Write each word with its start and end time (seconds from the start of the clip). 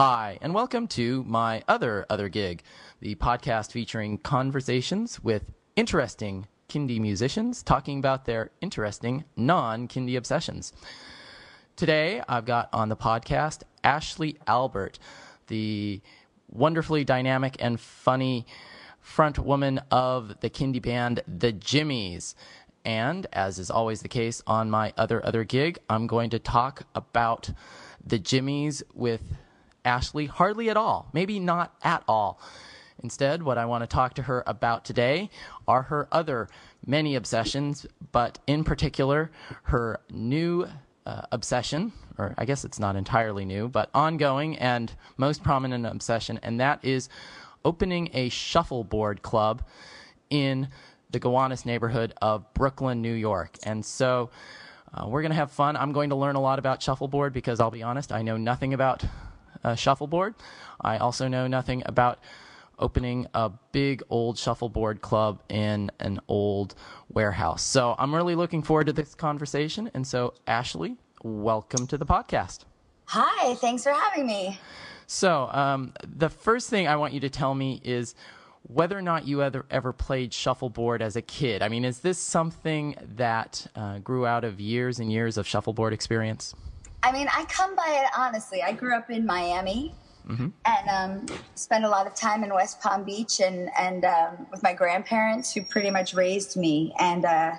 Hi, 0.00 0.38
and 0.42 0.54
welcome 0.54 0.86
to 0.90 1.24
my 1.24 1.64
other 1.66 2.06
other 2.08 2.28
gig, 2.28 2.62
the 3.00 3.16
podcast 3.16 3.72
featuring 3.72 4.18
conversations 4.18 5.24
with 5.24 5.50
interesting 5.74 6.46
Kindie 6.68 7.00
musicians 7.00 7.64
talking 7.64 7.98
about 7.98 8.24
their 8.24 8.52
interesting 8.60 9.24
non-Kindie 9.34 10.16
obsessions. 10.16 10.72
Today, 11.74 12.22
I've 12.28 12.44
got 12.44 12.68
on 12.72 12.90
the 12.90 12.96
podcast 12.96 13.64
Ashley 13.82 14.38
Albert, 14.46 15.00
the 15.48 16.00
wonderfully 16.48 17.02
dynamic 17.02 17.56
and 17.58 17.80
funny 17.80 18.46
front 19.00 19.36
woman 19.36 19.80
of 19.90 20.38
the 20.38 20.48
Kindie 20.48 20.80
band 20.80 21.22
The 21.26 21.50
Jimmies. 21.50 22.36
And 22.84 23.26
as 23.32 23.58
is 23.58 23.68
always 23.68 24.02
the 24.02 24.08
case 24.08 24.44
on 24.46 24.70
my 24.70 24.92
other 24.96 25.26
other 25.26 25.42
gig, 25.42 25.80
I'm 25.90 26.06
going 26.06 26.30
to 26.30 26.38
talk 26.38 26.84
about 26.94 27.50
the 28.06 28.20
Jimmies 28.20 28.84
with 28.94 29.22
Ashley 29.88 30.26
hardly 30.26 30.68
at 30.68 30.76
all, 30.76 31.08
maybe 31.12 31.40
not 31.40 31.74
at 31.82 32.04
all. 32.06 32.38
Instead, 33.02 33.42
what 33.42 33.58
I 33.58 33.64
want 33.64 33.82
to 33.82 33.86
talk 33.86 34.14
to 34.14 34.22
her 34.22 34.44
about 34.46 34.84
today 34.84 35.30
are 35.66 35.82
her 35.82 36.08
other 36.12 36.48
many 36.84 37.14
obsessions, 37.14 37.86
but 38.12 38.38
in 38.46 38.64
particular, 38.64 39.30
her 39.62 40.00
new 40.10 40.66
uh, 41.06 41.22
obsession, 41.32 41.92
or 42.18 42.34
I 42.36 42.44
guess 42.44 42.64
it's 42.64 42.78
not 42.78 42.96
entirely 42.96 43.44
new, 43.44 43.68
but 43.68 43.88
ongoing 43.94 44.58
and 44.58 44.92
most 45.16 45.42
prominent 45.42 45.86
obsession, 45.86 46.38
and 46.42 46.60
that 46.60 46.84
is 46.84 47.08
opening 47.64 48.10
a 48.12 48.28
shuffleboard 48.28 49.22
club 49.22 49.62
in 50.28 50.68
the 51.10 51.18
Gowanus 51.18 51.64
neighborhood 51.64 52.12
of 52.20 52.52
Brooklyn, 52.52 53.00
New 53.00 53.14
York. 53.14 53.56
And 53.62 53.84
so 53.84 54.30
uh, 54.92 55.06
we're 55.06 55.22
going 55.22 55.30
to 55.30 55.36
have 55.36 55.50
fun. 55.50 55.76
I'm 55.76 55.92
going 55.92 56.10
to 56.10 56.16
learn 56.16 56.36
a 56.36 56.40
lot 56.40 56.58
about 56.58 56.82
shuffleboard 56.82 57.32
because 57.32 57.60
I'll 57.60 57.70
be 57.70 57.82
honest, 57.82 58.12
I 58.12 58.22
know 58.22 58.36
nothing 58.36 58.74
about 58.74 59.02
uh, 59.64 59.74
shuffleboard. 59.74 60.34
I 60.80 60.98
also 60.98 61.28
know 61.28 61.46
nothing 61.46 61.82
about 61.86 62.18
opening 62.78 63.26
a 63.34 63.50
big 63.72 64.02
old 64.08 64.38
shuffleboard 64.38 65.00
club 65.00 65.42
in 65.48 65.90
an 66.00 66.20
old 66.28 66.74
warehouse. 67.08 67.62
So 67.62 67.94
I'm 67.98 68.14
really 68.14 68.34
looking 68.34 68.62
forward 68.62 68.86
to 68.86 68.92
this 68.92 69.14
conversation. 69.14 69.90
And 69.94 70.06
so, 70.06 70.34
Ashley, 70.46 70.96
welcome 71.22 71.86
to 71.88 71.98
the 71.98 72.06
podcast. 72.06 72.64
Hi, 73.06 73.54
thanks 73.54 73.82
for 73.82 73.92
having 73.92 74.26
me. 74.26 74.58
So, 75.06 75.48
um, 75.50 75.94
the 76.06 76.28
first 76.28 76.68
thing 76.68 76.86
I 76.86 76.96
want 76.96 77.14
you 77.14 77.20
to 77.20 77.30
tell 77.30 77.54
me 77.54 77.80
is 77.82 78.14
whether 78.62 78.98
or 78.98 79.02
not 79.02 79.26
you 79.26 79.42
ever, 79.42 79.64
ever 79.70 79.92
played 79.94 80.34
shuffleboard 80.34 81.00
as 81.00 81.16
a 81.16 81.22
kid. 81.22 81.62
I 81.62 81.68
mean, 81.68 81.84
is 81.86 82.00
this 82.00 82.18
something 82.18 82.94
that 83.16 83.66
uh, 83.74 83.98
grew 83.98 84.26
out 84.26 84.44
of 84.44 84.60
years 84.60 84.98
and 84.98 85.10
years 85.10 85.38
of 85.38 85.46
shuffleboard 85.46 85.94
experience? 85.94 86.54
I 87.08 87.12
mean, 87.12 87.26
I 87.34 87.46
come 87.46 87.74
by 87.74 88.02
it 88.04 88.10
honestly. 88.14 88.62
I 88.62 88.72
grew 88.72 88.94
up 88.94 89.08
in 89.08 89.24
Miami 89.24 89.94
mm-hmm. 90.28 90.48
and 90.66 90.88
um, 91.30 91.38
spent 91.54 91.86
a 91.86 91.88
lot 91.88 92.06
of 92.06 92.14
time 92.14 92.44
in 92.44 92.52
West 92.52 92.82
Palm 92.82 93.02
Beach 93.02 93.40
and 93.40 93.70
and 93.78 94.04
um, 94.04 94.46
with 94.50 94.62
my 94.62 94.74
grandparents 94.74 95.50
who 95.54 95.62
pretty 95.62 95.90
much 95.90 96.12
raised 96.12 96.58
me 96.58 96.92
and 96.98 97.24
uh, 97.24 97.52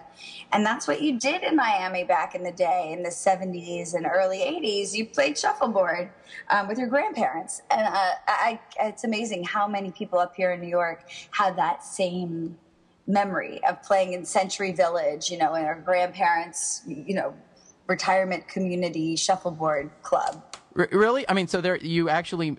and 0.52 0.64
that's 0.64 0.88
what 0.88 1.02
you 1.02 1.20
did 1.20 1.42
in 1.42 1.56
Miami 1.56 2.04
back 2.04 2.36
in 2.36 2.44
the 2.44 2.52
day 2.52 2.92
in 2.92 3.02
the 3.02 3.10
70s 3.10 3.96
and 3.96 4.06
early 4.06 4.38
80s. 4.38 4.94
You 4.94 5.08
played 5.08 5.36
shuffleboard 5.36 6.12
um, 6.52 6.68
with 6.68 6.78
your 6.78 6.88
grandparents, 6.88 7.64
and 7.72 7.88
uh, 7.88 8.12
I, 8.28 8.60
it's 8.80 9.04
amazing 9.04 9.46
how 9.46 9.68
many 9.68 9.90
people 9.90 10.20
up 10.20 10.36
here 10.36 10.52
in 10.52 10.62
New 10.62 10.68
York 10.70 11.10
have 11.32 11.56
that 11.56 11.84
same 11.84 12.56
memory 13.08 13.60
of 13.68 13.82
playing 13.82 14.14
in 14.14 14.24
Century 14.24 14.72
Village, 14.72 15.32
you 15.32 15.40
know, 15.40 15.56
and 15.56 15.66
our 15.66 15.82
grandparents, 15.82 16.84
you 16.86 17.16
know, 17.16 17.34
retirement 17.90 18.48
community 18.48 19.16
shuffleboard 19.18 19.90
club. 20.04 20.44
R- 20.78 20.88
really? 20.92 21.28
I 21.28 21.34
mean, 21.34 21.48
so 21.48 21.60
there 21.60 21.76
you 21.76 22.08
actually. 22.08 22.58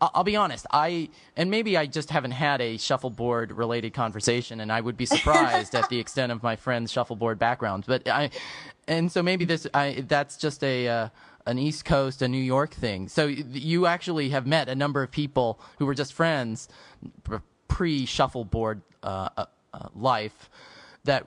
I'll 0.00 0.24
be 0.24 0.36
honest. 0.36 0.66
I 0.70 1.10
and 1.36 1.50
maybe 1.50 1.76
I 1.76 1.86
just 1.86 2.10
haven't 2.10 2.32
had 2.32 2.60
a 2.60 2.76
shuffleboard 2.76 3.52
related 3.52 3.94
conversation, 3.94 4.60
and 4.60 4.72
I 4.72 4.80
would 4.80 4.96
be 4.96 5.06
surprised 5.06 5.74
at 5.74 5.88
the 5.88 5.98
extent 5.98 6.32
of 6.32 6.42
my 6.42 6.56
friends' 6.56 6.90
shuffleboard 6.90 7.38
backgrounds. 7.38 7.86
But 7.86 8.08
I, 8.08 8.30
and 8.88 9.12
so 9.12 9.22
maybe 9.22 9.44
this 9.44 9.66
I 9.72 10.04
that's 10.08 10.36
just 10.36 10.64
a. 10.64 10.88
Uh, 10.88 11.08
an 11.46 11.58
East 11.58 11.84
Coast, 11.84 12.22
a 12.22 12.28
New 12.28 12.42
York 12.42 12.72
thing. 12.72 13.06
So 13.06 13.26
you 13.26 13.84
actually 13.84 14.30
have 14.30 14.46
met 14.46 14.70
a 14.70 14.74
number 14.74 15.02
of 15.02 15.10
people 15.10 15.60
who 15.78 15.84
were 15.84 15.92
just 15.92 16.14
friends 16.14 16.70
pre 17.68 18.06
shuffleboard 18.06 18.80
uh, 19.02 19.28
uh, 19.36 19.44
uh, 19.74 19.88
life 19.94 20.48
that 21.04 21.26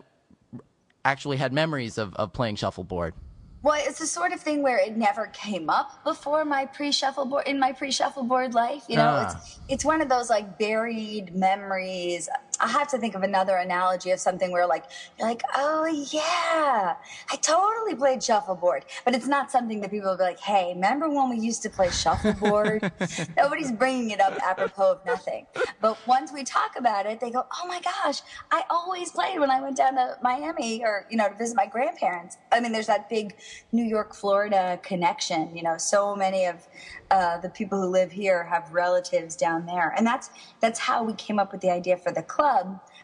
actually 1.05 1.37
had 1.37 1.53
memories 1.53 1.97
of, 1.97 2.15
of 2.15 2.33
playing 2.33 2.55
shuffleboard. 2.55 3.13
Well, 3.63 3.81
it's 3.83 3.99
the 3.99 4.05
sort 4.05 4.31
of 4.33 4.39
thing 4.39 4.61
where 4.61 4.77
it 4.77 4.95
never 4.95 5.27
came 5.27 5.69
up 5.69 6.03
before 6.03 6.45
my 6.45 6.65
pre-shuffleboard 6.65 7.47
in 7.47 7.59
my 7.59 7.73
pre-shuffleboard 7.73 8.53
life. 8.53 8.83
You 8.87 8.97
know, 8.97 9.07
ah. 9.07 9.35
it's 9.35 9.59
it's 9.67 9.85
one 9.85 10.01
of 10.01 10.09
those 10.09 10.29
like 10.29 10.57
buried 10.57 11.35
memories. 11.35 12.29
I 12.59 12.67
have 12.67 12.87
to 12.89 12.97
think 12.97 13.15
of 13.15 13.23
another 13.23 13.55
analogy 13.55 14.11
of 14.11 14.19
something 14.19 14.51
where 14.51 14.67
like 14.67 14.85
you're 15.17 15.27
like, 15.27 15.43
oh 15.55 15.85
yeah, 15.85 16.95
I 17.31 17.35
totally 17.37 17.95
played 17.95 18.23
shuffleboard, 18.23 18.85
but 19.05 19.15
it's 19.15 19.27
not 19.27 19.51
something 19.51 19.81
that 19.81 19.91
people 19.91 20.09
will 20.09 20.17
be 20.17 20.23
like, 20.23 20.39
hey, 20.39 20.71
remember 20.73 21.09
when 21.09 21.29
we 21.29 21.39
used 21.39 21.61
to 21.63 21.69
play 21.69 21.89
shuffleboard? 21.89 22.91
Nobody's 23.37 23.71
bringing 23.71 24.11
it 24.11 24.19
up 24.19 24.37
apropos 24.43 24.93
of 24.93 25.05
nothing. 25.05 25.45
But 25.81 25.97
once 26.07 26.31
we 26.31 26.43
talk 26.43 26.71
about 26.77 27.05
it, 27.05 27.19
they 27.19 27.29
go, 27.29 27.45
oh 27.61 27.67
my 27.67 27.81
gosh, 27.81 28.21
I 28.51 28.63
always 28.69 29.11
played 29.11 29.39
when 29.39 29.51
I 29.51 29.61
went 29.61 29.77
down 29.77 29.95
to 29.95 30.17
Miami 30.21 30.83
or 30.83 31.05
you 31.09 31.17
know 31.17 31.27
to 31.29 31.35
visit 31.35 31.55
my 31.55 31.65
grandparents. 31.65 32.37
I 32.51 32.59
mean, 32.59 32.71
there's 32.71 32.87
that 32.87 33.09
big 33.09 33.35
New 33.71 33.83
York 33.83 34.13
Florida 34.13 34.79
connection. 34.83 35.55
You 35.55 35.63
know, 35.63 35.77
so 35.77 36.15
many 36.15 36.45
of 36.45 36.67
uh, 37.11 37.37
the 37.37 37.49
people 37.49 37.81
who 37.81 37.87
live 37.87 38.11
here 38.11 38.43
have 38.45 38.73
relatives 38.73 39.35
down 39.35 39.65
there, 39.65 39.93
and 39.97 40.05
that's 40.05 40.29
that's 40.59 40.79
how 40.79 41.03
we 41.03 41.13
came 41.13 41.39
up 41.39 41.51
with 41.51 41.61
the 41.61 41.69
idea 41.69 41.97
for 41.97 42.11
the 42.11 42.23
club. 42.23 42.46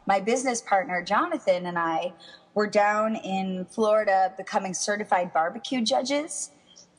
My 0.06 0.20
business 0.20 0.62
partner 0.62 1.04
Jonathan 1.04 1.66
and 1.66 1.78
I 1.78 2.14
were 2.54 2.68
down 2.68 3.16
in 3.16 3.66
Florida 3.66 4.34
becoming 4.38 4.74
certified 4.74 5.34
barbecue 5.34 5.82
judges. 5.82 6.52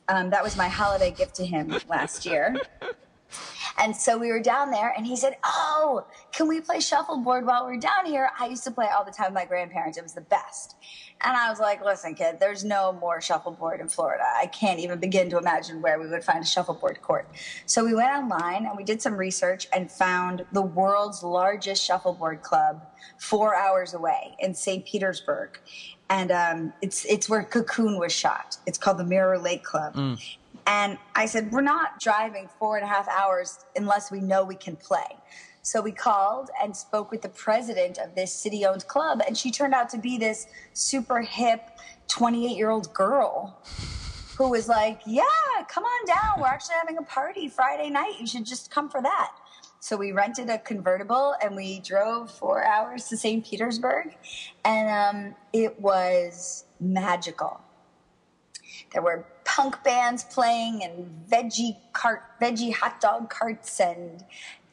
Um, 0.07 0.29
that 0.29 0.43
was 0.43 0.55
my 0.55 0.67
holiday 0.67 1.11
gift 1.11 1.35
to 1.35 1.45
him 1.45 1.75
last 1.89 2.25
year. 2.25 2.55
And 3.77 3.95
so 3.95 4.17
we 4.17 4.31
were 4.31 4.39
down 4.39 4.71
there, 4.71 4.93
and 4.95 5.05
he 5.05 5.15
said, 5.15 5.37
Oh, 5.43 6.05
can 6.31 6.47
we 6.47 6.61
play 6.61 6.79
shuffleboard 6.79 7.45
while 7.45 7.65
we're 7.65 7.77
down 7.77 8.05
here? 8.05 8.29
I 8.39 8.47
used 8.47 8.63
to 8.65 8.71
play 8.71 8.87
all 8.87 9.03
the 9.03 9.11
time 9.11 9.27
with 9.27 9.35
my 9.35 9.45
grandparents. 9.45 9.97
It 9.97 10.03
was 10.03 10.13
the 10.13 10.21
best. 10.21 10.75
And 11.21 11.35
I 11.35 11.49
was 11.49 11.59
like, 11.59 11.83
listen, 11.83 12.13
kid, 12.13 12.37
there's 12.39 12.63
no 12.63 12.91
more 12.93 13.21
shuffleboard 13.21 13.79
in 13.79 13.87
Florida. 13.87 14.23
I 14.35 14.47
can't 14.47 14.79
even 14.79 14.99
begin 14.99 15.29
to 15.29 15.37
imagine 15.37 15.81
where 15.81 15.99
we 15.99 16.07
would 16.07 16.23
find 16.23 16.43
a 16.43 16.47
shuffleboard 16.47 17.01
court. 17.01 17.27
So 17.65 17.85
we 17.85 17.93
went 17.93 18.11
online 18.11 18.65
and 18.65 18.75
we 18.75 18.83
did 18.83 19.01
some 19.01 19.15
research 19.15 19.67
and 19.73 19.89
found 19.89 20.45
the 20.51 20.61
world's 20.61 21.23
largest 21.23 21.83
shuffleboard 21.83 22.41
club 22.41 22.85
four 23.17 23.55
hours 23.55 23.93
away 23.93 24.35
in 24.39 24.53
St. 24.53 24.85
Petersburg. 24.85 25.57
And 26.09 26.31
um, 26.31 26.73
it's 26.81 27.05
it's 27.05 27.27
where 27.27 27.43
Cocoon 27.43 27.97
was 27.97 28.11
shot. 28.11 28.57
It's 28.67 28.77
called 28.77 28.99
the 28.99 29.05
Mirror 29.05 29.39
Lake 29.39 29.63
Club. 29.63 29.95
Mm. 29.95 30.37
And 30.67 30.97
I 31.13 31.25
said, 31.25 31.51
we're 31.51 31.61
not 31.61 31.99
driving 31.99 32.49
four 32.59 32.77
and 32.77 32.85
a 32.85 32.87
half 32.87 33.07
hours 33.07 33.59
unless 33.75 34.11
we 34.11 34.19
know 34.19 34.43
we 34.43 34.55
can 34.55 34.75
play. 34.75 35.17
So 35.61 35.81
we 35.81 35.91
called 35.91 36.49
and 36.61 36.75
spoke 36.75 37.09
with 37.09 37.23
the 37.23 37.29
president 37.29 37.97
of 37.97 38.13
this 38.13 38.31
city 38.31 38.65
owned 38.65 38.87
club, 38.87 39.21
and 39.25 39.35
she 39.35 39.49
turned 39.49 39.73
out 39.73 39.89
to 39.89 39.97
be 39.97 40.17
this 40.17 40.45
super 40.73 41.21
hip 41.21 41.79
28 42.07 42.55
year 42.55 42.69
old 42.69 42.93
girl 42.93 43.59
who 44.37 44.49
was 44.49 44.67
like, 44.67 45.01
Yeah, 45.07 45.23
come 45.67 45.83
on 45.83 46.05
down. 46.05 46.39
We're 46.39 46.47
actually 46.47 46.75
having 46.75 46.97
a 46.99 47.03
party 47.03 47.47
Friday 47.47 47.89
night. 47.89 48.13
You 48.19 48.27
should 48.27 48.45
just 48.45 48.69
come 48.69 48.89
for 48.89 49.01
that. 49.01 49.31
So 49.79 49.97
we 49.97 50.11
rented 50.11 50.49
a 50.49 50.59
convertible 50.59 51.35
and 51.41 51.55
we 51.55 51.79
drove 51.79 52.31
four 52.31 52.63
hours 52.65 53.07
to 53.09 53.17
St. 53.17 53.45
Petersburg, 53.45 54.15
and 54.63 54.89
um, 54.89 55.35
it 55.53 55.79
was 55.79 56.65
magical. 56.79 57.61
There 58.93 59.01
were 59.01 59.25
punk 59.55 59.81
bands 59.85 60.25
playing 60.25 60.83
and 60.83 61.09
veggie 61.31 61.77
cart, 61.93 62.23
veggie 62.41 62.73
hot 62.73 62.99
dog 62.99 63.29
carts 63.29 63.79
and 63.79 64.25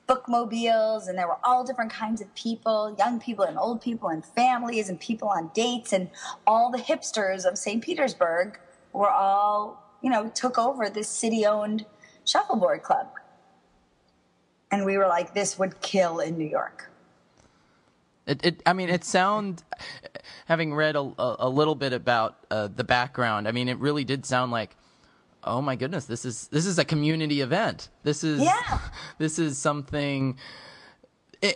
bookmobiles 0.09 1.07
and 1.07 1.17
there 1.17 1.29
were 1.29 1.39
all 1.45 1.63
different 1.63 1.93
kinds 1.93 2.21
of 2.21 2.35
people 2.35 2.95
young 2.99 3.21
people 3.21 3.45
and 3.45 3.57
old 3.57 3.81
people 3.81 4.09
and 4.09 4.25
families 4.25 4.89
and 4.89 4.99
people 4.99 5.29
on 5.29 5.49
dates 5.55 5.93
and 5.93 6.11
all 6.49 6.69
the 6.73 6.79
hipsters 6.79 7.45
of 7.45 7.57
st 7.57 7.81
petersburg 7.83 8.59
were 8.93 9.09
all 9.09 9.81
you 10.03 10.11
know 10.11 10.29
took 10.35 10.59
over 10.59 10.91
this 10.91 11.09
city 11.09 11.47
owned 11.47 11.87
shuffleboard 12.25 12.83
club. 12.83 13.09
And 14.73 14.85
we 14.85 14.99
were 14.99 15.07
like 15.07 15.33
this 15.33 15.59
would 15.59 15.81
kill 15.81 16.19
in 16.19 16.37
new 16.37 16.49
york 16.49 16.92
it, 18.27 18.45
it 18.45 18.63
I 18.67 18.73
mean, 18.73 18.89
it 18.89 19.05
sound 19.05 19.63
having 20.47 20.75
read 20.75 20.97
a, 20.97 21.13
a, 21.19 21.49
little 21.49 21.75
bit 21.75 21.93
about 21.93 22.37
uh, 22.51 22.69
the 22.69 22.85
background. 22.85 23.49
I 23.49 23.53
mean, 23.53 23.69
it 23.69 23.79
really 23.79 24.05
did 24.05 24.25
sound 24.25 24.53
like 24.53 24.77
oh 25.45 25.61
my 25.61 25.75
goodness, 25.75 26.05
this 26.05 26.25
is 26.25 26.49
this 26.49 26.67
is 26.67 26.79
a 26.79 26.85
community 26.85 27.41
event. 27.41 27.89
This 28.03 28.23
is 28.23 28.41
yeah. 28.41 28.79
this 29.19 29.39
is 29.39 29.59
something 29.59 30.39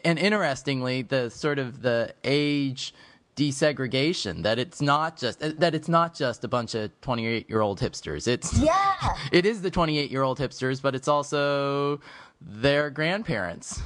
and 0.05 0.19
interestingly, 0.19 1.03
the 1.03 1.31
sort 1.31 1.59
of 1.59 1.83
the 1.83 2.15
age 2.25 2.95
desegregation 3.37 4.43
that 4.43 4.59
it's 4.59 4.81
not 4.81 5.19
just 5.19 5.41
that 5.41 5.75
it's 5.75 5.89
not 5.89 6.15
just 6.15 6.43
a 6.43 6.49
bunch 6.49 6.75
of 6.75 6.91
28 7.03 7.51
year 7.51 7.61
old 7.61 7.79
hipsters 7.79 8.27
it's 8.27 8.59
yeah 8.59 8.95
it 9.31 9.45
is 9.45 9.61
the 9.61 9.71
28 9.71 10.11
year 10.11 10.23
old 10.23 10.39
hipsters 10.39 10.81
but 10.81 10.95
it's 10.95 11.07
also 11.07 12.01
their 12.41 12.89
grandparents 12.89 13.83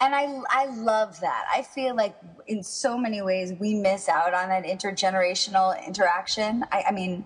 and 0.00 0.14
I, 0.14 0.40
I 0.48 0.66
love 0.66 1.20
that. 1.20 1.44
I 1.54 1.62
feel 1.62 1.94
like 1.94 2.16
in 2.46 2.62
so 2.62 2.96
many 2.96 3.20
ways 3.20 3.52
we 3.58 3.74
miss 3.74 4.08
out 4.08 4.32
on 4.32 4.48
that 4.48 4.64
intergenerational 4.64 5.86
interaction. 5.86 6.64
I, 6.72 6.84
I 6.88 6.92
mean 6.92 7.24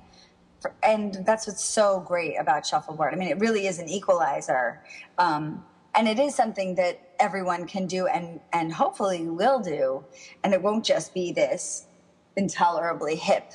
and 0.83 1.23
that's 1.27 1.47
what's 1.47 1.63
so 1.63 2.01
great 2.01 2.37
about 2.37 2.67
shuffleboard. 2.67 3.15
I 3.15 3.17
mean 3.17 3.29
it 3.29 3.39
really 3.39 3.67
is 3.67 3.79
an 3.79 3.89
equalizer. 3.89 4.83
Um, 5.19 5.65
and 5.95 6.09
it 6.09 6.19
is 6.19 6.35
something 6.35 6.75
that 6.75 7.01
everyone 7.21 7.67
can 7.67 7.87
do 7.87 8.09
and 8.09 8.41
and 8.53 8.73
hopefully 8.73 9.29
will 9.29 9.61
do. 9.61 10.05
And 10.43 10.53
it 10.53 10.61
won't 10.61 10.85
just 10.85 11.15
be 11.15 11.31
this 11.31 11.87
intolerably 12.37 13.15
hip 13.15 13.53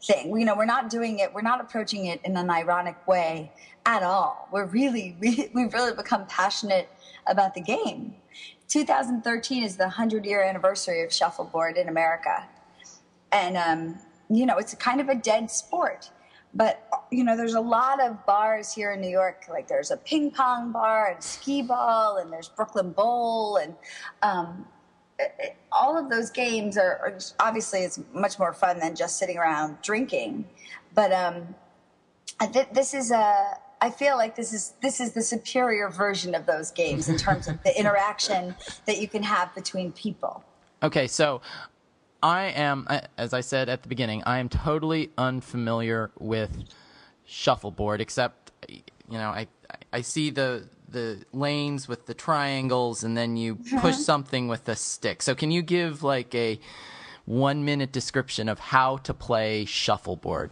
thing. 0.00 0.38
You 0.38 0.44
know 0.44 0.54
we're 0.54 0.64
not 0.64 0.90
doing 0.90 1.18
it 1.18 1.34
we're 1.34 1.42
not 1.42 1.60
approaching 1.60 2.06
it 2.06 2.20
in 2.24 2.36
an 2.36 2.50
ironic 2.50 3.04
way 3.08 3.50
at 3.84 4.04
all. 4.04 4.48
We're 4.52 4.66
really 4.66 5.16
we, 5.20 5.50
we've 5.52 5.74
really 5.74 5.96
become 5.96 6.26
passionate 6.26 6.88
about 7.26 7.54
the 7.54 7.60
game 7.60 8.14
2013 8.70 9.64
is 9.64 9.76
the 9.76 9.84
100 9.84 10.24
year 10.24 10.42
anniversary 10.42 11.02
of 11.02 11.12
shuffleboard 11.12 11.76
in 11.76 11.88
america. 11.88 12.46
And 13.32 13.56
um, 13.56 13.98
you 14.30 14.46
know 14.46 14.56
it's 14.56 14.74
kind 14.74 15.00
of 15.00 15.08
a 15.08 15.14
dead 15.14 15.50
sport. 15.50 16.10
But 16.54 16.88
you 17.12 17.22
know 17.22 17.36
there's 17.36 17.54
a 17.54 17.60
lot 17.60 18.00
of 18.00 18.24
bars 18.26 18.72
here 18.72 18.92
in 18.92 19.00
new 19.00 19.10
york. 19.10 19.44
Like 19.50 19.68
there's 19.68 19.90
a 19.90 19.96
ping 19.96 20.30
pong 20.30 20.72
bar 20.72 21.12
and 21.12 21.22
skee 21.22 21.62
ball 21.62 22.16
and 22.16 22.32
there's 22.32 22.48
brooklyn 22.48 22.92
bowl 22.92 23.56
and 23.56 23.74
um, 24.22 24.66
all 25.72 25.98
of 25.98 26.10
those 26.10 26.30
games 26.30 26.76
are, 26.78 26.98
are 27.02 27.18
obviously 27.38 27.80
it's 27.80 28.00
much 28.12 28.38
more 28.38 28.52
fun 28.52 28.78
than 28.78 28.94
just 28.94 29.18
sitting 29.18 29.36
around 29.36 29.76
drinking. 29.82 30.44
But 30.94 31.12
um, 31.12 31.54
th- 32.52 32.68
this 32.72 32.94
is 32.94 33.10
a 33.10 33.58
I 33.80 33.90
feel 33.90 34.16
like 34.16 34.36
this 34.36 34.52
is 34.52 34.74
this 34.82 35.00
is 35.00 35.12
the 35.12 35.22
superior 35.22 35.88
version 35.88 36.34
of 36.34 36.46
those 36.46 36.70
games 36.70 37.08
in 37.08 37.16
terms 37.16 37.48
of 37.48 37.62
the 37.62 37.78
interaction 37.78 38.54
that 38.86 39.00
you 39.00 39.08
can 39.08 39.22
have 39.22 39.54
between 39.54 39.92
people. 39.92 40.44
Okay, 40.82 41.06
so 41.06 41.40
I 42.22 42.44
am, 42.44 42.86
as 43.16 43.32
I 43.32 43.40
said 43.40 43.68
at 43.68 43.82
the 43.82 43.88
beginning, 43.88 44.22
I 44.24 44.38
am 44.38 44.48
totally 44.48 45.10
unfamiliar 45.16 46.10
with 46.18 46.64
shuffleboard, 47.24 48.00
except 48.00 48.52
you 48.68 48.82
know, 49.08 49.30
I 49.30 49.46
I 49.92 50.02
see 50.02 50.30
the 50.30 50.68
the 50.88 51.24
lanes 51.32 51.88
with 51.88 52.06
the 52.06 52.14
triangles, 52.14 53.04
and 53.04 53.16
then 53.16 53.36
you 53.36 53.56
mm-hmm. 53.56 53.78
push 53.78 53.96
something 53.96 54.48
with 54.48 54.68
a 54.68 54.76
stick. 54.76 55.22
So, 55.22 55.34
can 55.34 55.50
you 55.50 55.62
give 55.62 56.02
like 56.02 56.34
a 56.34 56.58
one 57.24 57.64
minute 57.64 57.92
description 57.92 58.48
of 58.48 58.58
how 58.58 58.98
to 58.98 59.14
play 59.14 59.64
shuffleboard? 59.64 60.50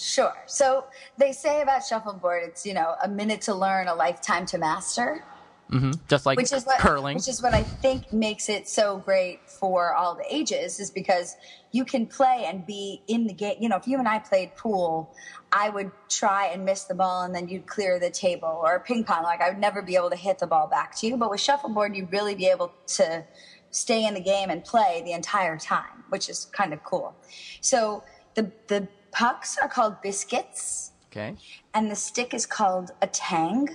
Sure. 0.00 0.34
So 0.46 0.86
they 1.18 1.32
say 1.32 1.60
about 1.60 1.84
shuffleboard, 1.84 2.42
it's 2.44 2.64
you 2.64 2.72
know 2.72 2.94
a 3.02 3.08
minute 3.08 3.42
to 3.42 3.54
learn, 3.54 3.86
a 3.88 3.94
lifetime 3.94 4.46
to 4.46 4.58
master. 4.58 5.24
Mm-hmm. 5.70 5.92
Just 6.08 6.26
like 6.26 6.36
which 6.36 6.52
is 6.52 6.64
what, 6.64 6.78
curling. 6.78 7.16
Which 7.16 7.28
is 7.28 7.42
what 7.42 7.54
I 7.54 7.62
think 7.62 8.12
makes 8.12 8.48
it 8.48 8.66
so 8.66 8.98
great 8.98 9.48
for 9.48 9.94
all 9.94 10.16
the 10.16 10.24
ages 10.28 10.80
is 10.80 10.90
because 10.90 11.36
you 11.70 11.84
can 11.84 12.06
play 12.06 12.46
and 12.48 12.66
be 12.66 13.02
in 13.06 13.26
the 13.26 13.34
game. 13.34 13.56
You 13.60 13.68
know, 13.68 13.76
if 13.76 13.86
you 13.86 13.98
and 13.98 14.08
I 14.08 14.18
played 14.18 14.56
pool, 14.56 15.14
I 15.52 15.68
would 15.68 15.92
try 16.08 16.46
and 16.46 16.64
miss 16.64 16.84
the 16.84 16.94
ball 16.94 17.22
and 17.22 17.32
then 17.32 17.48
you'd 17.48 17.66
clear 17.66 18.00
the 18.00 18.10
table 18.10 18.60
or 18.64 18.80
ping 18.80 19.04
pong. 19.04 19.22
Like 19.22 19.40
I 19.40 19.50
would 19.50 19.60
never 19.60 19.80
be 19.80 19.94
able 19.94 20.10
to 20.10 20.16
hit 20.16 20.38
the 20.38 20.46
ball 20.46 20.66
back 20.66 20.96
to 20.96 21.06
you. 21.06 21.16
But 21.16 21.30
with 21.30 21.40
shuffleboard, 21.40 21.94
you'd 21.94 22.10
really 22.10 22.34
be 22.34 22.46
able 22.46 22.72
to 22.88 23.22
stay 23.70 24.06
in 24.06 24.14
the 24.14 24.20
game 24.20 24.50
and 24.50 24.64
play 24.64 25.02
the 25.04 25.12
entire 25.12 25.56
time, 25.56 26.04
which 26.08 26.28
is 26.28 26.46
kind 26.46 26.72
of 26.72 26.82
cool. 26.82 27.14
So 27.60 28.02
the, 28.34 28.50
the 28.66 28.88
pucks 29.12 29.58
are 29.58 29.68
called 29.68 30.00
biscuits. 30.02 30.92
Okay. 31.10 31.36
And 31.74 31.90
the 31.90 31.96
stick 31.96 32.34
is 32.34 32.46
called 32.46 32.92
a 33.02 33.06
tang 33.06 33.68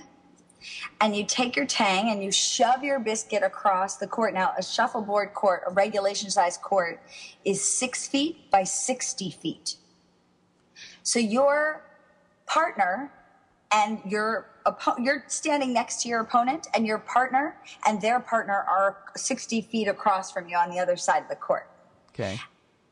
and 1.00 1.14
you 1.14 1.24
take 1.24 1.56
your 1.56 1.66
tang 1.66 2.10
and 2.10 2.22
you 2.22 2.32
shove 2.32 2.82
your 2.82 2.98
biscuit 2.98 3.42
across 3.42 3.96
the 3.96 4.06
court. 4.06 4.34
Now, 4.34 4.52
a 4.58 4.62
shuffleboard 4.62 5.34
court, 5.34 5.62
a 5.66 5.72
regulation 5.72 6.30
size 6.30 6.56
court, 6.56 7.00
is 7.44 7.62
six 7.62 8.08
feet 8.08 8.50
by 8.50 8.64
60 8.64 9.30
feet. 9.30 9.76
So 11.02 11.18
your 11.18 11.84
partner 12.46 13.12
and 13.72 14.00
your 14.06 14.50
you're 14.98 15.24
standing 15.28 15.72
next 15.72 16.02
to 16.02 16.08
your 16.08 16.20
opponent 16.20 16.66
and 16.74 16.84
your 16.84 16.98
partner 16.98 17.56
and 17.86 18.00
their 18.00 18.18
partner 18.18 18.64
are 18.68 18.96
60 19.16 19.60
feet 19.62 19.86
across 19.86 20.32
from 20.32 20.48
you 20.48 20.56
on 20.56 20.70
the 20.70 20.78
other 20.80 20.96
side 20.96 21.22
of 21.22 21.28
the 21.28 21.36
court. 21.36 21.68
Okay. 22.10 22.40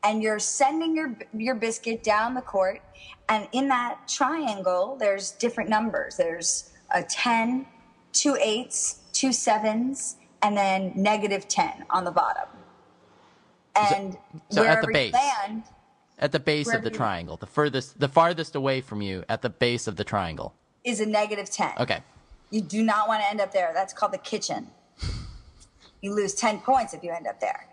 And 0.05 0.21
you're 0.21 0.39
sending 0.39 0.95
your 0.95 1.17
your 1.35 1.55
biscuit 1.55 2.03
down 2.03 2.35
the 2.35 2.41
court, 2.41 2.81
and 3.27 3.47
in 3.51 3.67
that 3.69 4.07
triangle, 4.07 4.95
there's 4.99 5.31
different 5.31 5.69
numbers. 5.69 6.15
There's 6.15 6.71
a 6.93 7.01
10, 7.01 7.65
two 8.13 8.37
eights, 8.39 9.01
two 9.13 9.33
sevens, 9.33 10.17
and 10.43 10.55
then 10.55 10.93
negative 10.95 11.47
10 11.47 11.85
on 11.89 12.05
the 12.05 12.11
bottom. 12.11 12.47
And 13.75 14.13
so, 14.49 14.61
so 14.61 14.63
at 14.63 14.81
the 14.81 14.87
base. 14.93 15.13
Land, 15.13 15.63
at 16.19 16.31
the 16.31 16.39
base 16.39 16.71
of 16.73 16.83
the 16.83 16.91
triangle, 16.91 17.35
the 17.35 17.47
furthest, 17.47 17.99
the 17.99 18.07
farthest 18.07 18.55
away 18.55 18.81
from 18.81 19.01
you 19.01 19.25
at 19.27 19.41
the 19.41 19.49
base 19.49 19.87
of 19.87 19.95
the 19.95 20.03
triangle 20.03 20.53
is 20.83 21.01
a 21.01 21.05
negative 21.05 21.49
10. 21.49 21.73
Okay. 21.79 21.99
You 22.51 22.61
do 22.61 22.83
not 22.83 23.07
want 23.07 23.21
to 23.21 23.29
end 23.29 23.41
up 23.41 23.51
there. 23.51 23.71
That's 23.73 23.91
called 23.91 24.13
the 24.13 24.19
kitchen 24.19 24.67
you 26.05 26.13
lose 26.13 26.35
10 26.35 26.59
points 26.59 26.93
if 26.93 27.03
you 27.03 27.11
end 27.11 27.25
up 27.25 27.39
there. 27.39 27.67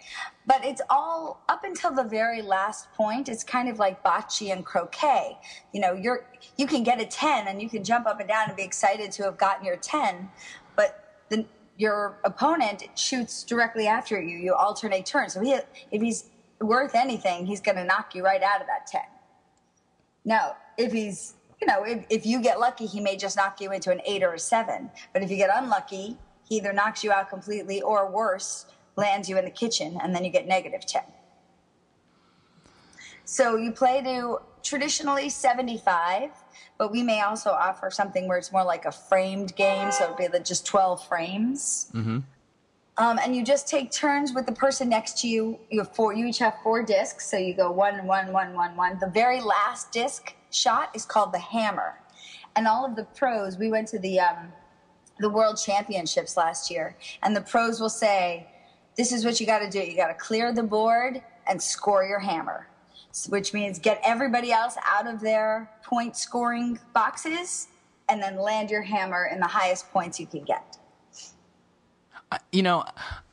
But 0.47 0.65
it's 0.65 0.81
all 0.89 1.45
up 1.51 1.65
until 1.65 1.95
the 1.95 2.03
very 2.03 2.41
last 2.41 2.91
point. 2.95 3.29
It's 3.29 3.45
kind 3.45 3.69
of 3.69 3.79
like 3.79 4.03
bocce 4.03 4.51
and 4.51 4.65
croquet. 4.65 5.37
You 5.73 5.83
know, 5.83 5.93
you're, 5.93 6.27
you 6.57 6.67
can 6.67 6.83
get 6.83 6.99
a 6.99 7.05
10 7.05 7.47
and 7.47 7.61
you 7.61 7.69
can 7.69 7.85
jump 7.85 8.07
up 8.07 8.21
and 8.21 8.29
down 8.29 8.49
and 8.49 8.57
be 8.57 8.63
excited 8.63 9.13
to 9.13 9.25
have 9.25 9.37
gotten 9.37 9.67
your 9.67 9.77
10, 9.77 10.31
but 10.75 11.25
the, 11.29 11.45
your 11.77 12.19
opponent 12.25 12.85
shoots 12.95 13.45
directly 13.45 13.87
after 13.87 14.21
you. 14.21 14.39
You 14.39 14.55
alternate 14.55 15.05
turns. 15.05 15.35
So 15.35 15.43
he, 15.43 15.59
if 15.91 16.01
he's 16.01 16.31
worth 16.59 16.95
anything, 16.95 17.45
he's 17.45 17.61
going 17.61 17.77
to 17.77 17.85
knock 17.85 18.15
you 18.15 18.25
right 18.25 18.43
out 18.43 18.63
of 18.63 18.67
that 18.67 18.87
10. 18.87 19.03
Now, 20.25 20.57
if 20.79 20.91
he's, 20.91 21.35
you 21.61 21.67
know, 21.67 21.85
if, 21.85 22.07
if 22.09 22.25
you 22.25 22.41
get 22.41 22.59
lucky, 22.59 22.87
he 22.87 22.99
may 22.99 23.17
just 23.19 23.37
knock 23.37 23.61
you 23.61 23.73
into 23.73 23.91
an 23.91 24.01
eight 24.07 24.23
or 24.23 24.33
a 24.33 24.39
seven. 24.39 24.91
But 25.13 25.23
if 25.23 25.31
you 25.31 25.37
get 25.37 25.51
unlucky, 25.53 26.17
he 26.49 26.57
either 26.57 26.73
knocks 26.73 27.03
you 27.03 27.13
out 27.13 27.31
completely 27.31 27.81
or 27.81 28.11
worse, 28.11 28.67
lands 28.97 29.29
you 29.29 29.39
in 29.39 29.45
the 29.45 29.51
kitchen, 29.51 29.99
and 30.03 30.15
then 30.15 30.25
you 30.25 30.31
get 30.31 30.47
negative 30.47 30.87
10. 30.87 31.03
So 33.25 33.57
you 33.57 33.73
play 33.73 34.03
to 34.03 34.39
traditionally 34.63 35.29
75, 35.29 36.31
but 36.79 36.91
we 36.93 37.03
may 37.03 37.23
also 37.23 37.51
offer 37.51 37.91
something 37.91 38.29
where 38.29 38.39
it's 38.39 38.53
more 38.53 38.65
like 38.65 38.85
a 38.85 38.93
framed 38.93 39.55
game, 39.57 39.91
so 39.93 40.15
it'd 40.19 40.33
be 40.33 40.39
just 40.41 40.67
12 40.67 41.07
frames. 41.07 41.91
Mm-hmm. 41.95 42.19
Um, 42.99 43.19
and 43.23 43.35
you 43.35 43.43
just 43.43 43.69
take 43.69 43.91
turns 43.91 44.35
with 44.35 44.45
the 44.47 44.53
person 44.53 44.89
next 44.89 45.21
to 45.23 45.29
you. 45.29 45.59
You 45.71 45.81
have 45.81 45.95
four. 45.95 46.13
You 46.13 46.27
each 46.27 46.39
have 46.39 46.55
four 46.63 46.83
discs, 46.83 47.29
so 47.31 47.39
you 47.39 47.55
go 47.55 47.71
one, 47.71 48.07
one, 48.07 48.33
one, 48.33 48.53
one, 48.53 48.77
one. 48.77 48.99
The 48.99 49.09
very 49.09 49.41
last 49.41 49.93
disc 49.93 50.35
shot 50.51 50.91
is 50.95 51.07
called 51.07 51.33
the 51.33 51.39
hammer, 51.39 51.99
and 52.55 52.69
all 52.69 52.85
of 52.85 52.95
the 52.95 53.05
pros. 53.05 53.57
We 53.57 53.71
went 53.71 53.89
to 53.89 53.99
the 53.99 54.21
um, 54.21 54.53
the 55.19 55.29
world 55.29 55.57
championships 55.57 56.37
last 56.37 56.71
year. 56.71 56.97
And 57.23 57.35
the 57.35 57.41
pros 57.43 57.81
will 57.81 57.89
say, 57.89 58.49
this 58.97 59.13
is 59.13 59.25
what 59.25 59.41
you 59.41 59.47
got 59.47 59.61
to 59.61 59.71
do. 59.71 59.81
You 59.81 59.97
got 59.97 60.09
to 60.09 60.15
clear 60.15 60.53
the 60.53 60.63
board 60.63 61.23
and 61.47 61.63
score 61.63 62.05
your 62.05 62.19
hammer, 62.19 62.69
which 63.29 63.55
means 63.55 63.79
get 63.79 64.01
everybody 64.05 64.53
else 64.53 64.77
out 64.85 65.07
of 65.07 65.21
their 65.21 65.71
point 65.83 66.17
scoring 66.17 66.79
boxes 66.93 67.69
and 68.09 68.23
then 68.23 68.37
land 68.39 68.71
your 68.71 68.83
hammer 68.83 69.29
in 69.33 69.41
the 69.41 69.47
highest 69.47 69.91
points 69.93 70.21
you 70.21 70.27
can 70.27 70.45
get. 70.45 70.77
You 72.51 72.63
know, 72.63 72.85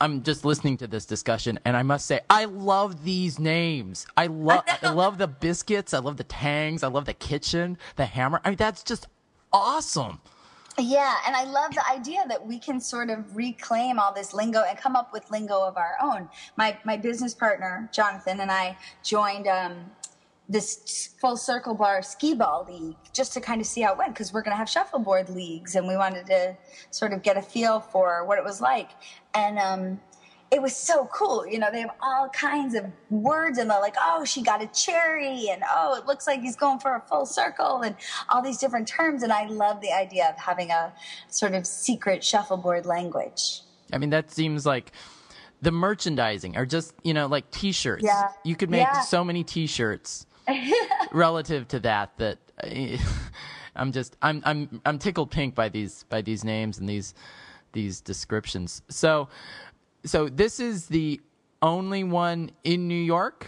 I'm 0.02 0.24
just 0.24 0.44
listening 0.44 0.76
to 0.78 0.88
this 0.88 1.06
discussion, 1.06 1.58
and 1.64 1.78
I 1.78 1.84
must 1.84 2.06
say, 2.06 2.20
I 2.30 2.46
love 2.46 3.06
these 3.06 3.40
names. 3.40 4.06
I 4.18 4.28
love, 4.28 4.64
I 4.82 4.92
love 4.92 5.18
the 5.18 5.28
biscuits. 5.28 5.94
I 5.94 6.00
love 6.00 6.18
the 6.18 6.26
tangs. 6.26 6.84
I 6.84 6.90
love 6.90 7.06
the 7.06 7.14
kitchen, 7.14 7.78
the 7.96 8.06
hammer. 8.06 8.42
I 8.44 8.50
mean, 8.50 8.58
that's 8.58 8.84
just 8.84 9.08
awesome. 9.54 10.20
Yeah, 10.80 11.16
and 11.28 11.36
I 11.36 11.44
love 11.44 11.76
the 11.76 11.88
idea 11.90 12.26
that 12.30 12.46
we 12.46 12.58
can 12.58 12.80
sort 12.80 13.10
of 13.10 13.36
reclaim 13.36 14.00
all 14.00 14.14
this 14.14 14.34
lingo 14.34 14.62
and 14.62 14.78
come 14.78 14.96
up 14.96 15.12
with 15.12 15.30
lingo 15.30 15.62
of 15.62 15.78
our 15.78 15.96
own. 16.02 16.30
My 16.58 16.78
my 16.86 16.96
business 16.96 17.34
partner 17.34 17.90
Jonathan 17.94 18.40
and 18.40 18.52
I 18.52 18.78
joined 19.04 19.48
um, 19.48 19.92
this 20.50 21.10
full 21.20 21.38
circle 21.38 21.76
bar 21.76 22.02
skee 22.02 22.34
ball 22.34 22.66
league 22.68 22.96
just 23.14 23.34
to 23.34 23.42
kind 23.42 23.62
of 23.62 23.68
see 23.68 23.82
how 23.82 23.92
it 23.92 23.98
went 23.98 24.14
because 24.14 24.34
we're 24.34 24.42
going 24.42 24.54
to 24.54 24.58
have 24.58 24.70
shuffleboard 24.70 25.30
leagues 25.30 25.76
and 25.76 25.88
we 25.88 25.96
wanted 25.96 26.26
to 26.26 26.58
sort 26.90 27.14
of 27.14 27.22
get 27.22 27.38
a 27.38 27.42
feel 27.42 27.80
for 27.80 28.26
what 28.26 28.38
it 28.40 28.44
was 28.44 28.60
like. 28.60 28.90
And 29.36 29.60
um, 29.60 30.00
it 30.52 30.62
was 30.62 30.76
so 30.76 31.08
cool. 31.14 31.46
You 31.48 31.60
know, 31.60 31.70
they 31.72 31.82
have 31.82 31.92
all 32.02 32.30
kinds 32.30 32.74
of 32.76 32.86
words 33.10 33.58
and 33.60 33.70
they're 33.70 33.80
like, 33.80 33.96
oh, 34.00 34.26
she 34.26 34.42
got 34.42 34.64
a 34.64 34.68
cherry 34.68 35.50
and 35.50 35.62
oh, 35.70 35.96
it 35.96 36.06
looks 36.08 36.26
like 36.26 36.42
he's 36.42 36.56
going 36.56 36.80
for 36.80 36.96
a 36.96 37.02
full 37.02 37.26
circle 37.26 37.82
and 37.82 37.96
all 38.30 38.42
these 38.42 38.58
different 38.58 38.88
terms. 38.88 39.22
And 39.24 39.32
I 39.32 39.46
love 39.46 39.80
the 39.82 39.92
idea 39.92 40.28
of 40.30 40.38
having 40.38 40.72
a 40.72 40.92
sort 41.30 41.54
of 41.54 41.68
secret 41.68 42.24
shuffleboard 42.24 42.86
language. 42.86 43.62
I 43.94 43.98
mean, 44.00 44.10
that 44.10 44.32
seems 44.32 44.66
like 44.66 44.92
the 45.62 45.72
merchandising 45.72 46.56
or 46.58 46.66
just 46.66 46.94
you 47.04 47.14
know 47.14 47.28
like 47.28 47.52
t-shirts 47.52 48.02
Yeah. 48.04 48.30
you 48.46 48.56
could 48.56 48.70
make 48.70 48.88
Yeah. 48.88 49.02
so 49.02 49.26
many 49.26 49.44
t-shirts 49.44 50.26
relative 51.12 51.68
to 51.70 51.80
that 51.82 52.18
that 52.18 52.38
i'm 53.76 53.92
just 53.92 54.16
i'm 54.22 54.42
i'm 54.46 54.82
i'm 54.86 54.98
tickled 54.98 55.32
pink 55.32 55.56
by 55.56 55.68
these 55.68 56.06
by 56.10 56.22
these 56.22 56.46
names 56.46 56.78
and 56.80 56.88
these 56.88 57.14
these 57.74 58.00
descriptions 58.02 58.82
so 58.90 59.28
so 60.06 60.30
this 60.30 60.60
is 60.60 60.88
the 60.88 61.20
only 61.62 62.04
one 62.04 62.52
in 62.64 62.88
new 62.88 62.96
york 63.16 63.48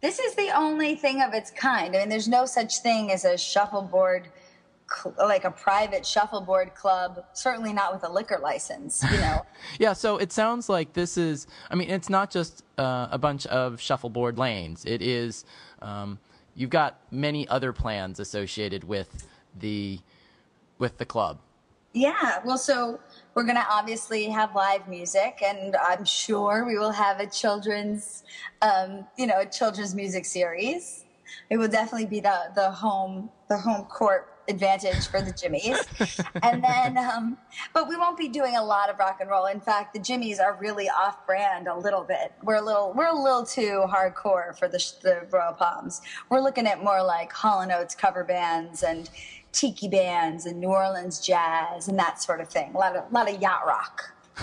This 0.00 0.18
is 0.18 0.34
the 0.34 0.50
only 0.56 0.94
thing 0.94 1.22
of 1.22 1.34
its 1.34 1.50
kind. 1.50 1.96
I 1.96 2.00
mean, 2.00 2.08
there's 2.08 2.28
no 2.28 2.46
such 2.46 2.78
thing 2.82 3.10
as 3.10 3.24
a 3.24 3.36
shuffleboard, 3.36 4.28
cl- 4.88 5.14
like 5.18 5.44
a 5.44 5.50
private 5.50 6.06
shuffleboard 6.06 6.74
club. 6.74 7.24
Certainly 7.32 7.72
not 7.72 7.92
with 7.94 8.04
a 8.04 8.12
liquor 8.12 8.38
license. 8.38 9.02
You 9.10 9.18
know. 9.18 9.44
Yeah, 9.80 9.94
so 9.94 10.18
it 10.18 10.30
sounds 10.32 10.68
like 10.68 10.92
this 10.92 11.16
is. 11.16 11.46
I 11.70 11.74
mean, 11.74 11.90
it's 11.90 12.08
not 12.10 12.30
just 12.30 12.62
uh, 12.78 13.08
a 13.10 13.18
bunch 13.18 13.46
of 13.46 13.80
shuffleboard 13.80 14.38
lanes. 14.38 14.84
It 14.84 15.02
is. 15.02 15.44
Um, 15.82 16.18
you've 16.54 16.70
got 16.70 17.00
many 17.10 17.48
other 17.48 17.72
plans 17.72 18.20
associated 18.20 18.84
with 18.84 19.26
the 19.58 19.98
with 20.78 20.98
the 20.98 21.06
club. 21.06 21.38
Yeah, 21.94 22.40
well, 22.44 22.58
so 22.58 23.00
we're 23.36 23.44
going 23.44 23.56
to 23.56 23.66
obviously 23.70 24.24
have 24.30 24.54
live 24.54 24.88
music, 24.88 25.42
and 25.44 25.76
I'm 25.76 26.06
sure 26.06 26.64
we 26.66 26.78
will 26.78 26.90
have 26.90 27.20
a 27.20 27.26
children's, 27.26 28.24
um, 28.62 29.06
you 29.18 29.26
know, 29.26 29.40
a 29.40 29.46
children's 29.46 29.94
music 29.94 30.24
series. 30.24 31.04
It 31.50 31.58
will 31.58 31.68
definitely 31.68 32.06
be 32.06 32.20
the 32.20 32.50
the 32.54 32.70
home 32.70 33.28
the 33.48 33.58
home 33.58 33.84
court 33.84 34.32
advantage 34.48 35.08
for 35.08 35.20
the 35.20 35.32
Jimmies, 35.32 35.84
and 36.42 36.64
then, 36.64 36.96
um, 36.96 37.36
but 37.74 37.88
we 37.88 37.96
won't 37.96 38.16
be 38.16 38.28
doing 38.28 38.56
a 38.56 38.64
lot 38.64 38.88
of 38.88 38.98
rock 38.98 39.18
and 39.20 39.28
roll. 39.28 39.46
In 39.46 39.60
fact, 39.60 39.92
the 39.92 40.00
Jimmies 40.00 40.38
are 40.38 40.56
really 40.58 40.88
off 40.88 41.26
brand 41.26 41.66
a 41.68 41.76
little 41.76 42.04
bit. 42.04 42.32
We're 42.42 42.56
a 42.56 42.62
little 42.62 42.94
we're 42.96 43.08
a 43.08 43.22
little 43.22 43.44
too 43.44 43.84
hardcore 43.86 44.58
for 44.58 44.66
the 44.66 44.82
the 45.02 45.26
Royal 45.30 45.52
Palms. 45.52 46.00
We're 46.30 46.40
looking 46.40 46.66
at 46.66 46.82
more 46.82 47.02
like 47.02 47.34
Hall 47.34 47.62
Oates 47.70 47.94
cover 47.94 48.24
bands 48.24 48.82
and 48.82 49.10
tiki 49.56 49.88
bands 49.88 50.44
and 50.46 50.60
New 50.60 50.68
Orleans 50.68 51.18
jazz 51.18 51.88
and 51.88 51.98
that 51.98 52.22
sort 52.22 52.40
of 52.40 52.48
thing. 52.48 52.72
A 52.74 52.78
lot 52.78 52.94
of 52.94 53.10
a 53.10 53.14
lot 53.14 53.32
of 53.32 53.40
yacht 53.40 53.66
rock. 53.66 54.14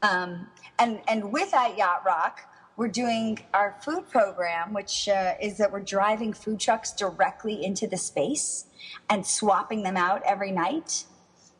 Um, 0.00 0.46
and 0.78 1.00
and 1.08 1.32
with 1.32 1.50
that 1.50 1.76
yacht 1.76 2.04
rock, 2.06 2.42
we're 2.76 2.86
doing 2.86 3.40
our 3.52 3.74
food 3.82 4.08
program, 4.08 4.72
which 4.72 5.08
uh, 5.08 5.34
is 5.42 5.58
that 5.58 5.72
we're 5.72 5.80
driving 5.80 6.32
food 6.32 6.60
trucks 6.60 6.92
directly 6.92 7.64
into 7.64 7.88
the 7.88 7.96
space 7.96 8.66
and 9.10 9.26
swapping 9.26 9.82
them 9.82 9.96
out 9.96 10.22
every 10.24 10.52
night. 10.52 11.02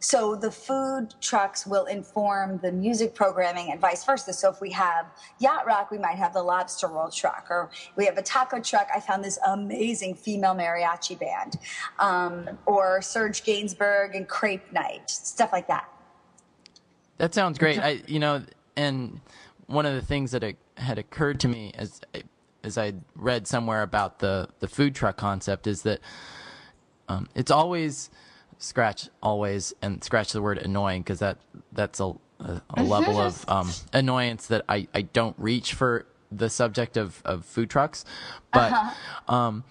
So 0.01 0.37
the 0.37 0.51
food 0.51 1.15
trucks 1.21 1.67
will 1.67 1.87
inform 1.87 2.59
the 2.59 2.71
music 2.71 3.15
programming 3.15 3.73
and 3.73 3.81
vice 3.81 4.05
versa. 4.05 4.33
So 4.33 4.49
if 4.51 4.61
we 4.61 4.71
have 4.71 5.07
yacht 5.41 5.67
rock, 5.67 5.91
we 5.91 5.99
might 5.99 6.17
have 6.17 6.33
the 6.33 6.43
lobster 6.43 6.87
roll 6.87 7.11
truck, 7.11 7.47
or 7.51 7.71
we 7.97 8.05
have 8.07 8.17
a 8.17 8.23
taco 8.23 8.61
truck. 8.61 8.89
I 8.95 9.01
found 9.01 9.25
this 9.25 9.39
amazing 9.47 10.15
female 10.15 10.55
mariachi 10.55 11.19
band, 11.19 11.59
um, 11.99 12.49
or 12.67 13.03
Serge 13.03 13.43
Gainsbourg 13.43 14.15
and 14.15 14.29
crepe 14.29 14.73
night, 14.73 15.11
stuff 15.11 15.53
like 15.53 15.67
that. 15.67 15.89
That 17.17 17.35
sounds 17.35 17.59
great. 17.59 17.81
I, 17.81 18.03
you 18.07 18.21
know, 18.21 18.43
and 18.77 19.21
one 19.67 19.85
of 19.85 19.95
the 19.95 20.03
things 20.03 20.31
that 20.31 20.45
had 20.77 20.99
occurred 20.99 21.41
to 21.41 21.49
me 21.49 21.73
as 21.77 22.01
as 22.63 22.79
I 22.79 22.95
read 23.17 23.49
somewhere 23.49 23.83
about 23.83 24.21
the 24.21 24.49
the 24.61 24.69
food 24.69 24.95
truck 24.95 25.17
concept 25.17 25.67
is 25.67 25.83
that 25.83 26.01
um, 27.09 27.29
it's 27.35 27.51
always 27.51 28.11
scratch 28.59 29.09
always 29.23 29.73
and 29.83 30.03
scratch 30.05 30.33
the 30.33 30.43
word 30.43 30.59
annoying 30.59 31.03
because 31.03 31.21
that 31.21 31.39
that's 31.73 32.01
a 32.01 32.13
a, 32.41 32.63
a 32.75 32.83
level 32.85 33.19
of 33.21 33.45
um, 33.49 33.71
annoyance 33.93 34.47
that 34.49 34.65
I 34.69 34.87
I 34.95 35.03
don't 35.03 35.37
reach 35.39 35.75
for 35.75 36.07
the 36.31 36.51
subject 36.51 36.97
of 36.97 37.23
of 37.25 37.45
food 37.45 37.71
trucks, 37.71 38.05
but 38.53 38.73
um, 39.29 39.65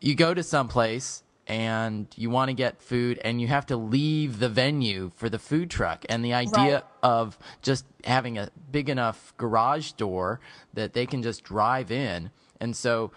you 0.00 0.14
go 0.14 0.32
to 0.34 0.42
some 0.42 0.68
place 0.68 1.22
and 1.46 2.06
you 2.16 2.30
want 2.30 2.48
to 2.48 2.54
get 2.54 2.80
food 2.80 3.18
and 3.22 3.38
you 3.40 3.46
have 3.48 3.66
to 3.66 3.76
leave 3.76 4.38
the 4.38 4.48
venue 4.48 5.10
for 5.14 5.28
the 5.28 5.38
food 5.38 5.68
truck. 5.68 6.04
And 6.08 6.24
the 6.24 6.32
idea 6.32 6.74
Right. 6.74 6.84
of 7.02 7.38
just 7.60 7.84
having 8.04 8.38
a 8.38 8.48
big 8.72 8.88
enough 8.88 9.34
garage 9.36 9.92
door 9.92 10.40
that 10.72 10.94
they 10.94 11.04
can 11.04 11.22
just 11.22 11.44
drive 11.44 11.90
in. 11.90 12.30
And 12.60 12.74
so 12.74 13.12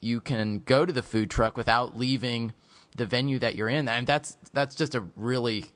you 0.00 0.20
can 0.20 0.60
go 0.60 0.86
to 0.86 0.92
the 0.92 1.02
food 1.02 1.30
truck 1.30 1.56
without 1.56 1.98
leaving 1.98 2.52
the 2.94 3.06
venue 3.06 3.38
that 3.38 3.54
you're 3.54 3.68
in 3.68 3.88
and 3.88 4.06
that's 4.06 4.36
that's 4.52 4.74
just 4.74 4.94
a 4.94 5.04
really 5.16 5.66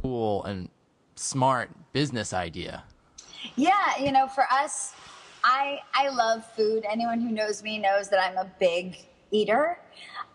cool 0.00 0.42
and 0.44 0.68
smart 1.16 1.70
business 1.92 2.32
idea 2.32 2.82
Yeah, 3.56 3.98
you 4.00 4.12
know, 4.12 4.26
for 4.26 4.44
us, 4.50 4.94
I 5.42 5.80
I 5.94 6.08
love 6.08 6.44
food. 6.52 6.84
Anyone 6.90 7.20
who 7.20 7.30
knows 7.30 7.62
me 7.62 7.78
knows 7.78 8.08
that 8.08 8.20
I'm 8.20 8.38
a 8.38 8.50
big 8.58 8.96
eater. 9.30 9.78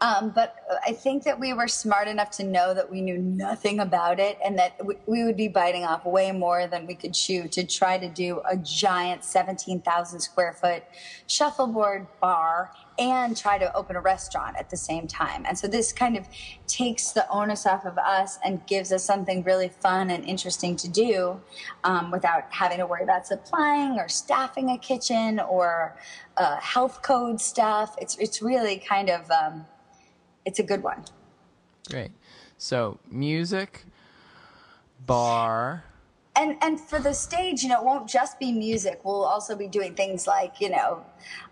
Um, 0.01 0.31
but 0.33 0.55
I 0.85 0.93
think 0.93 1.23
that 1.23 1.37
we 1.37 1.51
were 1.51 1.67
smart 1.67 2.07
enough 2.07 2.31
to 2.31 2.43
know 2.45 2.73
that 2.73 2.89
we 2.89 3.01
knew 3.01 3.17
nothing 3.17 3.81
about 3.81 4.17
it 4.17 4.37
and 4.43 4.57
that 4.57 4.79
we, 4.85 4.95
we 5.07 5.23
would 5.25 5.35
be 5.35 5.49
biting 5.49 5.83
off 5.83 6.05
way 6.05 6.31
more 6.31 6.67
than 6.67 6.87
we 6.87 6.95
could 6.95 7.13
chew 7.13 7.49
to 7.49 7.65
try 7.65 7.97
to 7.97 8.07
do 8.07 8.41
a 8.49 8.55
giant 8.55 9.25
17,000 9.25 10.21
square 10.21 10.53
foot 10.53 10.83
shuffleboard 11.27 12.07
bar 12.21 12.71
and 12.99 13.35
try 13.35 13.57
to 13.57 13.73
open 13.75 13.95
a 13.95 14.01
restaurant 14.01 14.57
at 14.57 14.69
the 14.69 14.77
same 14.77 15.07
time. 15.07 15.45
And 15.47 15.57
so 15.57 15.67
this 15.67 15.93
kind 15.93 16.17
of 16.17 16.27
takes 16.67 17.11
the 17.11 17.27
onus 17.29 17.65
off 17.65 17.85
of 17.85 17.97
us 17.97 18.37
and 18.43 18.65
gives 18.67 18.91
us 18.91 19.03
something 19.03 19.43
really 19.43 19.69
fun 19.69 20.09
and 20.09 20.25
interesting 20.25 20.75
to 20.75 20.89
do 20.89 21.39
um, 21.83 22.11
without 22.11 22.43
having 22.49 22.79
to 22.79 22.85
worry 22.85 23.03
about 23.03 23.25
supplying 23.25 23.97
or 23.97 24.09
staffing 24.09 24.69
a 24.69 24.77
kitchen 24.77 25.39
or 25.39 25.97
uh, 26.37 26.57
health 26.57 27.01
code 27.01 27.39
stuff. 27.39 27.95
It's 27.99 28.17
it's 28.17 28.41
really 28.41 28.77
kind 28.77 29.09
of 29.09 29.31
um, 29.31 29.65
it's 30.45 30.59
a 30.59 30.63
good 30.63 30.83
one. 30.83 31.05
great 31.89 32.11
so 32.57 32.99
music 33.09 33.85
bar 35.05 35.85
and 36.39 36.55
and 36.61 36.79
for 36.79 36.99
the 36.99 37.13
stage, 37.13 37.63
you 37.63 37.69
know, 37.69 37.81
it 37.81 37.85
won't 37.85 38.07
just 38.07 38.39
be 38.39 38.51
music. 38.51 39.01
We'll 39.03 39.25
also 39.25 39.55
be 39.55 39.67
doing 39.67 39.93
things 39.93 40.25
like, 40.25 40.61
you 40.61 40.69
know, 40.69 41.03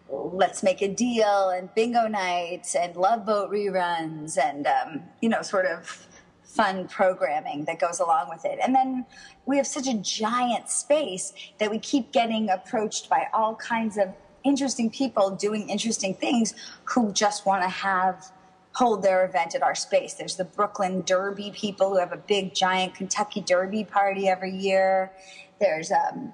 let's 0.10 0.64
make 0.64 0.82
a 0.82 0.88
deal 0.88 1.50
and 1.50 1.74
bingo 1.76 2.08
nights 2.08 2.76
and 2.76 2.96
love 2.96 3.26
boat 3.26 3.52
reruns 3.52 4.38
and 4.38 4.68
um, 4.68 5.04
you 5.22 5.30
know, 5.30 5.42
sort 5.42 5.66
of 5.66 6.08
fun 6.44 6.88
programming 6.88 7.66
that 7.66 7.80
goes 7.80 8.00
along 8.00 8.30
with 8.30 8.44
it. 8.46 8.58
And 8.64 8.74
then 8.74 9.06
we 9.46 9.58
have 9.58 9.68
such 9.68 9.88
a 9.88 9.94
giant 9.94 10.70
space 10.70 11.34
that 11.60 11.70
we 11.70 11.78
keep 11.80 12.12
getting 12.12 12.50
approached 12.50 13.10
by 13.10 13.28
all 13.34 13.56
kinds 13.56 13.98
of 13.98 14.10
interesting 14.44 14.90
people 14.90 15.30
doing 15.32 15.70
interesting 15.70 16.14
things 16.14 16.54
who 16.86 17.12
just 17.12 17.46
want 17.46 17.64
to 17.64 17.70
have 17.70 18.32
hold 18.74 19.02
their 19.02 19.26
event 19.26 19.56
at 19.56 19.64
our 19.64 19.74
space. 19.74 20.14
There's 20.14 20.36
the 20.36 20.46
Brooklyn 20.46 21.02
Derby 21.02 21.52
people 21.52 21.90
who 21.90 21.98
have 21.98 22.12
a 22.12 22.18
big 22.18 22.54
giant 22.54 22.94
Kentucky 22.94 23.42
Derby 23.42 23.84
party 23.84 24.28
every 24.28 24.56
year. 24.56 25.12
There's 25.60 25.92
um, 25.92 26.32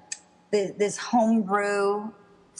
this, 0.50 0.72
this 0.72 0.98
homebrew 0.98 2.10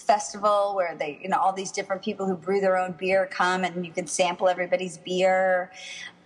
festival 0.03 0.75
where 0.75 0.97
they, 0.97 1.19
you 1.23 1.29
know, 1.29 1.39
all 1.39 1.53
these 1.53 1.71
different 1.71 2.03
people 2.03 2.27
who 2.27 2.37
brew 2.37 2.61
their 2.61 2.77
own 2.77 2.93
beer 2.93 3.27
come 3.31 3.65
and 3.65 3.85
you 3.85 3.93
can 3.93 4.07
sample 4.07 4.49
everybody's 4.49 4.99
beer. 4.99 5.71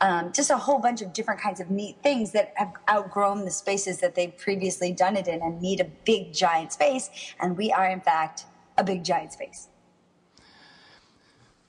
Um, 0.01 0.33
just 0.33 0.51
a 0.51 0.57
whole 0.57 0.79
bunch 0.79 1.03
of 1.03 1.13
different 1.13 1.41
kinds 1.41 1.61
of 1.61 1.71
neat 1.71 1.97
things 2.03 2.33
that 2.33 2.53
have 2.57 2.73
outgrown 2.89 3.45
the 3.45 3.51
spaces 3.51 3.99
that 3.99 4.15
they've 4.15 4.37
previously 4.37 4.93
done 4.93 5.17
it 5.17 5.27
in 5.27 5.43
and 5.43 5.61
need 5.61 5.81
a 5.81 5.91
big 6.05 6.33
giant 6.33 6.73
space. 6.73 7.11
And 7.41 7.57
we 7.57 7.73
are, 7.73 7.87
in 7.87 8.01
fact, 8.01 8.45
a 8.77 8.85
big 8.85 9.05
giant 9.05 9.33
space. 9.33 9.69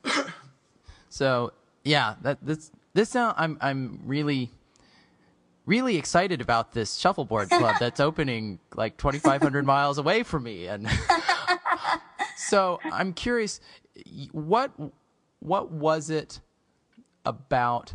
So 1.12 1.54
yeah, 1.84 2.16
that 2.22 2.38
this 2.42 2.72
this 2.94 3.10
sound 3.10 3.36
I'm 3.38 3.58
I'm 3.62 4.00
really 4.06 4.52
really 5.66 5.98
excited 5.98 6.42
about 6.42 6.74
this 6.74 6.96
shuffleboard 6.96 7.50
club 7.50 7.76
that's 7.80 8.00
opening 8.00 8.60
like 8.76 8.98
2500 8.98 9.66
miles 9.66 9.98
away 9.98 10.24
from 10.24 10.44
me 10.44 10.68
and 10.68 10.88
so 12.50 12.80
I'm 12.84 13.14
curious 13.14 13.60
what 14.32 14.72
what 15.40 15.72
was 15.72 16.10
it 16.10 16.42
about 17.26 17.94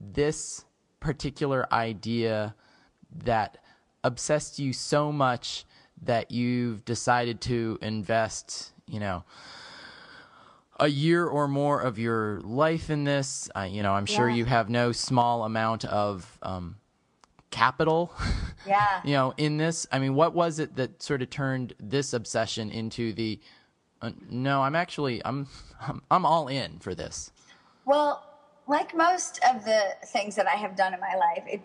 this 0.00 0.64
particular 1.00 1.66
idea 1.72 2.54
that 3.24 3.58
obsessed 4.04 4.58
you 4.58 4.72
so 4.72 5.10
much 5.12 5.64
that 6.02 6.30
you've 6.30 6.84
decided 6.84 7.40
to 7.40 7.78
invest, 7.80 8.72
you 8.86 9.00
know, 9.00 9.24
a 10.78 10.88
year 10.88 11.26
or 11.26 11.48
more 11.48 11.80
of 11.80 11.98
your 11.98 12.40
life 12.42 12.90
in 12.90 13.04
this. 13.04 13.48
Uh, 13.56 13.60
you 13.62 13.82
know, 13.82 13.92
I'm 13.94 14.06
sure 14.06 14.28
Yeah. 14.28 14.34
you 14.36 14.44
have 14.44 14.68
no 14.68 14.92
small 14.92 15.44
amount 15.44 15.84
of 15.86 16.38
um, 16.42 16.76
capital, 17.50 18.12
Yeah. 18.66 19.00
you 19.04 19.12
know, 19.12 19.32
in 19.38 19.56
this. 19.56 19.86
I 19.90 19.98
mean, 19.98 20.14
what 20.14 20.34
was 20.34 20.58
it 20.58 20.76
that 20.76 21.02
sort 21.02 21.22
of 21.22 21.30
turned 21.30 21.74
this 21.80 22.12
obsession 22.12 22.70
into 22.70 23.12
the? 23.12 23.40
Uh, 24.02 24.10
no, 24.28 24.62
I'm 24.62 24.74
actually 24.74 25.22
I'm, 25.24 25.48
I'm 25.80 26.02
I'm 26.10 26.26
all 26.26 26.48
in 26.48 26.78
for 26.78 26.94
this. 26.94 27.30
Well, 27.84 28.22
like 28.68 28.96
most 28.96 29.38
of 29.48 29.64
the 29.64 29.94
things 30.06 30.34
that 30.34 30.46
I 30.46 30.56
have 30.56 30.76
done 30.76 30.92
in 30.92 31.00
my 31.00 31.14
life, 31.14 31.44
it, 31.46 31.60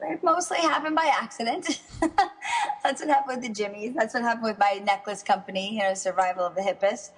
it 0.00 0.24
mostly 0.24 0.58
happened 0.58 0.96
by 0.96 1.10
accident. 1.12 1.82
That's 2.82 3.02
what 3.02 3.08
happened 3.10 3.42
with 3.42 3.46
the 3.46 3.52
Jimmies. 3.52 3.94
That's 3.94 4.14
what 4.14 4.22
happened 4.22 4.44
with 4.44 4.58
my 4.58 4.80
necklace 4.84 5.22
company, 5.22 5.74
you 5.74 5.80
know, 5.80 5.92
Survival 5.92 6.46
of 6.46 6.54
the 6.54 6.62
Hippest. 6.62 7.10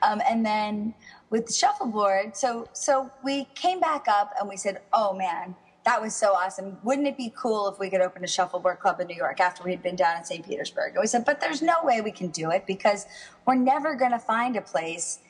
Um, 0.00 0.22
and 0.26 0.44
then 0.44 0.94
with 1.28 1.46
the 1.46 1.52
shuffleboard, 1.52 2.36
so 2.36 2.68
so 2.72 3.10
we 3.22 3.44
came 3.54 3.80
back 3.80 4.06
up 4.08 4.32
and 4.40 4.48
we 4.48 4.56
said, 4.56 4.80
"Oh 4.92 5.12
man, 5.12 5.54
that 5.86 6.02
was 6.02 6.14
so 6.16 6.32
awesome. 6.32 6.76
Wouldn't 6.82 7.06
it 7.06 7.16
be 7.16 7.32
cool 7.36 7.68
if 7.68 7.78
we 7.78 7.88
could 7.88 8.00
open 8.00 8.24
a 8.24 8.26
shuffleboard 8.26 8.80
club 8.80 8.98
in 9.00 9.06
New 9.06 9.14
York 9.14 9.38
after 9.38 9.62
we'd 9.62 9.84
been 9.84 9.94
down 9.94 10.18
in 10.18 10.24
St. 10.24 10.44
Petersburg? 10.44 10.94
And 10.94 11.00
we 11.00 11.06
said, 11.06 11.24
but 11.24 11.40
there's 11.40 11.62
no 11.62 11.76
way 11.84 12.00
we 12.00 12.10
can 12.10 12.28
do 12.28 12.50
it 12.50 12.66
because 12.66 13.06
we're 13.46 13.54
never 13.54 13.94
going 13.94 14.10
to 14.10 14.18
find 14.18 14.56
a 14.56 14.60
place 14.60 15.20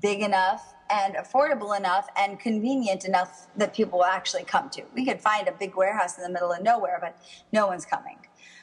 big 0.00 0.22
enough 0.22 0.72
and 0.88 1.16
affordable 1.16 1.76
enough 1.76 2.08
and 2.16 2.40
convenient 2.40 3.04
enough 3.04 3.48
that 3.58 3.74
people 3.74 3.98
will 3.98 4.06
actually 4.06 4.44
come 4.44 4.70
to. 4.70 4.82
We 4.94 5.04
could 5.04 5.20
find 5.20 5.48
a 5.48 5.52
big 5.52 5.76
warehouse 5.76 6.16
in 6.16 6.24
the 6.24 6.30
middle 6.30 6.50
of 6.50 6.62
nowhere, 6.62 6.98
but 6.98 7.20
no 7.52 7.66
one's 7.66 7.84
coming. 7.84 8.16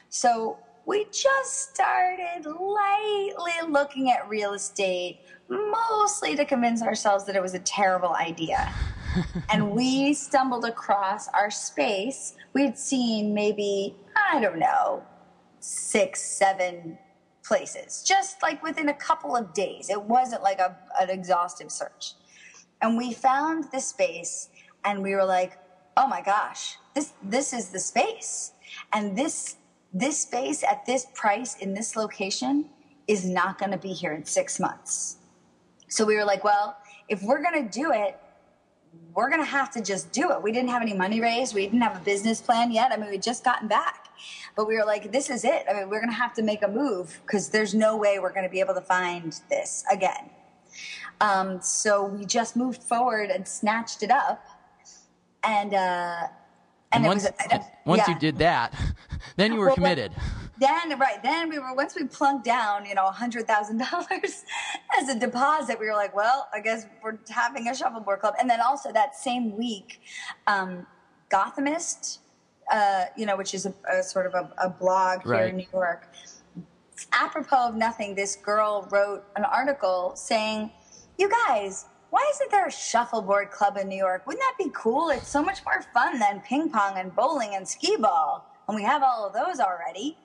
So 0.08 0.58
we 0.86 1.06
just 1.12 1.72
started 1.72 2.46
lightly 2.46 3.70
looking 3.70 4.10
at 4.10 4.28
real 4.28 4.54
estate, 4.54 5.20
mostly 5.48 6.34
to 6.34 6.44
convince 6.44 6.82
ourselves 6.82 7.24
that 7.26 7.36
it 7.36 7.42
was 7.42 7.54
a 7.54 7.60
terrible 7.60 8.14
idea 8.16 8.74
and 9.50 9.70
we 9.70 10.14
stumbled 10.14 10.64
across 10.64 11.28
our 11.28 11.50
space. 11.50 12.34
We'd 12.52 12.78
seen 12.78 13.34
maybe, 13.34 13.96
I 14.30 14.40
don't 14.40 14.58
know, 14.58 15.02
six, 15.60 16.22
seven 16.22 16.98
places, 17.44 18.02
just 18.06 18.42
like 18.42 18.62
within 18.62 18.88
a 18.88 18.94
couple 18.94 19.36
of 19.36 19.52
days. 19.52 19.90
It 19.90 20.02
wasn't 20.02 20.42
like 20.42 20.58
a, 20.58 20.76
an 21.00 21.10
exhaustive 21.10 21.70
search. 21.70 22.14
And 22.82 22.96
we 22.96 23.12
found 23.12 23.70
this 23.70 23.86
space 23.86 24.48
and 24.84 25.02
we 25.02 25.14
were 25.14 25.24
like, 25.24 25.58
oh 25.96 26.06
my 26.06 26.20
gosh, 26.20 26.76
this, 26.94 27.12
this 27.22 27.52
is 27.52 27.68
the 27.70 27.78
space. 27.78 28.52
And 28.92 29.16
this, 29.16 29.56
this 29.92 30.18
space 30.18 30.62
at 30.64 30.84
this 30.86 31.06
price 31.14 31.56
in 31.56 31.74
this 31.74 31.96
location 31.96 32.68
is 33.06 33.24
not 33.24 33.58
going 33.58 33.70
to 33.70 33.78
be 33.78 33.92
here 33.92 34.12
in 34.12 34.24
six 34.24 34.58
months. 34.58 35.18
So 35.88 36.04
we 36.04 36.16
were 36.16 36.24
like, 36.24 36.44
well, 36.44 36.76
if 37.08 37.22
we're 37.22 37.42
going 37.42 37.62
to 37.62 37.70
do 37.70 37.92
it, 37.92 38.18
we're 39.14 39.28
going 39.28 39.40
to 39.40 39.46
have 39.46 39.70
to 39.72 39.82
just 39.82 40.12
do 40.12 40.32
it. 40.32 40.42
We 40.42 40.50
didn't 40.52 40.70
have 40.70 40.82
any 40.82 40.94
money 40.94 41.20
raised. 41.20 41.54
We 41.54 41.64
didn't 41.64 41.82
have 41.82 41.96
a 41.96 42.04
business 42.04 42.40
plan 42.40 42.72
yet. 42.72 42.90
I 42.92 42.96
mean, 42.96 43.10
we'd 43.10 43.22
just 43.22 43.44
gotten 43.44 43.68
back. 43.68 44.08
But 44.56 44.66
we 44.66 44.76
were 44.76 44.84
like, 44.84 45.12
this 45.12 45.30
is 45.30 45.44
it. 45.44 45.64
I 45.68 45.74
mean, 45.74 45.88
we're 45.88 46.00
going 46.00 46.10
to 46.10 46.16
have 46.16 46.34
to 46.34 46.42
make 46.42 46.62
a 46.62 46.68
move 46.68 47.20
because 47.24 47.50
there's 47.50 47.74
no 47.74 47.96
way 47.96 48.18
we're 48.18 48.32
going 48.32 48.44
to 48.44 48.50
be 48.50 48.60
able 48.60 48.74
to 48.74 48.80
find 48.80 49.38
this 49.48 49.84
again. 49.90 50.30
Um, 51.20 51.60
so 51.60 52.04
we 52.04 52.24
just 52.24 52.56
moved 52.56 52.82
forward 52.82 53.30
and 53.30 53.46
snatched 53.46 54.02
it 54.02 54.10
up. 54.10 54.44
And, 55.44 55.74
uh, 55.74 56.26
and, 56.92 57.04
and 57.04 57.04
once, 57.04 57.24
was, 57.24 57.32
uh, 57.52 57.58
once 57.84 58.02
yeah. 58.06 58.14
you 58.14 58.20
did 58.20 58.38
that, 58.38 58.74
then 59.36 59.52
you 59.52 59.58
were 59.58 59.66
well, 59.66 59.74
committed 59.76 60.12
then 60.58 60.98
right 60.98 61.22
then 61.22 61.48
we 61.48 61.58
were 61.58 61.74
once 61.74 61.94
we 61.94 62.04
plunked 62.04 62.44
down 62.44 62.84
you 62.84 62.94
know 62.94 63.06
a 63.06 63.12
hundred 63.12 63.46
thousand 63.46 63.78
dollars 63.78 64.44
as 65.00 65.08
a 65.08 65.18
deposit 65.18 65.78
we 65.78 65.86
were 65.86 65.94
like 65.94 66.14
well 66.14 66.48
i 66.52 66.60
guess 66.60 66.86
we're 67.02 67.18
having 67.28 67.68
a 67.68 67.74
shuffleboard 67.74 68.20
club 68.20 68.34
and 68.38 68.48
then 68.48 68.60
also 68.60 68.92
that 68.92 69.16
same 69.16 69.56
week 69.56 70.00
um, 70.46 70.86
gothamist 71.30 72.18
uh, 72.72 73.04
you 73.16 73.26
know 73.26 73.36
which 73.36 73.54
is 73.54 73.66
a, 73.66 73.74
a 73.90 74.02
sort 74.02 74.26
of 74.26 74.34
a, 74.34 74.52
a 74.58 74.70
blog 74.70 75.22
here 75.22 75.32
right. 75.32 75.50
in 75.50 75.56
new 75.56 75.66
york 75.72 76.08
apropos 77.12 77.68
of 77.68 77.74
nothing 77.74 78.14
this 78.14 78.36
girl 78.36 78.88
wrote 78.90 79.24
an 79.36 79.44
article 79.44 80.12
saying 80.14 80.70
you 81.18 81.28
guys 81.28 81.86
why 82.10 82.24
isn't 82.32 82.52
there 82.52 82.66
a 82.66 82.70
shuffleboard 82.70 83.50
club 83.50 83.76
in 83.76 83.88
New 83.88 83.96
York? 83.96 84.24
Wouldn't 84.24 84.40
that 84.40 84.54
be 84.56 84.70
cool? 84.72 85.08
It's 85.08 85.26
so 85.26 85.42
much 85.42 85.64
more 85.64 85.84
fun 85.92 86.20
than 86.20 86.42
ping 86.42 86.70
pong 86.70 86.96
and 86.96 87.12
bowling 87.12 87.56
and 87.56 87.66
skee 87.66 87.96
ball. 87.96 88.48
And 88.68 88.76
we 88.76 88.84
have 88.84 89.02
all 89.02 89.26
of 89.26 89.32
those 89.32 89.58
already 89.58 90.16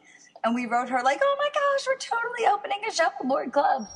and 0.44 0.56
we 0.56 0.66
wrote 0.66 0.90
her 0.90 1.02
like, 1.04 1.20
"Oh 1.22 1.36
my 1.38 1.50
gosh, 1.54 1.88
we're 1.88 1.98
totally 1.98 2.48
opening 2.48 2.80
a 2.88 2.94
shuffleboard 2.94 3.52
club," 3.52 3.88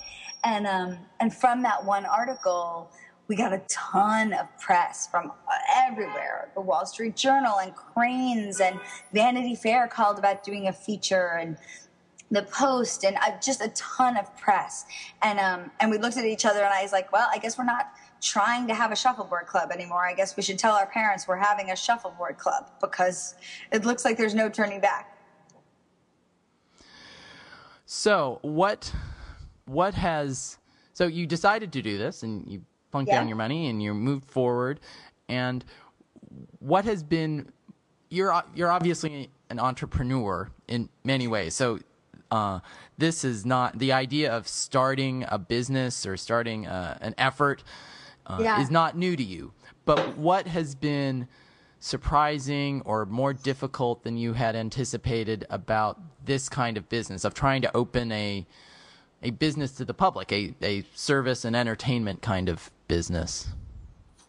and 0.44 0.68
um, 0.68 0.98
and 1.20 1.34
from 1.34 1.62
that 1.64 1.84
one 1.86 2.06
article, 2.06 2.92
we 3.28 3.36
got 3.36 3.54
a 3.54 3.62
ton 3.70 4.34
of 4.34 4.48
press 4.60 5.08
from 5.08 5.32
everywhere. 5.76 6.50
The 6.56 6.62
Wall 6.62 6.86
Street 6.86 7.16
Journal 7.16 7.60
and 7.60 7.74
Crain's 7.76 8.60
and 8.60 8.80
Vanity 9.14 9.56
Fair 9.56 9.88
called 9.88 10.20
about 10.20 10.44
doing 10.44 10.68
a 10.68 10.74
feature 10.74 11.38
and 11.40 11.58
the 12.32 12.44
Post 12.44 13.06
and 13.06 13.16
uh, 13.18 13.38
just 13.42 13.62
a 13.62 13.70
ton 13.70 14.18
of 14.18 14.36
press. 14.38 14.86
And 15.22 15.40
um, 15.40 15.72
and 15.80 15.90
we 15.92 15.98
looked 15.98 16.18
at 16.18 16.26
each 16.26 16.46
other 16.46 16.60
and 16.60 16.74
I 16.74 16.82
was 16.82 16.92
like, 16.92 17.12
well, 17.12 17.30
I 17.32 17.38
guess 17.38 17.58
we're 17.58 17.64
not 17.64 17.92
trying 18.22 18.68
to 18.68 18.74
have 18.74 18.92
a 18.92 18.96
shuffleboard 18.96 19.46
club 19.46 19.72
anymore. 19.72 20.06
I 20.06 20.14
guess 20.14 20.36
we 20.36 20.44
should 20.44 20.58
tell 20.58 20.74
our 20.74 20.88
parents 20.88 21.28
we're 21.28 21.38
having 21.38 21.72
a 21.72 21.76
shuffleboard 21.76 22.38
club 22.38 22.72
because 22.82 23.36
it 23.72 23.86
looks 23.86 24.06
like 24.06 24.18
there's 24.18 24.36
no 24.36 24.50
turning 24.50 24.80
back. 24.80 25.13
So 27.96 28.40
what 28.42 28.92
what 29.66 29.94
has 29.94 30.58
so 30.94 31.06
you 31.06 31.28
decided 31.28 31.72
to 31.74 31.82
do 31.84 32.00
this 32.00 32.24
and 32.24 32.52
you 32.52 32.64
plunked 32.90 33.10
yeah. 33.10 33.20
down 33.20 33.28
your 33.28 33.38
money 33.38 33.68
and 33.68 33.84
you 33.84 33.94
moved 33.94 34.26
forward 34.26 34.80
and 35.30 35.64
what 36.58 36.86
has 36.86 37.04
been 37.04 37.52
you're 38.10 38.44
you're 38.56 38.72
obviously 38.72 39.30
an 39.52 39.60
entrepreneur 39.60 40.50
in 40.68 40.90
many 41.04 41.28
ways. 41.28 41.54
So 41.54 41.80
uh, 42.32 42.62
this 42.98 43.24
is 43.24 43.46
not 43.46 43.78
the 43.78 43.94
idea 43.94 44.34
of 44.34 44.48
starting 44.48 45.24
a 45.28 45.38
business 45.38 46.08
or 46.08 46.18
starting 46.18 46.66
uh, 46.66 46.98
an 47.00 47.14
effort 47.20 47.64
uh, 48.26 48.40
yeah. 48.42 48.60
is 48.60 48.72
not 48.72 48.98
new 48.98 49.16
to 49.16 49.24
you. 49.24 49.54
But 49.86 50.18
what 50.18 50.48
has 50.48 50.74
been 50.74 51.28
surprising 51.80 52.82
or 52.86 53.06
more 53.06 53.34
difficult 53.34 54.04
than 54.04 54.18
you 54.18 54.34
had 54.34 54.56
anticipated 54.56 55.46
about 55.52 56.00
this 56.26 56.50
kind 56.50 56.78
of 56.78 56.90
business 56.90 57.24
of 57.24 57.34
trying 57.34 57.62
to 57.62 57.76
open 57.76 58.12
a 58.12 58.46
a 59.26 59.30
business 59.30 59.72
to 59.72 59.86
the 59.86 59.94
public, 59.94 60.34
a, 60.34 60.54
a 60.62 60.84
service 60.94 61.46
and 61.46 61.56
entertainment 61.56 62.22
kind 62.22 62.50
of 62.50 62.70
business? 62.90 63.48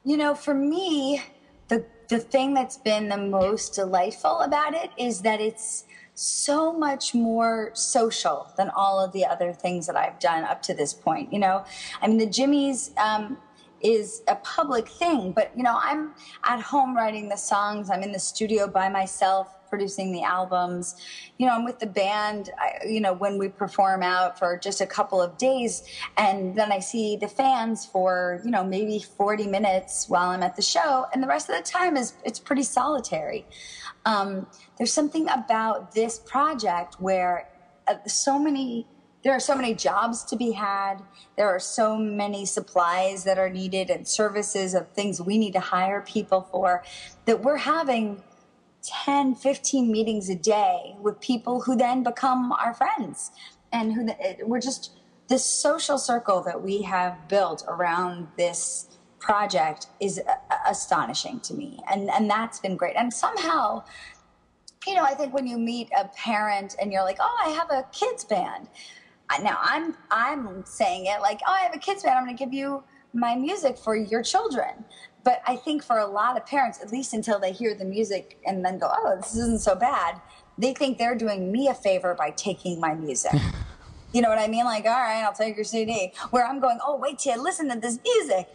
You 0.05 0.17
know, 0.17 0.35
for 0.35 0.55
me, 0.55 1.23
the 1.69 1.85
the 2.09 2.19
thing 2.19 2.55
that's 2.55 2.77
been 2.77 3.09
the 3.09 3.17
most 3.17 3.75
delightful 3.75 4.41
about 4.41 4.75
it 4.75 4.91
is 4.97 5.23
that 5.23 5.41
it's 5.41 5.85
so 6.15 6.73
much 6.73 7.15
more 7.15 7.71
social 7.75 8.53
than 8.57 8.71
all 8.71 9.05
of 9.05 9.13
the 9.13 9.25
other 9.27 9.53
things 9.53 9.87
that 9.89 9.97
I've 9.97 10.21
done 10.21 10.45
up 10.45 10.63
to 10.63 10.75
this 10.75 10.95
point. 10.95 11.33
You 11.33 11.41
know, 11.41 11.65
I 12.01 12.07
mean, 12.07 12.19
the 12.19 12.27
Jimmies, 12.27 12.93
um, 12.97 13.37
is 13.85 14.23
a 14.27 14.35
public 14.37 14.89
thing. 14.89 15.31
But, 15.31 15.53
you 15.55 15.63
know, 15.63 15.79
I'm 15.81 16.15
at 16.45 16.61
home 16.61 16.97
writing 16.97 17.29
the 17.29 17.37
songs. 17.37 17.91
I'm 17.91 18.03
in 18.03 18.13
the 18.13 18.19
studio 18.19 18.67
by 18.67 18.89
myself 18.89 19.64
producing 19.75 20.13
the 20.13 20.23
albums. 20.23 20.95
You 21.37 21.47
know, 21.47 21.55
I'm 21.55 21.65
with 21.65 21.81
the 21.81 21.87
band, 21.87 22.51
I, 22.57 22.87
you 22.87 23.01
know, 23.01 23.13
when 23.13 23.39
we 23.39 23.49
perform 23.49 24.05
out 24.05 24.39
for 24.39 24.57
just 24.57 24.81
a 24.81 24.87
couple 24.87 25.21
of 25.21 25.37
days. 25.37 25.83
And 26.17 26.55
then 26.55 26.71
I 26.71 26.79
see 26.79 27.17
the 27.17 27.27
fans 27.27 27.85
for, 27.85 28.41
you 28.45 28.53
know, 28.53 28.63
maybe 28.63 29.01
40 29.01 29.49
minutes 29.49 30.09
while 30.09 30.31
I'm 30.31 30.45
at 30.45 30.55
the 30.55 30.63
show. 30.63 31.07
And 31.13 31.21
the 31.21 31.27
rest 31.27 31.51
of 31.51 31.57
the 31.57 31.63
time 31.65 31.97
is, 31.97 32.15
it's 32.25 32.39
pretty 32.39 32.63
solitary. 32.63 33.47
Um, 34.07 34.47
there's 34.79 34.93
something 34.93 35.29
about 35.29 35.93
this 35.93 36.21
project 36.21 36.95
where 37.01 37.49
uh, 37.89 37.97
so 38.07 38.39
many 38.39 38.87
there 39.25 39.33
are 39.33 39.41
so 39.41 39.57
many 39.57 39.75
jobs 39.75 40.23
to 40.25 40.37
be 40.37 40.53
had. 40.53 40.97
There 41.39 41.49
are 41.49 41.59
so 41.59 41.97
many 41.97 42.45
supplies 42.45 43.25
that 43.25 43.39
are 43.39 43.49
needed 43.49 43.89
and 43.89 44.07
services 44.07 44.75
of 44.75 44.91
things 44.91 45.19
we 45.19 45.39
need 45.39 45.55
to 45.55 45.61
hire 45.61 46.03
people 46.03 46.43
for 46.53 46.85
that 47.25 47.43
we're 47.43 47.57
having 47.57 48.23
10, 48.85 49.35
15 49.35 49.91
meetings 49.91 50.29
a 50.29 50.35
day 50.35 50.97
with 51.01 51.21
people 51.21 51.63
who 51.63 51.77
then 51.77 52.03
become 52.03 52.53
our 52.53 52.75
friends 52.75 53.31
and 53.73 53.93
who 53.93 54.09
we're 54.45 54.61
just 54.61 54.93
this 55.29 55.45
social 55.45 55.97
circle 55.99 56.43
that 56.43 56.63
we 56.63 56.83
have 56.83 57.29
built 57.29 57.65
around 57.67 58.29
this 58.37 58.89
project 59.19 59.87
is 60.01 60.19
uh, 60.19 60.33
uh, 60.51 60.57
astonishing 60.69 61.41
to 61.41 61.55
me 61.55 61.81
and 61.91 62.11
and 62.11 62.29
that's 62.29 62.61
been 62.61 62.77
great 62.77 62.95
and 62.95 63.13
somehow 63.13 63.83
you 64.87 64.95
know 64.95 65.03
i 65.03 65.15
think 65.15 65.33
when 65.33 65.47
you 65.47 65.57
meet 65.57 65.89
a 65.99 66.07
parent 66.09 66.77
and 66.79 66.93
you're 66.93 67.03
like 67.03 67.17
oh 67.21 67.43
i 67.43 67.49
have 67.49 67.71
a 67.71 67.87
kids 67.91 68.23
band 68.23 68.69
now 69.43 69.59
I'm 69.61 69.97
I'm 70.11 70.65
saying 70.65 71.07
it 71.07 71.21
like, 71.21 71.41
oh, 71.47 71.53
I 71.53 71.61
have 71.61 71.75
a 71.75 71.79
kids 71.79 72.03
band. 72.03 72.17
I'm 72.17 72.25
going 72.25 72.37
to 72.37 72.45
give 72.45 72.53
you 72.53 72.83
my 73.13 73.35
music 73.35 73.79
for 73.79 73.97
your 73.97 74.23
children. 74.23 74.85
But 75.25 75.43
I 75.47 75.57
think 75.57 75.83
for 75.83 75.99
a 75.99 76.07
lot 76.07 76.37
of 76.37 76.47
parents, 76.47 76.81
at 76.83 76.93
least 76.93 77.15
until 77.15 77.39
they 77.39 77.51
hear 77.51 77.75
the 77.75 77.85
music 77.85 78.39
and 78.47 78.65
then 78.65 78.79
go, 78.79 78.93
oh, 78.93 79.17
this 79.17 79.35
isn't 79.35 79.63
so 79.63 79.75
bad, 79.75 80.21
they 80.59 80.75
think 80.75 80.99
they're 80.99 81.17
doing 81.17 81.51
me 81.51 81.69
a 81.69 81.75
favor 81.75 82.15
by 82.15 82.31
taking 82.31 82.79
my 82.79 82.95
music. 82.95 83.33
you 84.13 84.21
know 84.21 84.29
what 84.29 84.39
I 84.39 84.47
mean? 84.47 84.65
Like, 84.65 84.85
all 84.85 84.93
right, 84.93 85.23
I'll 85.23 85.33
take 85.33 85.57
your 85.57 85.65
CD. 85.65 86.13
Where 86.31 86.47
I'm 86.47 86.61
going, 86.61 86.79
oh, 86.87 86.97
wait 86.97 87.19
till 87.19 87.37
you 87.37 87.43
listen 87.43 87.71
to 87.71 87.81
this 87.81 87.99
music. 88.05 88.49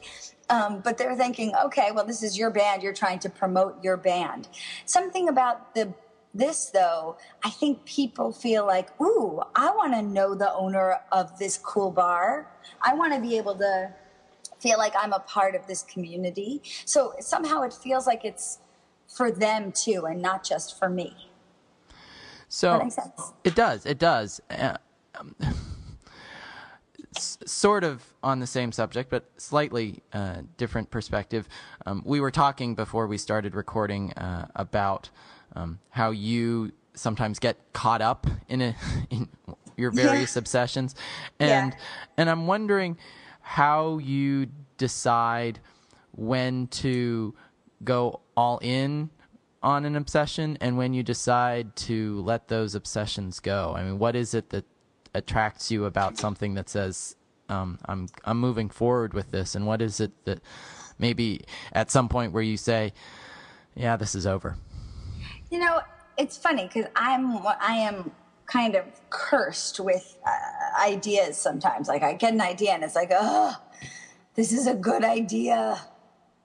Um, 0.50 0.82
but 0.82 0.98
they're 0.98 1.16
thinking, 1.16 1.54
okay, 1.66 1.92
well, 1.92 2.06
this 2.06 2.24
is 2.24 2.38
your 2.38 2.50
band. 2.50 2.82
You're 2.82 2.94
trying 2.94 3.20
to 3.20 3.30
promote 3.30 3.84
your 3.84 3.98
band. 3.98 4.48
Something 4.86 5.28
about 5.28 5.76
the 5.76 5.94
this, 6.34 6.66
though, 6.66 7.18
I 7.44 7.50
think 7.50 7.86
people 7.86 8.32
feel 8.32 8.66
like, 8.66 8.90
ooh, 9.02 9.42
I 9.56 9.72
want 9.72 9.94
to 9.94 10.02
know 10.04 10.36
the 10.36 10.54
owner 10.54 11.00
of 11.12 11.38
this 11.40 11.58
cool 11.58 11.90
bar. 11.90 12.48
I 12.84 12.94
want 12.94 13.14
to 13.14 13.20
be 13.20 13.36
able 13.38 13.56
to 13.56 13.92
feel 14.60 14.78
like 14.78 14.94
I'm 14.98 15.14
a 15.14 15.20
part 15.20 15.56
of 15.56 15.66
this 15.68 15.84
community. 15.84 16.62
So 16.86 17.14
somehow 17.20 17.64
it 17.64 17.74
feels 17.74 18.06
like 18.06 18.26
it's 18.26 18.60
for 19.08 19.32
them 19.32 19.72
too 19.72 20.06
and 20.06 20.22
not 20.22 20.44
just 20.44 20.78
for 20.78 20.90
me. 20.90 21.30
So 22.48 22.90
it 23.44 23.56
does. 23.56 23.86
It 23.86 24.00
does. 24.00 24.42
Uh, 24.50 24.78
um, 25.16 25.36
sort 27.18 27.84
of 27.84 28.04
on 28.24 28.40
the 28.40 28.48
same 28.48 28.72
subject, 28.72 29.10
but 29.10 29.30
slightly 29.38 30.02
uh, 30.14 30.38
different 30.58 30.90
perspective. 30.90 31.48
Um, 31.86 32.02
we 32.06 32.20
were 32.20 32.32
talking 32.32 32.76
before 32.76 33.08
we 33.08 33.18
started 33.18 33.56
recording 33.56 34.14
uh, 34.14 34.48
about 34.56 35.10
um, 35.56 35.80
how 35.90 36.12
you 36.12 36.72
sometimes 36.94 37.40
get 37.40 37.58
caught 37.74 38.02
up 38.02 38.28
in 38.48 38.62
a 38.62 38.76
in 39.10 39.30
your 39.78 39.92
various 39.92 40.36
yeah. 40.36 40.40
obsessions, 40.40 40.96
and 41.40 41.74
yeah. 41.74 41.80
and 42.18 42.30
I'm 42.30 42.48
wondering 42.48 42.98
how 43.50 43.98
you 43.98 44.46
decide 44.78 45.60
when 46.12 46.68
to 46.68 47.34
go 47.84 48.20
all 48.38 48.60
in 48.62 49.10
on 49.64 49.86
an 49.86 49.96
obsession 49.96 50.56
and 50.62 50.78
when 50.78 50.94
you 50.94 51.02
decide 51.02 51.76
to 51.76 52.22
let 52.22 52.48
those 52.48 52.76
obsessions 52.76 53.40
go. 53.40 53.74
I 53.76 53.82
mean, 53.82 53.98
what 53.98 54.16
is 54.16 54.36
it 54.36 54.52
that 54.52 54.66
attracts 55.16 55.72
you 55.72 55.86
about 55.86 56.16
something 56.16 56.54
that 56.54 56.70
says 56.70 57.16
um, 57.50 57.80
I'm 57.86 58.08
I'm 58.24 58.40
moving 58.40 58.70
forward 58.70 59.16
with 59.16 59.32
this, 59.32 59.56
and 59.56 59.66
what 59.66 59.82
is 59.82 60.00
it 60.00 60.12
that 60.26 60.44
maybe 61.00 61.42
at 61.74 61.90
some 61.90 62.08
point 62.08 62.34
where 62.34 62.44
you 62.44 62.56
say, 62.56 62.94
yeah, 63.74 63.98
this 63.98 64.14
is 64.14 64.28
over. 64.28 64.58
You 65.50 65.58
know, 65.58 65.82
it's 66.20 66.38
funny 66.38 66.68
because 66.72 66.86
I'm 66.96 67.36
I 67.48 67.78
am 67.78 68.12
kind 68.52 68.76
of 68.76 68.86
cursed 69.10 69.80
with 69.80 70.18
uh, 70.26 70.82
ideas 70.84 71.38
sometimes. 71.38 71.88
Like 71.88 72.04
I 72.04 72.14
get 72.14 72.34
an 72.34 72.42
idea 72.42 72.72
and 72.72 72.84
it's 72.84 72.96
like, 72.96 73.12
oh, 73.12 73.56
this 74.36 74.52
is 74.52 74.68
a 74.68 74.74
good 74.74 75.04
idea. 75.04 75.80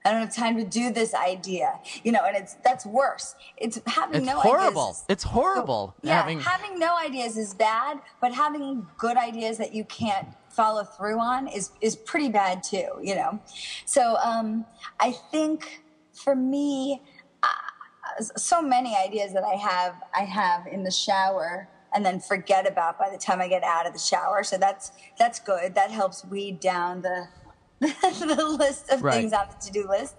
I 0.05 0.13
don't 0.13 0.21
have 0.21 0.35
time 0.35 0.59
to 0.59 0.65
do 0.65 0.93
this 0.93 1.15
idea, 1.15 1.81
you 2.03 2.13
know, 2.13 2.21
and 2.27 2.37
it's 2.37 2.55
that's 2.63 2.85
worse. 2.85 3.35
It's 3.57 3.81
having 3.87 4.17
it's 4.17 4.27
no 4.27 4.39
horrible. 4.39 4.83
ideas. 4.83 5.05
It's 5.09 5.25
horrible. 5.25 5.95
Yeah, 6.03 6.21
having... 6.21 6.41
having 6.41 6.79
no 6.79 6.95
ideas 6.99 7.39
is 7.39 7.55
bad, 7.55 8.01
but 8.21 8.35
having 8.35 8.87
good 8.99 9.17
ideas 9.17 9.57
that 9.57 9.73
you 9.73 9.85
can't 9.85 10.29
follow 10.51 10.85
through 10.85 11.19
on 11.19 11.49
is 11.49 11.71
is 11.81 11.97
pretty 11.97 12.29
bad 12.29 12.63
too, 12.63 12.89
you 13.03 13.15
know. 13.15 13.41
So 13.87 14.17
um, 14.17 14.67
I 15.01 15.13
think 15.13 15.83
for 16.13 16.37
me, 16.37 17.01
uh, 17.43 18.23
so 18.37 18.61
many 18.61 18.95
ideas 18.95 19.33
that 19.33 19.43
I 19.43 19.55
have, 19.55 19.95
I 20.15 20.25
have 20.25 20.67
in 20.67 20.85
the 20.85 20.91
shower 20.91 21.67
and 21.95 22.05
then 22.05 22.21
forget 22.21 22.71
about 22.71 22.99
by 22.99 23.09
the 23.11 23.19
time 23.19 23.41
I 23.41 23.49
get 23.49 23.63
out 23.63 23.87
of 23.87 23.93
the 23.93 23.99
shower. 23.99 24.43
So 24.43 24.59
that's 24.59 24.93
that's 25.19 25.39
good. 25.39 25.75
That 25.75 25.91
helps 25.91 26.25
weed 26.25 26.61
down 26.61 27.03
the 27.03 27.29
the 27.81 28.57
list 28.59 28.91
of 28.91 29.03
right. 29.03 29.15
things 29.15 29.33
on 29.33 29.47
the 29.49 29.67
to-do 29.67 29.89
list. 29.89 30.17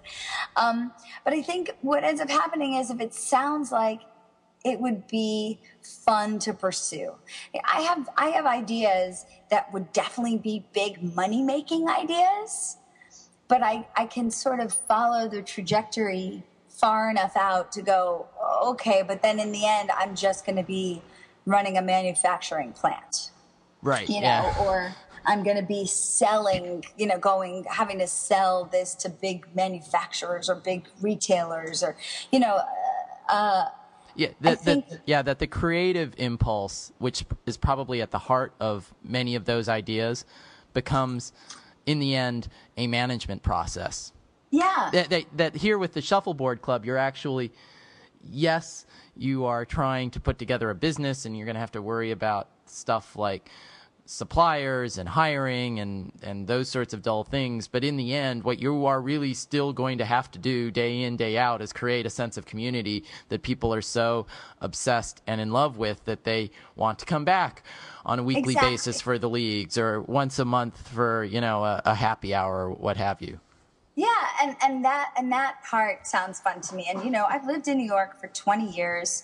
Um, 0.55 0.91
but 1.23 1.33
I 1.33 1.41
think 1.41 1.71
what 1.81 2.03
ends 2.03 2.21
up 2.21 2.29
happening 2.29 2.75
is 2.75 2.91
if 2.91 2.99
it 2.99 3.13
sounds 3.13 3.71
like 3.71 4.01
it 4.65 4.79
would 4.79 5.07
be 5.07 5.59
fun 5.83 6.39
to 6.39 6.51
pursue. 6.51 7.13
I 7.63 7.81
have 7.81 8.09
I 8.17 8.29
have 8.29 8.47
ideas 8.47 9.25
that 9.51 9.71
would 9.71 9.93
definitely 9.93 10.39
be 10.39 10.65
big 10.73 11.15
money 11.15 11.43
making 11.43 11.87
ideas, 11.87 12.77
but 13.47 13.61
I, 13.61 13.87
I 13.95 14.07
can 14.07 14.31
sort 14.31 14.59
of 14.59 14.73
follow 14.73 15.29
the 15.29 15.43
trajectory 15.43 16.43
far 16.67 17.11
enough 17.11 17.37
out 17.37 17.71
to 17.73 17.81
go, 17.83 18.27
okay, 18.63 19.03
but 19.07 19.21
then 19.21 19.39
in 19.39 19.51
the 19.51 19.65
end 19.65 19.91
I'm 19.91 20.15
just 20.15 20.45
gonna 20.45 20.63
be 20.63 21.01
running 21.45 21.77
a 21.77 21.81
manufacturing 21.81 22.73
plant. 22.73 23.31
Right. 23.81 24.09
You 24.09 24.21
know, 24.21 24.27
yeah. 24.27 24.55
or 24.59 24.95
I'm 25.25 25.43
going 25.43 25.57
to 25.57 25.63
be 25.63 25.85
selling, 25.85 26.85
you 26.97 27.07
know, 27.07 27.17
going, 27.17 27.65
having 27.69 27.99
to 27.99 28.07
sell 28.07 28.65
this 28.65 28.95
to 28.95 29.09
big 29.09 29.45
manufacturers 29.55 30.49
or 30.49 30.55
big 30.55 30.87
retailers 31.01 31.83
or, 31.83 31.95
you 32.31 32.39
know, 32.39 32.61
uh, 33.29 33.65
yeah, 34.15 34.29
that, 34.41 34.59
think, 34.61 34.87
that, 34.89 35.01
yeah, 35.05 35.21
that 35.21 35.39
the 35.39 35.47
creative 35.47 36.13
impulse, 36.17 36.93
which 36.99 37.25
is 37.45 37.57
probably 37.57 38.01
at 38.01 38.11
the 38.11 38.19
heart 38.19 38.53
of 38.59 38.93
many 39.03 39.35
of 39.35 39.45
those 39.45 39.67
ideas, 39.67 40.25
becomes, 40.73 41.33
in 41.85 41.99
the 41.99 42.15
end, 42.15 42.47
a 42.77 42.87
management 42.87 43.43
process. 43.43 44.13
Yeah. 44.51 44.89
That, 44.93 45.09
that, 45.09 45.25
that 45.35 45.55
here 45.55 45.77
with 45.77 45.93
the 45.93 46.01
Shuffleboard 46.01 46.61
Club, 46.61 46.85
you're 46.85 46.97
actually, 46.97 47.51
yes, 48.25 48.85
you 49.15 49.45
are 49.45 49.65
trying 49.65 50.11
to 50.11 50.19
put 50.19 50.37
together 50.37 50.69
a 50.69 50.75
business 50.75 51.25
and 51.25 51.37
you're 51.37 51.45
going 51.45 51.55
to 51.55 51.61
have 51.61 51.71
to 51.73 51.81
worry 51.81 52.11
about 52.11 52.49
stuff 52.65 53.15
like 53.15 53.49
suppliers 54.07 54.99
and 54.99 55.09
hiring 55.09 55.79
and, 55.79 56.11
and 56.21 56.47
those 56.47 56.69
sorts 56.69 56.93
of 56.93 57.01
dull 57.01 57.23
things. 57.23 57.67
But 57.67 57.83
in 57.83 57.97
the 57.97 58.13
end, 58.13 58.43
what 58.43 58.61
you 58.61 58.85
are 58.85 59.01
really 59.01 59.33
still 59.33 59.73
going 59.73 59.97
to 59.97 60.05
have 60.05 60.29
to 60.31 60.39
do 60.39 60.69
day 60.69 61.01
in, 61.01 61.17
day 61.17 61.37
out 61.37 61.61
is 61.61 61.73
create 61.73 62.05
a 62.05 62.09
sense 62.09 62.37
of 62.37 62.45
community 62.45 63.03
that 63.29 63.41
people 63.41 63.73
are 63.73 63.81
so 63.81 64.27
obsessed 64.61 65.21
and 65.25 65.41
in 65.41 65.51
love 65.51 65.77
with 65.77 66.05
that 66.05 66.23
they 66.23 66.51
want 66.75 66.99
to 66.99 67.05
come 67.05 67.25
back 67.25 67.63
on 68.05 68.19
a 68.19 68.23
weekly 68.23 68.53
exactly. 68.53 68.71
basis 68.71 69.01
for 69.01 69.17
the 69.17 69.29
leagues 69.29 69.77
or 69.77 70.01
once 70.01 70.37
a 70.37 70.45
month 70.45 70.87
for, 70.89 71.23
you 71.23 71.41
know, 71.41 71.63
a, 71.63 71.81
a 71.85 71.95
happy 71.95 72.35
hour 72.35 72.67
or 72.67 72.71
what 72.71 72.97
have 72.97 73.21
you. 73.21 73.39
And, 74.41 74.55
and 74.61 74.83
that 74.85 75.11
and 75.17 75.31
that 75.31 75.63
part 75.63 76.07
sounds 76.07 76.39
fun 76.39 76.61
to 76.61 76.75
me. 76.75 76.87
And 76.89 77.03
you 77.03 77.09
know, 77.09 77.25
I've 77.29 77.45
lived 77.45 77.67
in 77.67 77.77
New 77.77 77.85
York 77.85 78.19
for 78.19 78.27
20 78.27 78.69
years, 78.71 79.23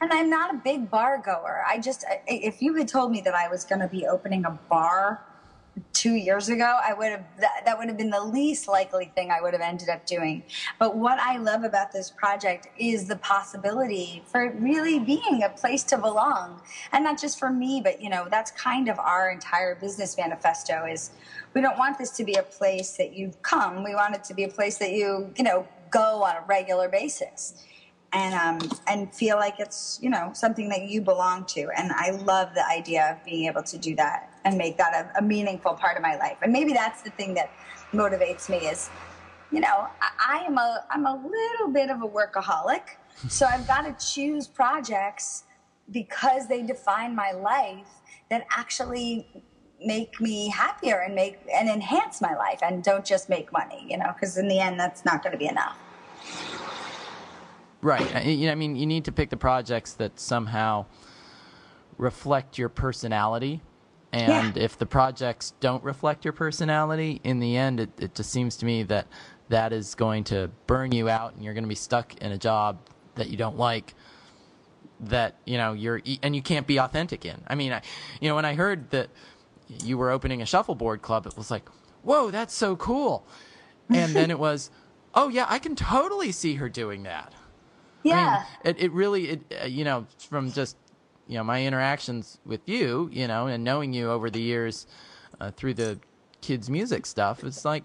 and 0.00 0.12
I'm 0.12 0.30
not 0.30 0.54
a 0.54 0.58
big 0.58 0.90
bar 0.90 1.18
goer. 1.24 1.64
I 1.66 1.78
just 1.78 2.04
if 2.26 2.60
you 2.62 2.74
had 2.74 2.88
told 2.88 3.10
me 3.10 3.20
that 3.22 3.34
I 3.34 3.48
was 3.48 3.64
going 3.64 3.80
to 3.80 3.88
be 3.88 4.06
opening 4.06 4.44
a 4.44 4.58
bar 4.68 5.24
two 5.92 6.14
years 6.14 6.48
ago, 6.48 6.78
I 6.82 6.94
would 6.94 7.10
have 7.10 7.24
that, 7.40 7.62
that 7.64 7.78
would 7.78 7.88
have 7.88 7.96
been 7.96 8.10
the 8.10 8.22
least 8.22 8.68
likely 8.68 9.12
thing 9.14 9.30
I 9.30 9.40
would 9.40 9.52
have 9.52 9.62
ended 9.62 9.88
up 9.88 10.06
doing. 10.06 10.42
But 10.78 10.96
what 10.96 11.18
I 11.18 11.38
love 11.38 11.64
about 11.64 11.92
this 11.92 12.10
project 12.10 12.68
is 12.78 13.06
the 13.06 13.16
possibility 13.16 14.22
for 14.26 14.42
it 14.42 14.54
really 14.58 14.98
being 14.98 15.42
a 15.42 15.48
place 15.48 15.84
to 15.84 15.98
belong, 15.98 16.60
and 16.92 17.04
not 17.04 17.20
just 17.20 17.38
for 17.38 17.50
me, 17.50 17.80
but 17.82 18.00
you 18.00 18.10
know 18.10 18.26
that's 18.30 18.50
kind 18.52 18.88
of 18.88 18.98
our 18.98 19.30
entire 19.30 19.74
business 19.74 20.16
manifesto. 20.16 20.84
Is 20.86 21.10
we 21.54 21.60
don't 21.60 21.78
want 21.78 21.98
this 21.98 22.10
to 22.12 22.24
be 22.24 22.34
a 22.34 22.42
place 22.42 22.96
that 22.96 23.14
you 23.14 23.32
come. 23.42 23.84
We 23.84 23.94
want 23.94 24.14
it 24.14 24.24
to 24.24 24.34
be 24.34 24.44
a 24.44 24.48
place 24.48 24.78
that 24.78 24.92
you 24.92 25.32
you 25.36 25.44
know 25.44 25.66
go 25.90 26.22
on 26.22 26.36
a 26.36 26.44
regular 26.46 26.88
basis 26.88 27.64
and 28.12 28.34
um, 28.34 28.70
and 28.86 29.12
feel 29.14 29.36
like 29.36 29.56
it's 29.58 29.98
you 30.02 30.10
know 30.10 30.30
something 30.32 30.68
that 30.70 30.88
you 30.88 31.00
belong 31.00 31.44
to. 31.46 31.68
And 31.76 31.92
I 31.92 32.10
love 32.10 32.54
the 32.54 32.66
idea 32.66 33.12
of 33.12 33.24
being 33.24 33.46
able 33.46 33.62
to 33.64 33.78
do 33.78 33.94
that 33.96 34.30
and 34.44 34.56
make 34.56 34.78
that 34.78 34.94
a, 34.94 35.18
a 35.18 35.22
meaningful 35.22 35.74
part 35.74 35.96
of 35.96 36.02
my 36.02 36.16
life. 36.16 36.38
And 36.42 36.52
maybe 36.52 36.72
that's 36.72 37.02
the 37.02 37.10
thing 37.10 37.34
that 37.34 37.50
motivates 37.92 38.48
me 38.48 38.58
is, 38.58 38.90
you 39.50 39.60
know, 39.60 39.88
I, 40.00 40.38
I 40.40 40.44
am 40.46 40.56
a 40.58 40.84
I'm 40.90 41.06
a 41.06 41.14
little 41.14 41.68
bit 41.68 41.90
of 41.90 42.02
a 42.02 42.08
workaholic, 42.08 42.82
so 43.28 43.46
I've 43.46 43.66
got 43.66 43.82
to 43.82 44.06
choose 44.12 44.46
projects 44.46 45.44
because 45.90 46.48
they 46.48 46.62
define 46.62 47.14
my 47.14 47.32
life 47.32 47.88
that 48.30 48.46
actually 48.50 49.26
make 49.84 50.20
me 50.20 50.48
happier 50.48 51.00
and 51.00 51.14
make 51.14 51.38
and 51.54 51.68
enhance 51.68 52.20
my 52.20 52.34
life 52.34 52.58
and 52.62 52.82
don't 52.82 53.04
just 53.04 53.28
make 53.28 53.52
money 53.52 53.86
you 53.88 53.96
know 53.96 54.12
because 54.12 54.36
in 54.36 54.48
the 54.48 54.58
end 54.58 54.78
that's 54.78 55.04
not 55.04 55.22
going 55.22 55.32
to 55.32 55.38
be 55.38 55.46
enough 55.46 55.78
Right. 57.80 58.14
Uh, 58.14 58.50
I 58.50 58.54
mean, 58.54 58.76
you 58.76 58.86
need 58.86 59.04
to 59.04 59.12
pick 59.12 59.30
the 59.30 59.36
projects 59.36 59.92
that 59.94 60.18
somehow 60.18 60.86
reflect 61.96 62.58
your 62.58 62.68
personality. 62.68 63.60
And 64.12 64.56
yeah. 64.56 64.62
if 64.62 64.78
the 64.78 64.86
projects 64.86 65.52
don't 65.60 65.84
reflect 65.84 66.24
your 66.24 66.32
personality, 66.32 67.20
in 67.24 67.40
the 67.40 67.56
end, 67.56 67.78
it, 67.80 67.90
it 68.00 68.14
just 68.14 68.30
seems 68.30 68.56
to 68.56 68.66
me 68.66 68.82
that 68.84 69.06
that 69.48 69.72
is 69.72 69.94
going 69.94 70.24
to 70.24 70.50
burn 70.66 70.92
you 70.92 71.08
out 71.08 71.34
and 71.34 71.44
you're 71.44 71.54
going 71.54 71.64
to 71.64 71.68
be 71.68 71.74
stuck 71.74 72.16
in 72.18 72.32
a 72.32 72.38
job 72.38 72.78
that 73.14 73.28
you 73.28 73.36
don't 73.36 73.58
like 73.58 73.94
that 75.00 75.36
you 75.44 75.56
know 75.56 75.72
you're 75.72 76.00
and 76.22 76.34
you 76.34 76.42
can't 76.42 76.66
be 76.66 76.78
authentic 76.78 77.24
in 77.24 77.40
i 77.46 77.54
mean 77.54 77.72
I, 77.72 77.82
you 78.20 78.28
know 78.28 78.34
when 78.34 78.44
i 78.44 78.54
heard 78.54 78.90
that 78.90 79.10
you 79.84 79.96
were 79.96 80.10
opening 80.10 80.42
a 80.42 80.46
shuffleboard 80.46 81.02
club 81.02 81.26
it 81.26 81.36
was 81.36 81.50
like 81.50 81.68
whoa 82.02 82.30
that's 82.30 82.54
so 82.54 82.74
cool 82.74 83.24
and 83.90 84.12
then 84.12 84.30
it 84.30 84.38
was 84.38 84.70
oh 85.14 85.28
yeah 85.28 85.46
i 85.48 85.58
can 85.58 85.76
totally 85.76 86.32
see 86.32 86.54
her 86.54 86.68
doing 86.68 87.04
that 87.04 87.32
yeah. 88.08 88.44
I 88.64 88.66
mean, 88.68 88.76
it, 88.76 88.84
it 88.84 88.92
really, 88.92 89.28
it, 89.30 89.40
uh, 89.62 89.66
you 89.66 89.84
know, 89.84 90.06
from 90.18 90.52
just, 90.52 90.76
you 91.26 91.36
know, 91.36 91.44
my 91.44 91.64
interactions 91.64 92.38
with 92.44 92.68
you, 92.68 93.08
you 93.12 93.26
know, 93.28 93.46
and 93.46 93.62
knowing 93.64 93.92
you 93.92 94.10
over 94.10 94.30
the 94.30 94.40
years 94.40 94.86
uh, 95.40 95.50
through 95.50 95.74
the 95.74 95.98
kids' 96.40 96.70
music 96.70 97.06
stuff, 97.06 97.44
it's 97.44 97.64
like, 97.64 97.84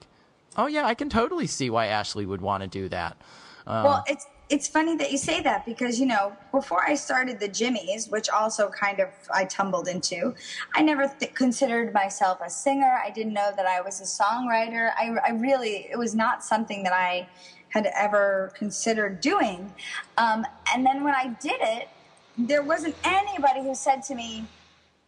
oh, 0.58 0.68
yeah, 0.68 0.86
I 0.86 0.94
can 0.94 1.10
totally 1.10 1.48
see 1.48 1.70
why 1.70 1.88
Ashley 1.88 2.26
would 2.26 2.42
want 2.42 2.64
to 2.64 2.68
do 2.70 2.90
that. 2.90 3.18
Uh, 3.66 3.82
well, 3.86 4.04
it's, 4.08 4.26
it's 4.50 4.68
funny 4.68 4.96
that 4.98 5.12
you 5.12 5.18
say 5.18 5.42
that 5.42 5.66
because 5.66 6.00
you 6.00 6.06
know 6.06 6.36
before 6.52 6.84
I 6.88 6.96
started 6.96 7.40
the 7.40 7.48
Jimmies, 7.48 8.10
which 8.10 8.30
also 8.30 8.70
kind 8.70 9.00
of 9.00 9.10
I 9.34 9.46
tumbled 9.46 9.88
into, 9.88 10.36
I 10.76 10.84
never 10.84 11.08
th- 11.08 11.34
considered 11.34 11.94
myself 11.94 12.40
a 12.46 12.50
singer. 12.50 13.00
I 13.04 13.10
didn't 13.10 13.34
know 13.34 13.52
that 13.56 13.66
I 13.66 13.82
was 13.82 14.02
a 14.02 14.04
songwriter. 14.04 14.92
I, 14.98 15.16
I 15.26 15.32
really 15.32 15.88
it 15.90 15.98
was 15.98 16.14
not 16.14 16.44
something 16.44 16.84
that 16.84 16.94
I 16.94 17.28
had 17.74 17.88
ever 17.98 18.52
considered 18.56 19.20
doing. 19.20 19.74
Um, 20.18 20.46
and 20.74 20.86
then 20.86 21.04
when 21.04 21.16
I 21.16 21.36
did 21.42 21.60
it, 21.60 21.90
there 22.38 22.62
wasn't 22.62 22.96
anybody 23.04 23.62
who 23.62 23.74
said 23.74 24.04
to 24.04 24.16
me, 24.16 24.46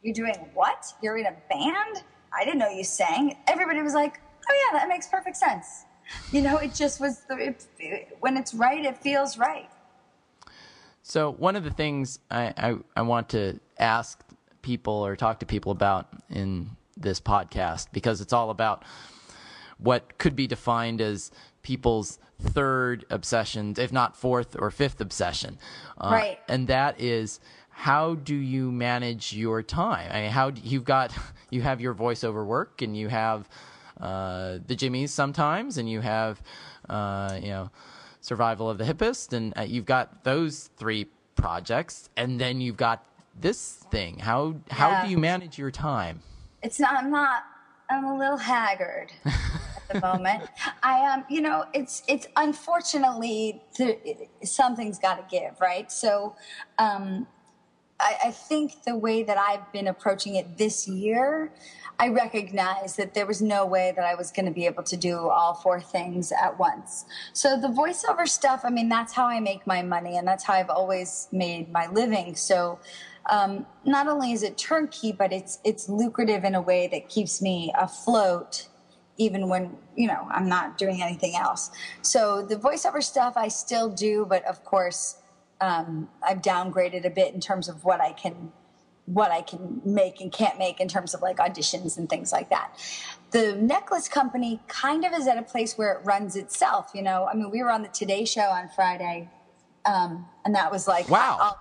You're 0.01 0.15
doing 0.15 0.35
what? 0.53 0.93
You're 1.01 1.17
in 1.17 1.27
a 1.27 1.35
band? 1.49 2.03
I 2.37 2.43
didn't 2.43 2.59
know 2.59 2.69
you 2.69 2.83
sang. 2.83 3.37
Everybody 3.47 3.81
was 3.81 3.93
like, 3.93 4.19
oh 4.49 4.69
yeah, 4.71 4.79
that 4.79 4.89
makes 4.89 5.07
perfect 5.07 5.37
sense. 5.37 5.85
You 6.31 6.41
know, 6.41 6.57
it 6.57 6.73
just 6.73 6.99
was 6.99 7.21
the, 7.29 7.37
it, 7.37 7.65
it, 7.79 8.17
when 8.19 8.35
it's 8.37 8.53
right, 8.53 8.83
it 8.83 8.97
feels 8.97 9.37
right. 9.37 9.69
So 11.01 11.31
one 11.33 11.55
of 11.55 11.63
the 11.63 11.71
things 11.71 12.19
I, 12.31 12.53
I, 12.57 12.75
I 12.95 13.01
want 13.03 13.29
to 13.29 13.59
ask 13.77 14.19
people 14.61 14.93
or 14.93 15.15
talk 15.15 15.39
to 15.39 15.45
people 15.45 15.71
about 15.71 16.07
in 16.29 16.71
this 16.97 17.21
podcast 17.21 17.87
because 17.91 18.21
it's 18.21 18.33
all 18.33 18.49
about 18.49 18.83
what 19.77 20.17
could 20.17 20.35
be 20.35 20.47
defined 20.47 21.01
as 21.01 21.31
people's 21.65 22.19
third 22.39 23.05
obsession, 23.09 23.73
if 23.77 23.91
not 23.91 24.15
fourth 24.15 24.55
or 24.59 24.69
fifth 24.69 25.01
obsession. 25.01 25.57
Uh, 25.97 26.09
right. 26.11 26.39
And 26.47 26.67
that 26.67 27.01
is 27.01 27.39
how 27.71 28.13
do 28.15 28.35
you 28.35 28.71
manage 28.71 29.33
your 29.33 29.63
time? 29.63 30.09
I 30.11 30.21
mean, 30.21 30.29
how 30.29 30.51
do, 30.51 30.61
you've 30.63 30.85
got 30.85 31.11
you 31.49 31.61
have 31.63 31.81
your 31.81 31.95
voiceover 31.95 32.45
work 32.45 32.83
and 32.83 32.95
you 32.95 33.09
have 33.09 33.49
uh, 33.99 34.59
the 34.67 34.75
Jimmies 34.75 35.11
sometimes, 35.11 35.77
and 35.77 35.89
you 35.89 36.01
have 36.01 36.41
uh, 36.87 37.39
you 37.41 37.49
know 37.49 37.71
survival 38.21 38.69
of 38.69 38.77
the 38.77 38.83
hippest, 38.83 39.33
and 39.33 39.57
uh, 39.57 39.61
you've 39.63 39.85
got 39.85 40.23
those 40.23 40.69
three 40.77 41.07
projects, 41.35 42.09
and 42.15 42.39
then 42.39 42.61
you've 42.61 42.77
got 42.77 43.03
this 43.39 43.73
thing. 43.89 44.19
How 44.19 44.55
how 44.69 44.89
yeah. 44.89 45.05
do 45.05 45.11
you 45.11 45.17
manage 45.17 45.57
your 45.57 45.71
time? 45.71 46.19
It's 46.61 46.79
not. 46.79 46.93
I'm 46.95 47.09
not. 47.09 47.43
I'm 47.89 48.05
a 48.05 48.17
little 48.17 48.37
haggard. 48.37 49.11
the 49.87 49.99
moment. 49.99 50.43
I 50.83 50.99
am, 50.99 51.19
um, 51.19 51.25
you 51.29 51.41
know, 51.41 51.65
it's 51.73 52.03
it's 52.07 52.27
unfortunately 52.35 53.61
something's 54.43 54.99
got 54.99 55.15
to 55.29 55.39
give, 55.39 55.59
right? 55.59 55.91
So, 55.91 56.35
um, 56.77 57.27
I, 57.99 58.17
I 58.25 58.31
think 58.31 58.83
the 58.83 58.95
way 58.95 59.23
that 59.23 59.37
I've 59.37 59.71
been 59.71 59.87
approaching 59.87 60.35
it 60.35 60.57
this 60.57 60.87
year, 60.87 61.51
I 61.97 62.09
recognize 62.09 62.97
that 62.97 63.13
there 63.13 63.25
was 63.25 63.41
no 63.41 63.65
way 63.65 63.93
that 63.95 64.03
I 64.03 64.15
was 64.15 64.31
going 64.31 64.45
to 64.45 64.51
be 64.51 64.65
able 64.65 64.83
to 64.83 64.97
do 64.97 65.29
all 65.29 65.53
four 65.53 65.79
things 65.79 66.31
at 66.31 66.59
once. 66.59 67.05
So 67.31 67.59
the 67.59 67.69
voiceover 67.69 68.27
stuff, 68.27 68.61
I 68.65 68.69
mean, 68.69 68.89
that's 68.89 69.13
how 69.13 69.25
I 69.27 69.39
make 69.39 69.65
my 69.65 69.81
money, 69.81 70.17
and 70.17 70.27
that's 70.27 70.43
how 70.43 70.53
I've 70.53 70.69
always 70.69 71.29
made 71.31 71.71
my 71.71 71.87
living. 71.87 72.35
So 72.35 72.79
um, 73.29 73.65
not 73.85 74.07
only 74.07 74.33
is 74.33 74.43
it 74.43 74.57
turnkey, 74.57 75.11
but 75.11 75.31
it's 75.31 75.59
it's 75.63 75.89
lucrative 75.89 76.43
in 76.43 76.55
a 76.55 76.61
way 76.61 76.87
that 76.87 77.09
keeps 77.09 77.41
me 77.41 77.71
afloat 77.77 78.67
even 79.17 79.47
when 79.47 79.77
you 79.95 80.07
know 80.07 80.27
I'm 80.29 80.49
not 80.49 80.77
doing 80.77 81.01
anything 81.01 81.35
else. 81.35 81.71
So 82.01 82.45
the 82.45 82.55
voiceover 82.55 83.01
stuff 83.01 83.33
I 83.35 83.47
still 83.47 83.89
do, 83.89 84.25
but 84.27 84.45
of 84.45 84.63
course 84.63 85.17
um, 85.61 86.09
I've 86.21 86.41
downgraded 86.41 87.05
a 87.05 87.09
bit 87.09 87.33
in 87.33 87.39
terms 87.39 87.69
of 87.69 87.83
what 87.83 88.01
I 88.01 88.11
can 88.11 88.51
what 89.05 89.29
I 89.31 89.41
can 89.41 89.81
make 89.85 90.19
and 90.19 90.31
can't 90.31 90.57
make 90.57 90.79
in 90.79 90.87
terms 90.87 91.13
of 91.13 91.21
like 91.21 91.37
auditions 91.37 91.97
and 91.97 92.09
things 92.09 92.31
like 92.31 92.49
that. 92.49 92.73
The 93.31 93.55
necklace 93.55 94.07
company 94.07 94.61
kind 94.67 95.05
of 95.05 95.13
is 95.13 95.27
at 95.27 95.37
a 95.37 95.43
place 95.43 95.77
where 95.77 95.93
it 95.93 95.99
runs 96.03 96.35
itself. 96.35 96.89
You 96.93 97.03
know, 97.03 97.27
I 97.31 97.35
mean, 97.35 97.51
we 97.51 97.61
were 97.61 97.69
on 97.69 97.83
the 97.83 97.89
Today 97.89 98.25
Show 98.25 98.41
on 98.41 98.67
Friday, 98.69 99.29
um, 99.85 100.25
and 100.45 100.53
that 100.55 100.71
was 100.71 100.87
like 100.87 101.09
wow. 101.09 101.37
All, 101.39 101.59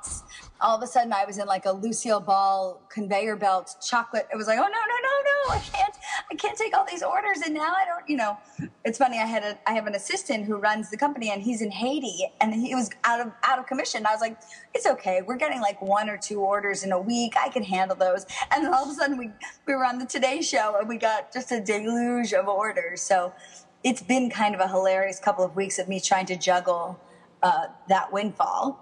all, 0.61 0.77
of 0.77 0.83
a 0.83 0.87
sudden, 0.87 1.13
I 1.13 1.25
was 1.25 1.39
in 1.39 1.47
like 1.47 1.67
a 1.67 1.73
Lucille 1.73 2.21
Ball 2.21 2.81
conveyor 2.89 3.37
belt 3.37 3.77
chocolate. 3.87 4.27
It 4.33 4.37
was 4.37 4.47
like, 4.47 4.59
oh 4.59 4.63
no, 4.63 4.69
no, 4.69 4.71
no, 4.71 5.11
no! 5.25 5.55
I 5.55 5.59
can't, 5.59 5.95
I 6.31 6.35
can't 6.35 6.57
take 6.57 6.77
all 6.77 6.87
these 6.91 7.03
orders, 7.03 7.39
and 7.45 7.55
now 7.55 7.73
I 7.73 7.85
don't. 7.85 8.09
You 8.09 8.17
know, 8.17 8.39
it's 8.85 8.99
funny. 8.99 9.19
I 9.19 9.27
had 9.27 9.43
a, 9.43 9.59
I 9.69 9.75
have 9.75 9.87
an 9.87 9.95
assistant 9.95 10.47
who 10.47 10.57
runs 10.57 10.91
the 10.91 10.97
company, 10.97 11.31
and 11.31 11.43
he's 11.43 11.61
in 11.61 11.71
Haiti, 11.71 12.27
and 12.41 12.55
he 12.55 12.75
was 12.75 12.91
out 13.05 13.21
of 13.21 13.33
out 13.43 13.59
of 13.59 13.67
commission. 13.67 14.07
I 14.07 14.13
was 14.13 14.21
like, 14.21 14.39
it's 14.75 14.87
okay. 14.87 15.21
We're 15.23 15.37
getting 15.37 15.61
like 15.61 15.81
one 15.83 16.09
or 16.09 16.17
two 16.17 16.41
orders 16.41 16.83
in 16.83 16.93
a 16.93 17.01
week. 17.01 17.35
I 17.39 17.51
can 17.51 17.63
handle 17.63 17.97
those. 17.97 18.27
And 18.51 18.65
then 18.65 18.73
all 18.73 18.85
of 18.85 18.91
a 18.91 18.95
sudden, 18.95 19.19
we 19.19 19.31
we 19.67 19.75
were 19.75 19.85
on 19.85 19.99
the 19.99 20.07
Today 20.07 20.41
Show, 20.41 20.77
and 20.79 20.89
we 20.89 20.97
got 20.97 21.33
just 21.33 21.53
a 21.53 21.61
deluge 21.61 22.33
of 22.33 22.49
orders. 22.49 23.03
So 23.03 23.35
it's 23.83 24.03
been 24.03 24.31
kind 24.31 24.55
of 24.55 24.61
a 24.63 24.69
hilarious 24.69 25.21
couple 25.21 25.45
of 25.45 25.55
weeks 25.55 25.79
of 25.79 25.89
me 25.89 26.01
trying 26.01 26.25
to 26.27 26.37
juggle 26.37 26.99
uh, 27.45 27.67
that 27.89 28.13
windfall. 28.13 28.81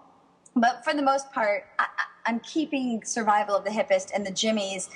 But 0.55 0.85
for 0.85 0.95
the 0.95 1.03
most 1.03 1.31
part, 1.33 1.65
I, 1.79 1.87
am 2.27 2.41
keeping 2.41 3.03
Survival 3.05 3.57
of 3.57 3.65
the 3.65 3.71
Hippest 3.71 4.13
and 4.15 4.25
the 4.25 4.31
Jimmies 4.31 4.89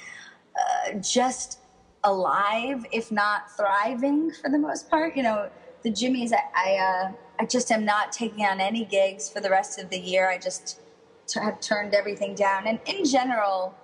uh, 0.56 0.92
just 1.00 1.58
alive, 2.04 2.86
if 2.92 3.10
not 3.10 3.50
thriving, 3.56 4.30
for 4.30 4.48
the 4.48 4.58
most 4.58 4.88
part. 4.88 5.16
You 5.16 5.24
know, 5.24 5.50
the 5.82 5.90
Jimmies, 5.90 6.32
I 6.32 6.42
I, 6.54 6.76
uh, 6.76 7.12
I 7.40 7.46
just 7.46 7.70
am 7.72 7.84
not 7.84 8.12
taking 8.12 8.44
on 8.44 8.60
any 8.60 8.84
gigs 8.84 9.28
for 9.28 9.40
the 9.40 9.50
rest 9.50 9.80
of 9.80 9.90
the 9.90 9.98
year. 9.98 10.30
I 10.30 10.38
just 10.38 10.80
t- 11.26 11.40
have 11.40 11.60
turned 11.60 11.92
everything 11.94 12.34
down, 12.34 12.66
and 12.68 12.78
in 12.86 13.04
general, 13.04 13.74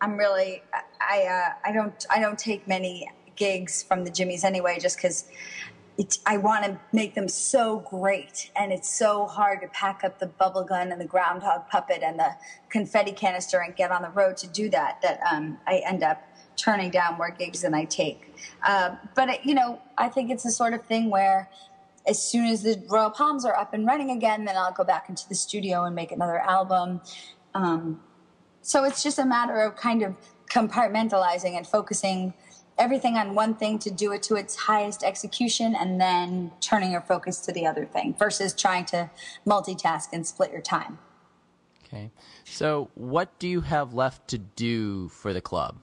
I'm 0.00 0.16
really 0.18 0.62
I 1.00 1.22
uh, 1.22 1.68
I 1.68 1.72
don't 1.72 2.06
I 2.10 2.20
don't 2.20 2.38
take 2.38 2.68
many 2.68 3.10
gigs 3.36 3.82
from 3.82 4.04
the 4.04 4.10
Jimmies 4.10 4.44
anyway, 4.44 4.78
just 4.78 4.98
because 4.98 5.24
I 6.26 6.38
want 6.38 6.64
to 6.64 6.80
make 6.92 7.14
them 7.14 7.28
so 7.28 7.78
great, 7.80 8.50
and 8.56 8.72
it's 8.72 8.92
so 8.92 9.26
hard 9.26 9.60
to 9.60 9.68
pack 9.68 10.02
up 10.02 10.18
the 10.18 10.26
bubble 10.26 10.64
gun 10.64 10.90
and 10.90 11.00
the 11.00 11.06
groundhog 11.06 11.68
puppet 11.68 12.02
and 12.02 12.18
the 12.18 12.30
confetti 12.68 13.12
canister 13.12 13.60
and 13.60 13.76
get 13.76 13.92
on 13.92 14.02
the 14.02 14.10
road 14.10 14.36
to 14.38 14.48
do 14.48 14.68
that. 14.70 15.00
That 15.02 15.20
um, 15.30 15.58
I 15.66 15.82
end 15.86 16.02
up 16.02 16.22
turning 16.56 16.90
down 16.90 17.16
more 17.16 17.30
gigs 17.30 17.62
than 17.62 17.74
I 17.74 17.84
take. 17.84 18.34
Uh, 18.62 18.96
but 19.14 19.28
it, 19.28 19.40
you 19.44 19.54
know, 19.54 19.80
I 19.96 20.08
think 20.08 20.30
it's 20.30 20.42
the 20.42 20.50
sort 20.50 20.72
of 20.72 20.84
thing 20.86 21.10
where 21.10 21.48
as 22.06 22.22
soon 22.22 22.46
as 22.46 22.62
the 22.62 22.82
Royal 22.88 23.10
Palms 23.10 23.44
are 23.44 23.56
up 23.56 23.72
and 23.72 23.86
running 23.86 24.10
again, 24.10 24.44
then 24.44 24.56
I'll 24.56 24.72
go 24.72 24.84
back 24.84 25.08
into 25.08 25.28
the 25.28 25.34
studio 25.34 25.84
and 25.84 25.94
make 25.94 26.12
another 26.12 26.38
album. 26.38 27.00
Um, 27.54 28.00
so 28.62 28.84
it's 28.84 29.02
just 29.02 29.18
a 29.18 29.24
matter 29.24 29.60
of 29.62 29.76
kind 29.76 30.02
of 30.02 30.14
compartmentalizing 30.50 31.56
and 31.56 31.66
focusing 31.66 32.34
everything 32.78 33.16
on 33.16 33.34
one 33.34 33.54
thing 33.54 33.78
to 33.80 33.90
do 33.90 34.12
it 34.12 34.22
to 34.24 34.34
its 34.34 34.56
highest 34.56 35.02
execution 35.02 35.74
and 35.74 36.00
then 36.00 36.50
turning 36.60 36.90
your 36.90 37.00
focus 37.00 37.40
to 37.40 37.52
the 37.52 37.66
other 37.66 37.84
thing 37.84 38.14
versus 38.18 38.52
trying 38.54 38.84
to 38.86 39.10
multitask 39.46 40.08
and 40.12 40.26
split 40.26 40.50
your 40.50 40.60
time. 40.60 40.98
Okay. 41.86 42.10
So, 42.44 42.90
what 42.94 43.38
do 43.38 43.46
you 43.46 43.60
have 43.60 43.94
left 43.94 44.28
to 44.28 44.38
do 44.38 45.08
for 45.08 45.32
the 45.32 45.40
club 45.40 45.76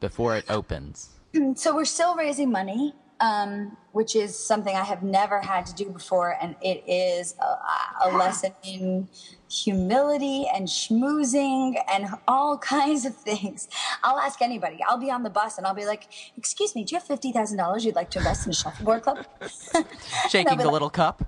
before 0.00 0.36
it 0.36 0.44
opens? 0.48 1.10
So, 1.56 1.74
we're 1.74 1.84
still 1.84 2.16
raising 2.16 2.50
money 2.50 2.94
um, 3.20 3.76
which 3.92 4.14
is 4.14 4.38
something 4.38 4.74
I 4.74 4.84
have 4.84 5.02
never 5.02 5.40
had 5.40 5.66
to 5.66 5.74
do 5.74 5.90
before, 5.90 6.36
and 6.40 6.54
it 6.62 6.84
is 6.86 7.34
a, 7.40 8.08
a 8.08 8.16
lesson 8.16 8.52
in 8.62 9.08
humility 9.50 10.46
and 10.54 10.68
schmoozing 10.68 11.76
and 11.92 12.08
all 12.26 12.58
kinds 12.76 13.04
of 13.04 13.16
things. 13.16 13.68
I'll 14.02 14.18
ask 14.18 14.40
anybody. 14.40 14.78
I'll 14.86 14.98
be 14.98 15.10
on 15.10 15.22
the 15.22 15.30
bus 15.30 15.58
and 15.58 15.66
I'll 15.66 15.74
be 15.74 15.86
like, 15.86 16.08
"Excuse 16.36 16.74
me, 16.74 16.84
do 16.84 16.94
you 16.94 16.98
have 16.98 17.06
fifty 17.06 17.32
thousand 17.32 17.58
dollars 17.58 17.84
you'd 17.84 17.96
like 17.96 18.10
to 18.10 18.18
invest 18.18 18.46
in 18.46 18.50
a 18.50 18.54
shuffleboard 18.54 19.02
club?" 19.02 19.26
Shaking 20.28 20.58
the 20.58 20.64
like, 20.64 20.72
little 20.72 20.90
cup. 20.90 21.24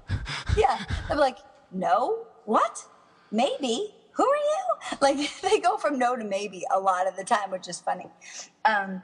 yeah, 0.57 0.85
I'll 1.09 1.17
be 1.17 1.21
like, 1.21 1.39
"No, 1.73 2.27
what? 2.45 2.85
Maybe." 3.31 3.95
Who 4.15 4.25
are 4.25 4.37
you? 4.37 4.97
Like 5.01 5.41
they 5.41 5.61
go 5.61 5.79
from 5.79 5.99
no 5.99 6.15
to 6.15 6.25
maybe 6.25 6.63
a 6.75 6.79
lot 6.79 7.07
of 7.07 7.17
the 7.17 7.25
time, 7.25 7.51
which 7.51 7.69
is 7.69 7.81
funny. 7.81 8.07
Um, 8.65 9.03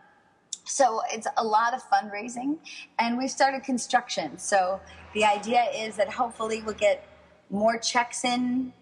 so 0.66 1.00
it's 1.12 1.28
a 1.36 1.44
lot 1.44 1.74
of 1.74 1.80
fundraising, 1.88 2.58
and 2.98 3.16
we've 3.16 3.30
started 3.30 3.62
construction. 3.62 4.36
So 4.36 4.80
the 5.14 5.24
idea 5.24 5.64
is 5.74 5.96
that 5.96 6.10
hopefully 6.10 6.60
we'll 6.62 6.74
get 6.74 7.06
more 7.50 7.78
checks 7.78 8.24
in, 8.24 8.72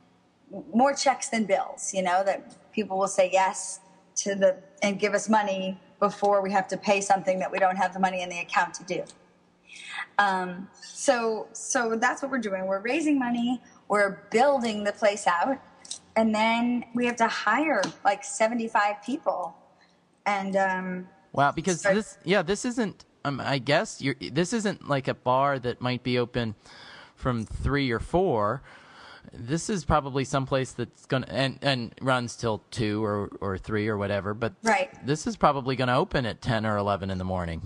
more 0.75 0.95
checks 0.95 1.29
than 1.29 1.45
bills. 1.45 1.93
You 1.93 2.03
know 2.03 2.25
that 2.25 2.73
people 2.73 2.99
will 2.99 3.07
say 3.09 3.29
yes 3.31 3.81
to 4.17 4.35
the 4.35 4.57
and 4.83 4.99
give 4.99 5.13
us 5.13 5.29
money 5.29 5.79
before 6.01 6.43
we 6.43 6.51
have 6.53 6.69
to 6.69 6.77
pay 6.77 7.01
something 7.01 7.39
that 7.39 7.51
we 7.51 7.59
don't 7.59 7.77
have 7.77 7.93
the 7.93 8.01
money 8.01 8.23
in 8.23 8.29
the 8.31 8.39
account 8.39 8.75
to 8.75 8.85
do. 8.85 9.05
Um, 10.19 10.69
so 10.83 11.49
so 11.53 11.97
that's 11.97 12.23
what 12.23 12.31
we're 12.31 12.39
doing. 12.39 12.67
We're 12.67 12.81
raising 12.81 13.19
money. 13.19 13.61
We're 13.89 14.23
building 14.31 14.85
the 14.85 14.93
place 14.93 15.27
out, 15.27 15.59
and 16.17 16.35
then 16.35 16.87
we 16.95 17.05
have 17.05 17.17
to 17.17 17.29
hire 17.29 17.83
like 18.05 18.25
seventy 18.25 18.69
five 18.69 19.03
people, 19.05 19.55
and 20.25 20.57
um, 20.57 21.09
Wow, 21.35 21.51
because 21.51 21.83
this, 21.83 22.17
yeah, 22.25 22.43
this 22.43 22.65
isn't. 22.65 23.05
Um, 23.25 23.41
I 23.41 23.59
guess. 23.59 24.03
This 24.33 24.53
isn't 24.53 24.89
like 24.89 25.09
a 25.09 25.15
bar 25.15 25.59
that 25.59 25.81
might 25.81 26.03
be 26.03 26.19
open 26.19 26.55
from 27.17 27.45
three 27.45 27.91
or 27.91 27.99
four. 27.99 28.63
This 29.33 29.69
is 29.69 29.85
probably 29.85 30.25
someplace 30.25 30.73
that's 30.73 31.07
gonna 31.07 31.27
and 31.29 31.59
and 31.61 31.95
runs 32.01 32.37
till 32.37 32.63
two 32.71 33.05
or 33.05 33.31
or 33.41 33.59
three 33.59 33.89
or 33.89 33.97
whatever. 33.99 34.33
But 34.33 34.53
right. 34.63 34.91
this 35.05 35.27
is 35.27 35.37
probably 35.37 35.75
going 35.75 35.89
to 35.89 35.97
open 35.97 36.25
at 36.25 36.41
ten 36.41 36.65
or 36.65 36.77
eleven 36.77 37.11
in 37.11 37.19
the 37.19 37.25
morning. 37.25 37.63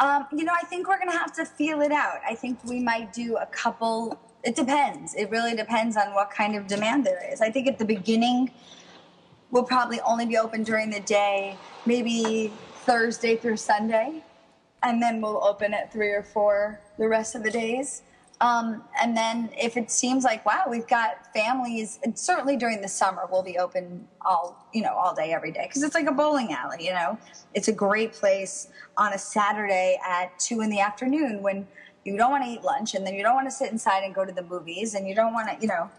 Um, 0.00 0.26
you 0.32 0.44
know, 0.44 0.52
I 0.52 0.64
think 0.66 0.88
we're 0.88 0.98
going 0.98 1.10
to 1.10 1.16
have 1.16 1.32
to 1.34 1.44
feel 1.44 1.80
it 1.80 1.92
out. 1.92 2.18
I 2.28 2.34
think 2.34 2.62
we 2.64 2.80
might 2.80 3.12
do 3.12 3.36
a 3.36 3.46
couple. 3.46 4.18
It 4.42 4.56
depends. 4.56 5.14
It 5.14 5.30
really 5.30 5.54
depends 5.54 5.96
on 5.96 6.12
what 6.12 6.30
kind 6.30 6.56
of 6.56 6.66
demand 6.66 7.06
there 7.06 7.22
is. 7.32 7.40
I 7.40 7.50
think 7.50 7.66
at 7.66 7.78
the 7.78 7.84
beginning, 7.84 8.50
we'll 9.50 9.64
probably 9.64 10.00
only 10.00 10.26
be 10.26 10.36
open 10.36 10.64
during 10.64 10.90
the 10.90 11.00
day. 11.00 11.56
Maybe 11.86 12.52
Thursday 12.86 13.36
through 13.36 13.56
Sunday, 13.56 14.22
and 14.82 15.02
then 15.02 15.20
we'll 15.20 15.42
open 15.44 15.74
at 15.74 15.92
three 15.92 16.10
or 16.10 16.22
four 16.22 16.80
the 16.98 17.08
rest 17.08 17.34
of 17.34 17.42
the 17.42 17.50
days. 17.50 18.02
Um, 18.40 18.84
and 19.00 19.16
then 19.16 19.50
if 19.56 19.76
it 19.76 19.90
seems 19.90 20.22
like 20.22 20.44
wow, 20.46 20.64
we've 20.68 20.86
got 20.86 21.32
families, 21.34 21.98
and 22.04 22.18
certainly 22.18 22.56
during 22.56 22.80
the 22.80 22.88
summer 22.88 23.22
we'll 23.30 23.42
be 23.42 23.58
open 23.58 24.06
all 24.24 24.66
you 24.72 24.82
know 24.82 24.94
all 24.94 25.14
day 25.14 25.32
every 25.32 25.50
day 25.50 25.66
because 25.66 25.82
it's 25.82 25.94
like 25.94 26.06
a 26.06 26.12
bowling 26.12 26.52
alley. 26.52 26.84
You 26.84 26.92
know, 26.92 27.18
it's 27.54 27.68
a 27.68 27.72
great 27.72 28.12
place 28.12 28.68
on 28.96 29.12
a 29.12 29.18
Saturday 29.18 29.98
at 30.06 30.38
two 30.38 30.60
in 30.60 30.70
the 30.70 30.80
afternoon 30.80 31.42
when 31.42 31.66
you 32.04 32.16
don't 32.16 32.30
want 32.30 32.44
to 32.44 32.50
eat 32.50 32.62
lunch 32.62 32.94
and 32.94 33.04
then 33.04 33.14
you 33.14 33.22
don't 33.22 33.34
want 33.34 33.48
to 33.48 33.50
sit 33.50 33.72
inside 33.72 34.04
and 34.04 34.14
go 34.14 34.24
to 34.24 34.32
the 34.32 34.42
movies 34.42 34.94
and 34.94 35.08
you 35.08 35.14
don't 35.14 35.34
want 35.34 35.48
to 35.48 35.56
you 35.60 35.66
know 35.66 35.90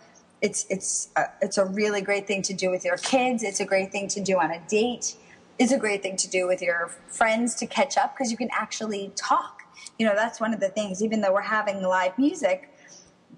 it's 0.42 0.66
it's 0.70 1.10
a, 1.16 1.26
it's 1.42 1.58
a 1.58 1.66
really 1.66 2.02
great 2.02 2.28
thing 2.28 2.42
to 2.44 2.54
do 2.54 2.70
with 2.70 2.86
your 2.86 2.98
kids. 2.98 3.44
It's 3.44 3.60
a 3.60 3.66
great 3.66 3.92
thing 3.92 4.08
to 4.10 4.22
do 4.22 4.40
on 4.40 4.52
a 4.52 4.60
date. 4.68 5.16
It's 5.60 5.72
a 5.72 5.78
great 5.78 6.04
thing 6.04 6.16
to 6.18 6.30
do 6.30 6.46
with 6.46 6.62
your 6.62 6.92
friends 7.08 7.56
to 7.56 7.66
catch 7.66 7.98
up 7.98 8.16
because 8.16 8.32
you 8.32 8.38
can 8.38 8.50
actually 8.52 9.12
talk. 9.16 9.64
You 9.98 10.06
know, 10.06 10.14
that's 10.16 10.40
one 10.40 10.54
of 10.54 10.60
the 10.60 10.70
things. 10.70 11.04
Even 11.04 11.22
though 11.22 11.34
we're 11.34 11.42
having 11.42 11.82
live 11.82 12.18
music, 12.18 12.72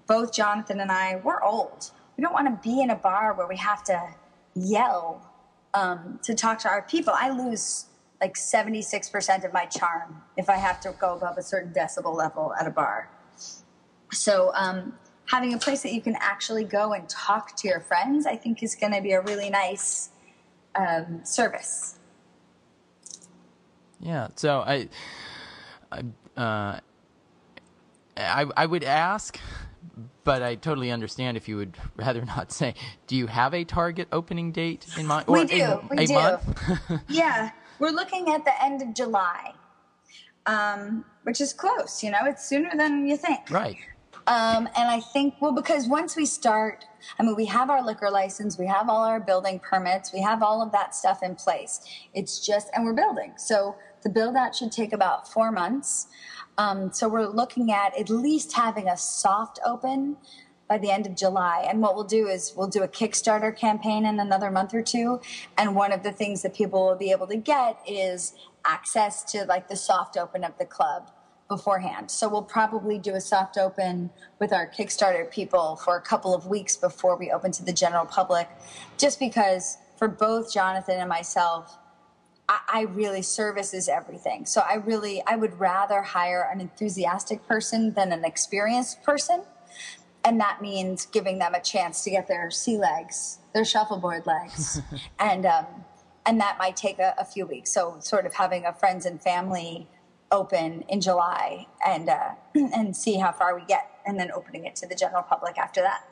both 0.06 0.32
Jonathan 0.32 0.80
and 0.80 0.92
I, 0.92 1.20
we're 1.24 1.42
old. 1.42 1.90
We 2.16 2.22
don't 2.22 2.34
want 2.34 2.48
to 2.48 2.68
be 2.68 2.82
in 2.82 2.90
a 2.90 2.96
bar 2.96 3.32
where 3.32 3.46
we 3.46 3.56
have 3.56 3.82
to 3.84 4.14
yell 4.54 5.26
um, 5.72 6.20
to 6.22 6.34
talk 6.34 6.58
to 6.60 6.68
our 6.68 6.82
people. 6.82 7.14
I 7.16 7.30
lose 7.30 7.86
like 8.20 8.34
76% 8.34 9.44
of 9.44 9.52
my 9.54 9.64
charm 9.64 10.22
if 10.36 10.50
I 10.50 10.56
have 10.56 10.80
to 10.80 10.94
go 11.00 11.14
above 11.14 11.38
a 11.38 11.42
certain 11.42 11.72
decibel 11.72 12.14
level 12.14 12.52
at 12.60 12.66
a 12.66 12.70
bar. 12.70 13.08
So, 14.12 14.50
um, 14.54 14.94
having 15.26 15.54
a 15.54 15.58
place 15.58 15.82
that 15.84 15.94
you 15.94 16.02
can 16.02 16.16
actually 16.18 16.64
go 16.64 16.92
and 16.92 17.08
talk 17.08 17.56
to 17.56 17.68
your 17.68 17.80
friends, 17.80 18.26
I 18.26 18.34
think 18.34 18.62
is 18.64 18.74
going 18.74 18.92
to 18.92 19.00
be 19.00 19.12
a 19.12 19.20
really 19.20 19.48
nice 19.48 20.10
um, 20.74 21.20
service. 21.24 21.99
Yeah. 24.00 24.28
So 24.36 24.60
I, 24.60 24.88
I, 25.92 26.00
uh, 26.40 26.80
I, 28.16 28.46
I 28.56 28.66
would 28.66 28.84
ask, 28.84 29.38
but 30.24 30.42
I 30.42 30.54
totally 30.54 30.90
understand 30.90 31.36
if 31.36 31.48
you 31.48 31.56
would 31.56 31.76
rather 31.96 32.24
not 32.24 32.52
say. 32.52 32.74
Do 33.06 33.16
you 33.16 33.26
have 33.26 33.54
a 33.54 33.64
target 33.64 34.08
opening 34.12 34.52
date 34.52 34.86
in 34.96 35.06
mind? 35.06 35.26
we 35.26 35.44
do. 35.44 35.62
A, 35.62 35.88
we 35.90 35.98
a 35.98 36.06
do. 36.06 36.14
month? 36.14 36.60
yeah, 37.08 37.50
we're 37.78 37.90
looking 37.90 38.30
at 38.30 38.44
the 38.44 38.64
end 38.64 38.82
of 38.82 38.94
July, 38.94 39.52
um, 40.46 41.04
which 41.24 41.40
is 41.40 41.52
close. 41.52 42.02
You 42.02 42.10
know, 42.10 42.20
it's 42.24 42.48
sooner 42.48 42.70
than 42.76 43.06
you 43.06 43.16
think. 43.16 43.50
right. 43.50 43.76
Um, 44.26 44.68
and 44.76 44.88
I 44.88 45.00
think, 45.00 45.34
well, 45.40 45.52
because 45.52 45.88
once 45.88 46.14
we 46.14 46.24
start, 46.24 46.84
I 47.18 47.24
mean, 47.24 47.34
we 47.34 47.46
have 47.46 47.68
our 47.68 47.84
liquor 47.84 48.10
license, 48.10 48.58
we 48.58 48.66
have 48.66 48.88
all 48.88 49.02
our 49.02 49.18
building 49.18 49.58
permits, 49.58 50.12
we 50.12 50.20
have 50.20 50.42
all 50.42 50.62
of 50.62 50.70
that 50.70 50.94
stuff 50.94 51.22
in 51.22 51.34
place. 51.34 51.80
It's 52.14 52.44
just, 52.46 52.68
and 52.74 52.84
we're 52.84 52.92
building. 52.92 53.32
So 53.36 53.76
the 54.02 54.08
build 54.08 54.36
out 54.36 54.54
should 54.54 54.72
take 54.72 54.92
about 54.92 55.30
four 55.30 55.50
months. 55.50 56.08
Um, 56.58 56.92
so 56.92 57.08
we're 57.08 57.26
looking 57.26 57.72
at 57.72 57.98
at 57.98 58.10
least 58.10 58.52
having 58.52 58.88
a 58.88 58.96
soft 58.96 59.58
open 59.64 60.16
by 60.68 60.78
the 60.78 60.90
end 60.90 61.06
of 61.06 61.16
July. 61.16 61.66
And 61.68 61.82
what 61.82 61.96
we'll 61.96 62.04
do 62.04 62.28
is 62.28 62.54
we'll 62.56 62.68
do 62.68 62.82
a 62.82 62.88
Kickstarter 62.88 63.56
campaign 63.56 64.06
in 64.06 64.20
another 64.20 64.50
month 64.52 64.72
or 64.72 64.82
two. 64.82 65.20
And 65.58 65.74
one 65.74 65.92
of 65.92 66.04
the 66.04 66.12
things 66.12 66.42
that 66.42 66.54
people 66.54 66.86
will 66.86 66.96
be 66.96 67.10
able 67.10 67.26
to 67.26 67.36
get 67.36 67.78
is 67.88 68.34
access 68.64 69.24
to 69.32 69.44
like 69.46 69.68
the 69.68 69.74
soft 69.76 70.16
open 70.16 70.44
of 70.44 70.56
the 70.58 70.64
club 70.64 71.10
beforehand. 71.48 72.08
So 72.10 72.28
we'll 72.28 72.42
probably 72.42 72.98
do 72.98 73.16
a 73.16 73.20
soft 73.20 73.58
open 73.58 74.10
with 74.38 74.52
our 74.52 74.70
Kickstarter 74.70 75.28
people 75.28 75.74
for 75.74 75.96
a 75.96 76.00
couple 76.00 76.32
of 76.32 76.46
weeks 76.46 76.76
before 76.76 77.16
we 77.16 77.32
open 77.32 77.50
to 77.52 77.64
the 77.64 77.72
general 77.72 78.06
public, 78.06 78.48
just 78.96 79.18
because 79.18 79.76
for 79.96 80.06
both 80.06 80.52
Jonathan 80.52 81.00
and 81.00 81.08
myself, 81.08 81.76
I, 82.50 82.58
I 82.68 82.80
really 82.82 83.22
service 83.22 83.72
is 83.72 83.88
everything. 83.88 84.44
So 84.44 84.62
I 84.68 84.74
really, 84.74 85.22
I 85.26 85.36
would 85.36 85.58
rather 85.60 86.02
hire 86.02 86.50
an 86.52 86.60
enthusiastic 86.60 87.46
person 87.46 87.94
than 87.94 88.10
an 88.12 88.24
experienced 88.24 89.02
person. 89.04 89.44
And 90.24 90.38
that 90.40 90.60
means 90.60 91.06
giving 91.06 91.38
them 91.38 91.54
a 91.54 91.62
chance 91.62 92.02
to 92.04 92.10
get 92.10 92.26
their 92.28 92.50
sea 92.50 92.76
legs, 92.76 93.38
their 93.54 93.64
shuffleboard 93.64 94.26
legs. 94.26 94.82
and, 95.18 95.46
um, 95.46 95.66
and 96.26 96.40
that 96.40 96.58
might 96.58 96.76
take 96.76 96.98
a, 96.98 97.14
a 97.16 97.24
few 97.24 97.46
weeks. 97.46 97.72
So 97.72 97.96
sort 98.00 98.26
of 98.26 98.34
having 98.34 98.66
a 98.66 98.74
friends 98.74 99.06
and 99.06 99.22
family 99.22 99.88
open 100.32 100.82
in 100.88 101.00
July 101.00 101.66
and 101.86 102.08
uh, 102.08 102.30
and 102.54 102.94
see 102.96 103.18
how 103.18 103.32
far 103.32 103.54
we 103.54 103.64
get, 103.64 103.90
and 104.06 104.18
then 104.18 104.30
opening 104.32 104.64
it 104.64 104.76
to 104.76 104.86
the 104.86 104.94
general 104.94 105.22
public 105.22 105.58
after 105.58 105.80
that. 105.80 106.04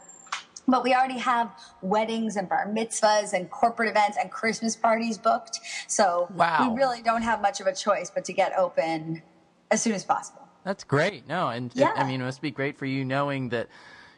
But 0.69 0.85
we 0.85 0.95
already 0.95 1.19
have 1.19 1.51
weddings 1.81 2.37
and 2.37 2.47
bar 2.49 2.67
mitzvahs 2.69 3.33
and 3.33 3.51
corporate 3.51 3.89
events 3.89 4.19
and 4.21 4.31
Christmas 4.31 4.77
parties 4.77 5.17
booked, 5.17 5.61
so 5.87 6.29
Wow. 6.35 6.69
we 6.71 6.77
really 6.77 7.01
don't 7.01 7.23
have 7.23 7.41
much 7.41 7.61
of 7.61 7.67
a 7.67 7.75
choice 7.75 8.11
but 8.15 8.27
to 8.27 8.35
get 8.35 8.53
open 8.57 9.23
as 9.71 9.81
soon 9.81 9.95
as 9.95 10.05
possible. 10.05 10.47
That's 10.65 10.85
great. 10.85 11.27
No, 11.27 11.49
and 11.49 11.75
it- 11.75 11.89
I 11.97 12.05
mean, 12.05 12.21
it 12.21 12.25
must 12.25 12.43
be 12.43 12.51
great 12.51 12.77
for 12.77 12.85
you 12.85 13.03
knowing 13.05 13.49
that, 13.49 13.69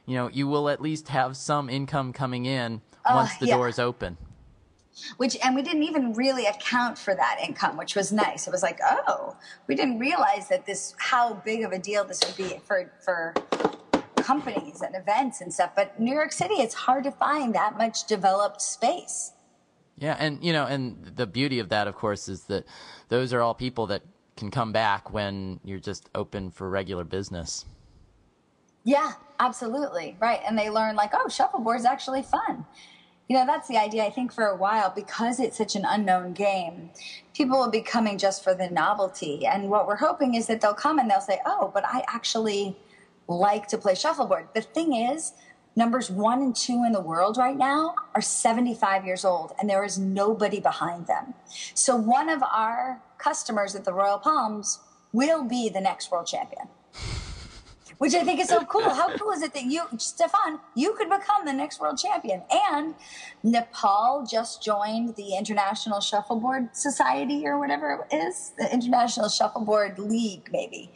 you 0.07 0.17
know, 0.17 0.27
you 0.29 0.49
will 0.49 0.69
at 0.69 0.83
least 0.83 1.09
have 1.09 1.37
some 1.37 1.71
income 1.71 2.13
coming 2.13 2.47
in 2.47 2.83
Uh, 3.05 3.13
once 3.15 3.37
the 3.39 3.47
yeah. 3.47 3.57
doors 3.57 3.79
open. 3.79 4.17
which 5.17 5.37
and 5.43 5.55
we 5.55 5.63
didn't 5.63 5.85
even 5.85 6.13
really 6.15 6.45
account 6.47 6.99
for 6.99 7.15
that 7.15 7.39
income 7.43 7.77
which 7.77 7.95
was 7.97 8.13
nice 8.13 8.47
it 8.47 8.51
was 8.51 8.63
like 8.63 8.79
oh 9.09 9.35
we 9.67 9.75
didn't 9.75 9.99
realize 9.99 10.49
that 10.49 10.67
this 10.67 10.95
how 10.99 11.33
big 11.33 11.63
of 11.63 11.73
a 11.73 11.79
deal 11.79 12.05
this 12.05 12.21
would 12.27 12.37
be 12.37 12.61
for 12.67 12.91
for 13.03 13.33
companies 14.23 14.83
and 14.83 14.95
events 14.97 15.41
and 15.41 15.53
stuff 15.53 15.71
but 15.77 15.99
new 16.01 16.15
york 16.15 16.33
city 16.33 16.55
it's 16.55 16.75
hard 16.75 17.05
to 17.05 17.11
find 17.13 17.55
that 17.55 17.77
much 17.79 18.07
developed 18.07 18.63
space 18.63 19.33
Yeah, 19.97 20.17
and 20.19 20.43
you 20.43 20.53
know, 20.55 20.65
and 20.65 20.97
the 21.17 21.27
beauty 21.27 21.59
of 21.61 21.69
that, 21.69 21.87
of 21.87 21.95
course, 21.95 22.29
is 22.29 22.45
that 22.45 22.65
those 23.09 23.35
are 23.35 23.43
all 23.43 23.55
people 23.55 23.87
that 23.89 24.03
can 24.37 24.51
come 24.51 24.73
back 24.73 25.13
when 25.13 25.61
you're 25.63 25.79
just 25.91 26.09
open 26.15 26.51
for 26.51 26.71
regular 26.71 27.05
business. 27.05 27.67
yeah 28.85 29.13
absolutely 29.39 30.17
right 30.21 30.41
and 30.47 30.57
they 30.59 30.71
learn 30.71 30.97
like 30.97 31.11
oh 31.15 31.29
shuffleboard's 31.29 31.85
actually 31.85 32.23
fun 32.23 32.65
you 33.29 33.37
know 33.37 33.45
that's 33.47 33.69
the 33.69 33.77
idea 33.77 34.05
i 34.05 34.11
think 34.11 34.33
for 34.33 34.47
a 34.47 34.57
while 34.57 34.91
because 34.95 35.39
it's 35.39 35.59
such 35.59 35.77
an 35.77 35.85
unknown 35.87 36.33
game 36.33 36.91
people 37.35 37.59
will 37.59 37.71
be 37.71 37.83
coming 37.83 38.17
just 38.19 38.43
for 38.43 38.55
the 38.55 38.69
novelty 38.71 39.47
and 39.47 39.69
what 39.69 39.87
we're 39.87 39.97
hoping 39.97 40.35
is 40.35 40.47
that 40.47 40.61
they'll 40.61 40.75
come 40.75 40.99
and 40.99 41.11
they'll 41.11 41.21
say 41.21 41.39
oh 41.47 41.71
but 41.75 41.85
i 41.87 42.03
actually 42.09 42.77
like 43.31 43.67
to 43.69 43.79
play 43.79 43.95
shuffleboard 43.95 44.49
the 44.55 44.61
thing 44.61 44.95
is 44.95 45.33
numbers 45.77 46.11
one 46.11 46.43
and 46.43 46.57
two 46.57 46.83
in 46.85 46.93
the 46.93 47.01
world 47.01 47.37
right 47.37 47.57
now 47.57 47.95
are 48.15 48.21
75 48.21 49.07
years 49.07 49.25
old 49.25 49.53
and 49.59 49.71
there 49.71 49.85
is 49.85 49.99
nobody 49.99 50.61
behind 50.61 51.07
them 51.07 51.35
so 51.75 51.97
one 51.97 52.29
of 52.29 52.43
our 52.43 53.01
customers 53.19 53.75
at 53.75 53.85
the 53.85 53.93
royal 53.93 54.19
palms 54.19 54.81
will 55.13 55.45
be 55.45 55.69
the 55.69 55.81
next 55.81 56.11
world 56.11 56.27
champion 56.27 56.69
which 58.01 58.15
I 58.15 58.25
think 58.25 58.41
is 58.41 58.49
so 58.49 58.65
cool. 58.65 58.89
How 58.89 59.15
cool 59.19 59.31
is 59.33 59.43
it 59.43 59.53
that 59.53 59.65
you, 59.65 59.83
Stefan, 59.99 60.59
you 60.75 60.95
could 60.95 61.11
become 61.11 61.45
the 61.45 61.53
next 61.53 61.83
world 61.83 61.99
champion? 61.99 62.43
And 62.51 62.95
Nepal 63.43 64.27
just 64.27 64.65
joined 64.65 65.17
the 65.17 65.37
International 65.37 66.01
Shuffleboard 66.01 66.75
Society 66.75 67.47
or 67.47 67.59
whatever 67.59 68.07
it 68.11 68.17
is, 68.17 68.55
the 68.57 68.73
International 68.73 69.29
Shuffleboard 69.29 69.99
League, 69.99 70.49
maybe. 70.51 70.91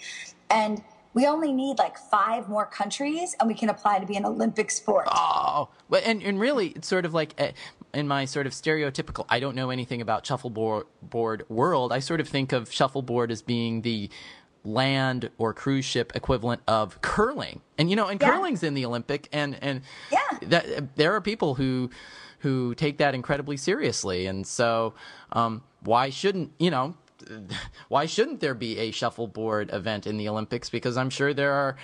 And 0.49 0.83
we 1.15 1.27
only 1.27 1.53
need 1.53 1.79
like 1.79 1.97
five 1.97 2.49
more 2.49 2.67
countries 2.67 3.35
and 3.41 3.49
we 3.49 3.55
can 3.55 3.69
apply 3.71 4.01
to 4.01 4.07
be 4.07 4.17
an 4.17 4.27
Olympic 4.27 4.71
sport. 4.71 5.07
Oh, 5.11 5.69
and 6.05 6.23
and 6.23 6.39
really, 6.39 6.69
it's 6.71 6.89
sort 6.89 7.05
of 7.07 7.15
like 7.15 7.35
uh, 7.41 7.49
in 7.95 8.07
my 8.09 8.25
sort 8.25 8.47
of 8.47 8.53
stereotypical. 8.53 9.25
I 9.29 9.41
don't 9.41 9.55
know 9.55 9.71
anything 9.71 10.01
about 10.03 10.27
shuffleboard 10.27 10.87
board 11.03 11.45
world. 11.49 11.93
I 11.93 12.01
sort 12.01 12.21
of 12.21 12.29
think 12.29 12.53
of 12.53 12.71
shuffleboard 12.73 13.31
as 13.31 13.43
being 13.43 13.83
the 13.83 14.11
land 14.65 15.31
or 15.39 15.53
cruise 15.53 15.85
ship 15.85 16.13
equivalent 16.15 16.63
of 16.67 17.01
curling, 17.03 17.61
and 17.79 17.89
you 17.91 17.97
know, 17.97 18.09
and 18.09 18.21
Yeah. 18.21 18.31
curling's 18.31 18.63
in 18.63 18.75
the 18.75 18.85
Olympic, 18.85 19.29
and 19.33 19.57
and 19.63 19.83
Yeah. 20.11 20.19
that 20.43 20.97
there 20.97 21.15
are 21.15 21.21
people 21.21 21.55
who 21.55 21.91
who 22.41 22.75
take 22.75 22.99
that 22.99 23.15
incredibly 23.15 23.57
seriously, 23.57 24.27
and 24.27 24.47
so 24.47 24.95
um, 25.33 25.63
why 25.83 26.11
shouldn't 26.11 26.53
you 26.59 26.71
know? 26.71 26.95
Why 27.89 28.07
shouldn't 28.07 28.41
there 28.41 28.55
be 28.55 28.79
a 28.79 28.91
shuffleboard 28.91 29.73
event 29.73 30.07
in 30.07 30.17
the 30.17 30.29
Olympics? 30.29 30.71
Because 30.71 30.97
I'm 30.97 31.11
sure 31.11 31.35
there 31.35 31.53
are, 31.53 31.77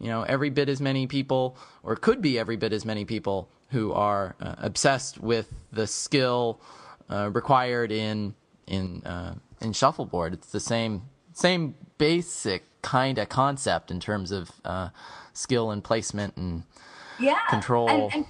you 0.00 0.08
know, 0.08 0.22
every 0.22 0.50
bit 0.50 0.68
as 0.68 0.80
many 0.80 1.06
people, 1.06 1.56
or 1.82 1.96
could 1.96 2.20
be 2.22 2.38
every 2.38 2.56
bit 2.56 2.72
as 2.72 2.84
many 2.84 3.04
people, 3.04 3.48
who 3.70 3.92
are 3.92 4.36
uh, 4.40 4.54
obsessed 4.58 5.20
with 5.20 5.52
the 5.72 5.86
skill 5.86 6.60
uh, 7.10 7.30
required 7.32 7.90
in 7.90 8.34
in 8.66 9.02
uh, 9.04 9.34
in 9.60 9.72
shuffleboard. 9.72 10.32
It's 10.34 10.52
the 10.52 10.60
same 10.60 11.02
same 11.32 11.74
basic 11.98 12.64
kind 12.82 13.18
of 13.18 13.28
concept 13.28 13.90
in 13.90 13.98
terms 14.00 14.30
of 14.30 14.50
uh, 14.64 14.90
skill 15.32 15.70
and 15.70 15.82
placement 15.82 16.36
and 16.36 16.62
Yeah. 17.18 17.38
Control. 17.48 17.88
And, 17.88 18.12
and 18.14 18.26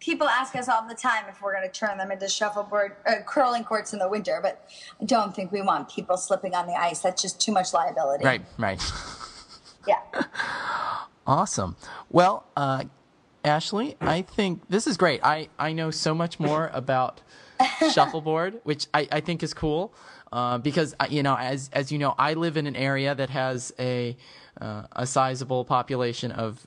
people 0.00 0.26
ask 0.26 0.56
us 0.56 0.68
all 0.68 0.86
the 0.88 0.94
time 0.94 1.24
if 1.28 1.40
we're 1.42 1.54
going 1.54 1.70
to 1.70 1.72
turn 1.72 1.98
them 1.98 2.10
into 2.10 2.28
shuffleboard, 2.28 2.96
uh, 3.06 3.16
curling 3.26 3.62
courts 3.64 3.92
in 3.92 3.98
the 3.98 4.08
winter, 4.08 4.40
but 4.42 4.66
I 5.00 5.04
don't 5.04 5.34
think 5.36 5.52
we 5.52 5.62
want 5.62 5.88
people 5.90 6.16
slipping 6.16 6.54
on 6.54 6.66
the 6.66 6.74
ice. 6.74 7.00
That's 7.00 7.20
just 7.22 7.40
too 7.40 7.52
much 7.52 7.72
liability. 7.72 8.24
right, 8.24 8.42
right. 8.58 8.82
Yeah. 9.86 10.00
Awesome. 11.26 11.76
Well, 12.10 12.44
uh, 12.56 12.84
Ashley, 13.44 13.94
I 14.00 14.22
think 14.22 14.62
this 14.68 14.88
is 14.88 14.96
great. 14.96 15.20
I, 15.22 15.48
I 15.60 15.72
know 15.72 15.92
so 15.92 16.12
much 16.12 16.40
more 16.40 16.70
about 16.72 17.20
shuffleboard, 17.92 18.60
which 18.64 18.88
I, 18.92 19.06
I 19.12 19.20
think 19.20 19.44
is 19.44 19.54
cool 19.54 19.94
uh, 20.32 20.58
because 20.58 20.94
uh, 21.00 21.06
you 21.08 21.22
know 21.22 21.36
as 21.36 21.70
as 21.72 21.90
you 21.90 21.98
know 21.98 22.14
I 22.18 22.34
live 22.34 22.56
in 22.56 22.66
an 22.66 22.76
area 22.76 23.14
that 23.14 23.30
has 23.30 23.72
a 23.78 24.16
uh, 24.60 24.82
a 24.92 25.06
sizable 25.06 25.64
population 25.64 26.32
of 26.32 26.66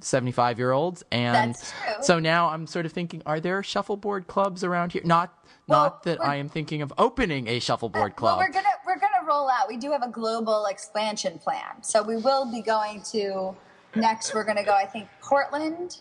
75 0.00 0.58
year 0.58 0.72
olds 0.72 1.04
and 1.10 1.56
so 2.00 2.18
now 2.18 2.48
I'm 2.48 2.66
sort 2.66 2.84
of 2.84 2.92
thinking 2.92 3.22
are 3.24 3.40
there 3.40 3.62
shuffleboard 3.62 4.26
clubs 4.26 4.64
around 4.64 4.92
here 4.92 5.02
not 5.04 5.42
well, 5.66 5.84
not 5.84 6.02
that 6.04 6.22
I 6.22 6.36
am 6.36 6.48
thinking 6.48 6.82
of 6.82 6.92
opening 6.98 7.46
a 7.48 7.60
shuffleboard 7.60 8.16
club. 8.16 8.38
Well, 8.38 8.46
we're 8.46 8.52
gonna 8.52 8.68
we're 8.86 8.98
gonna 8.98 9.26
roll 9.26 9.48
out. 9.48 9.68
We 9.68 9.76
do 9.76 9.92
have 9.92 10.02
a 10.02 10.08
global 10.08 10.66
expansion 10.66 11.38
plan, 11.38 11.82
so 11.82 12.02
we 12.02 12.16
will 12.16 12.50
be 12.50 12.60
going 12.60 13.02
to 13.12 13.54
next. 13.94 14.34
We're 14.34 14.44
gonna 14.44 14.64
go. 14.64 14.74
I 14.74 14.86
think 14.86 15.08
Portland, 15.20 15.98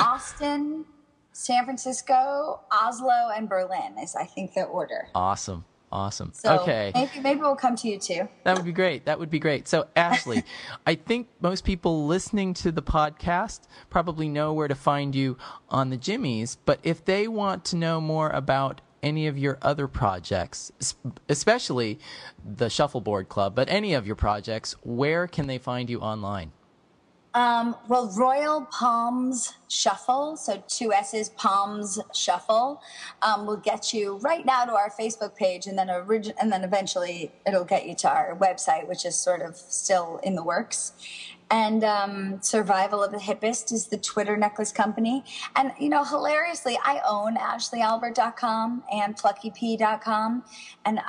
Austin, 0.00 0.84
San 1.32 1.64
Francisco, 1.64 2.60
Oslo, 2.72 3.30
and 3.34 3.48
Berlin 3.48 3.96
is 4.02 4.16
I 4.16 4.24
think 4.24 4.54
the 4.54 4.64
order. 4.64 5.08
Awesome. 5.14 5.64
Awesome. 5.96 6.32
So 6.34 6.58
okay. 6.60 6.92
Maybe 6.94 7.20
maybe 7.22 7.40
we'll 7.40 7.56
come 7.56 7.74
to 7.76 7.88
you 7.88 7.98
too. 7.98 8.28
That 8.44 8.54
would 8.54 8.66
be 8.66 8.72
great. 8.72 9.06
That 9.06 9.18
would 9.18 9.30
be 9.30 9.38
great. 9.38 9.66
So 9.66 9.86
Ashley, 9.96 10.44
I 10.86 10.94
think 10.94 11.28
most 11.40 11.64
people 11.64 12.06
listening 12.06 12.52
to 12.52 12.70
the 12.70 12.82
podcast 12.82 13.60
probably 13.88 14.28
know 14.28 14.52
where 14.52 14.68
to 14.68 14.74
find 14.74 15.14
you 15.14 15.38
on 15.70 15.88
the 15.88 15.96
Jimmies, 15.96 16.58
but 16.66 16.80
if 16.82 17.02
they 17.02 17.26
want 17.26 17.64
to 17.66 17.76
know 17.76 17.98
more 17.98 18.28
about 18.28 18.82
any 19.02 19.26
of 19.26 19.38
your 19.38 19.56
other 19.62 19.88
projects, 19.88 20.70
especially 21.30 21.98
the 22.44 22.68
Shuffleboard 22.68 23.30
Club, 23.30 23.54
but 23.54 23.70
any 23.70 23.94
of 23.94 24.06
your 24.06 24.16
projects, 24.16 24.76
where 24.82 25.26
can 25.26 25.46
they 25.46 25.56
find 25.56 25.88
you 25.88 26.00
online? 26.00 26.52
Um, 27.36 27.76
well, 27.86 28.10
Royal 28.16 28.66
Palms 28.72 29.52
Shuffle, 29.68 30.38
so 30.38 30.62
two 30.68 30.90
S's, 30.94 31.28
Palms 31.28 32.00
Shuffle, 32.14 32.80
um, 33.20 33.44
will 33.44 33.58
get 33.58 33.92
you 33.92 34.16
right 34.22 34.46
now 34.46 34.64
to 34.64 34.72
our 34.72 34.88
Facebook 34.88 35.36
page, 35.36 35.66
and 35.66 35.78
then 35.78 35.88
origi- 35.88 36.32
and 36.40 36.50
then 36.50 36.64
eventually 36.64 37.30
it'll 37.46 37.66
get 37.66 37.86
you 37.86 37.94
to 37.96 38.08
our 38.08 38.34
website, 38.36 38.88
which 38.88 39.04
is 39.04 39.16
sort 39.16 39.42
of 39.42 39.54
still 39.54 40.18
in 40.22 40.34
the 40.34 40.42
works. 40.42 40.92
And 41.50 41.84
um, 41.84 42.38
Survival 42.40 43.04
of 43.04 43.12
the 43.12 43.18
Hippest 43.18 43.70
is 43.70 43.88
the 43.88 43.98
Twitter 43.98 44.38
necklace 44.38 44.72
company. 44.72 45.22
And, 45.54 45.72
you 45.78 45.90
know, 45.90 46.04
hilariously, 46.04 46.78
I 46.82 47.02
own 47.06 47.36
AshleyAlbert.com 47.36 48.82
and 48.90 49.14
PluckyP.com. 49.14 50.42
And 50.86 50.98
I, 51.00 51.02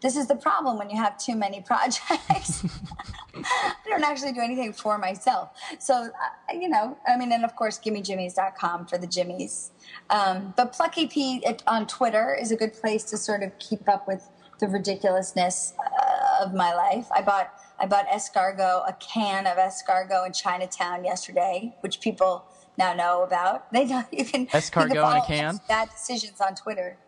this 0.00 0.16
is 0.16 0.26
the 0.26 0.34
problem 0.34 0.78
when 0.78 0.90
you 0.90 0.96
have 0.96 1.18
too 1.18 1.36
many 1.36 1.60
projects. 1.60 2.64
I 3.34 3.74
don't 3.88 4.02
actually 4.02 4.32
do 4.32 4.40
anything 4.40 4.72
for 4.72 4.98
myself. 4.98 5.50
So, 5.78 5.94
uh, 5.94 6.52
you 6.52 6.68
know, 6.68 6.96
I 7.06 7.16
mean, 7.16 7.32
and 7.32 7.44
of 7.44 7.54
course, 7.56 7.78
gimmejimmies.com 7.78 8.86
for 8.86 8.98
the 8.98 9.06
Jimmies. 9.06 9.72
Um, 10.08 10.54
but 10.56 10.72
Plucky 10.72 11.06
P 11.06 11.44
on 11.66 11.86
Twitter 11.86 12.36
is 12.40 12.50
a 12.50 12.56
good 12.56 12.72
place 12.72 13.04
to 13.04 13.16
sort 13.16 13.42
of 13.42 13.58
keep 13.58 13.88
up 13.88 14.08
with 14.08 14.28
the 14.58 14.68
ridiculousness 14.68 15.74
uh, 15.78 16.44
of 16.44 16.54
my 16.54 16.74
life. 16.74 17.06
I 17.14 17.22
bought 17.22 17.52
I 17.78 17.86
bought 17.86 18.06
escargot, 18.08 18.88
a 18.88 18.92
can 19.00 19.46
of 19.46 19.56
escargot 19.56 20.26
in 20.26 20.32
Chinatown 20.32 21.02
yesterday, 21.04 21.74
which 21.80 22.00
people 22.00 22.44
now 22.76 22.92
know 22.92 23.22
about. 23.22 23.72
They 23.72 23.86
know 23.86 24.04
you 24.12 24.24
can 24.24 24.46
escargot 24.48 24.94
you 24.94 25.00
can 25.00 25.16
in 25.16 25.22
a 25.22 25.26
can. 25.26 25.60
Bad 25.66 25.90
decisions 25.90 26.40
on 26.40 26.54
Twitter. 26.54 26.98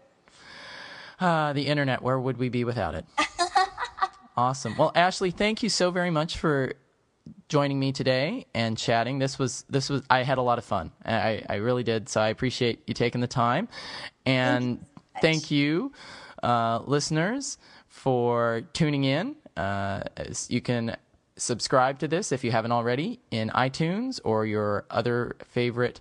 Uh, 1.23 1.53
the 1.53 1.69
internet, 1.69 2.03
where 2.03 2.19
would 2.19 2.37
we 2.37 2.49
be 2.49 2.65
without 2.65 2.97
it? 2.97 3.05
awesome. 4.37 4.77
Well, 4.77 4.91
Ashley, 4.97 5.31
thank 5.31 5.63
you 5.63 5.69
so 5.69 5.93
very 5.93 6.11
much 6.11 6.37
for 6.37 6.73
joining 7.49 7.79
me 7.79 7.93
today 7.93 8.47
and 8.55 8.77
chatting. 8.77 9.21
This 9.21 9.39
was 9.39 9.65
this 9.71 9.89
was 9.89 10.03
I 10.11 10.25
had 10.25 10.39
a 10.39 10.43
lot 10.43 10.59
of 10.59 10.65
fun. 10.65 10.91
I, 11.05 11.45
I 11.49 11.57
really 11.57 11.85
did. 11.85 12.09
So 12.09 12.21
I 12.21 12.31
appreciate 12.31 12.83
you 12.89 12.95
taking 12.95 13.21
the 13.21 13.29
time. 13.29 13.69
And 14.27 14.85
thank 15.21 15.51
you, 15.53 15.93
thank 16.41 16.43
you 16.43 16.49
uh, 16.49 16.81
listeners, 16.87 17.57
for 17.87 18.63
tuning 18.73 19.05
in. 19.05 19.37
Uh, 19.57 20.03
you 20.49 20.61
can 20.61 20.97
subscribe 21.37 22.01
to 22.01 22.09
this 22.09 22.33
if 22.33 22.43
you 22.43 22.51
haven't 22.51 22.73
already 22.73 23.21
in 23.31 23.49
iTunes 23.51 24.19
or 24.25 24.45
your 24.45 24.87
other 24.91 25.37
favorite 25.47 26.01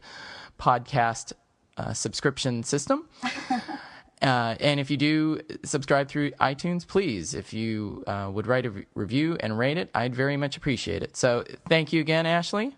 podcast 0.59 1.33
uh, 1.77 1.93
subscription 1.93 2.63
system. 2.63 3.07
Uh, 4.21 4.55
and 4.59 4.79
if 4.79 4.91
you 4.91 4.97
do 4.97 5.41
subscribe 5.63 6.07
through 6.07 6.31
iTunes, 6.31 6.87
please, 6.87 7.33
if 7.33 7.53
you 7.53 8.03
uh, 8.05 8.29
would 8.31 8.45
write 8.45 8.65
a 8.65 8.71
re- 8.71 8.85
review 8.93 9.35
and 9.39 9.57
rate 9.57 9.77
it, 9.77 9.89
I'd 9.95 10.15
very 10.15 10.37
much 10.37 10.57
appreciate 10.57 11.01
it. 11.01 11.17
So 11.17 11.43
thank 11.67 11.91
you 11.91 12.01
again, 12.01 12.25
Ashley. 12.25 12.75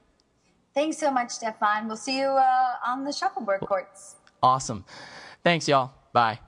Thanks 0.73 0.97
so 0.97 1.11
much, 1.11 1.31
Stefan. 1.31 1.87
We'll 1.87 1.97
see 1.97 2.17
you 2.19 2.27
uh, 2.27 2.75
on 2.87 3.03
the 3.03 3.11
shuffleboard 3.11 3.61
courts. 3.61 4.15
Awesome. 4.41 4.85
Thanks, 5.43 5.67
y'all. 5.67 5.91
Bye. 6.13 6.39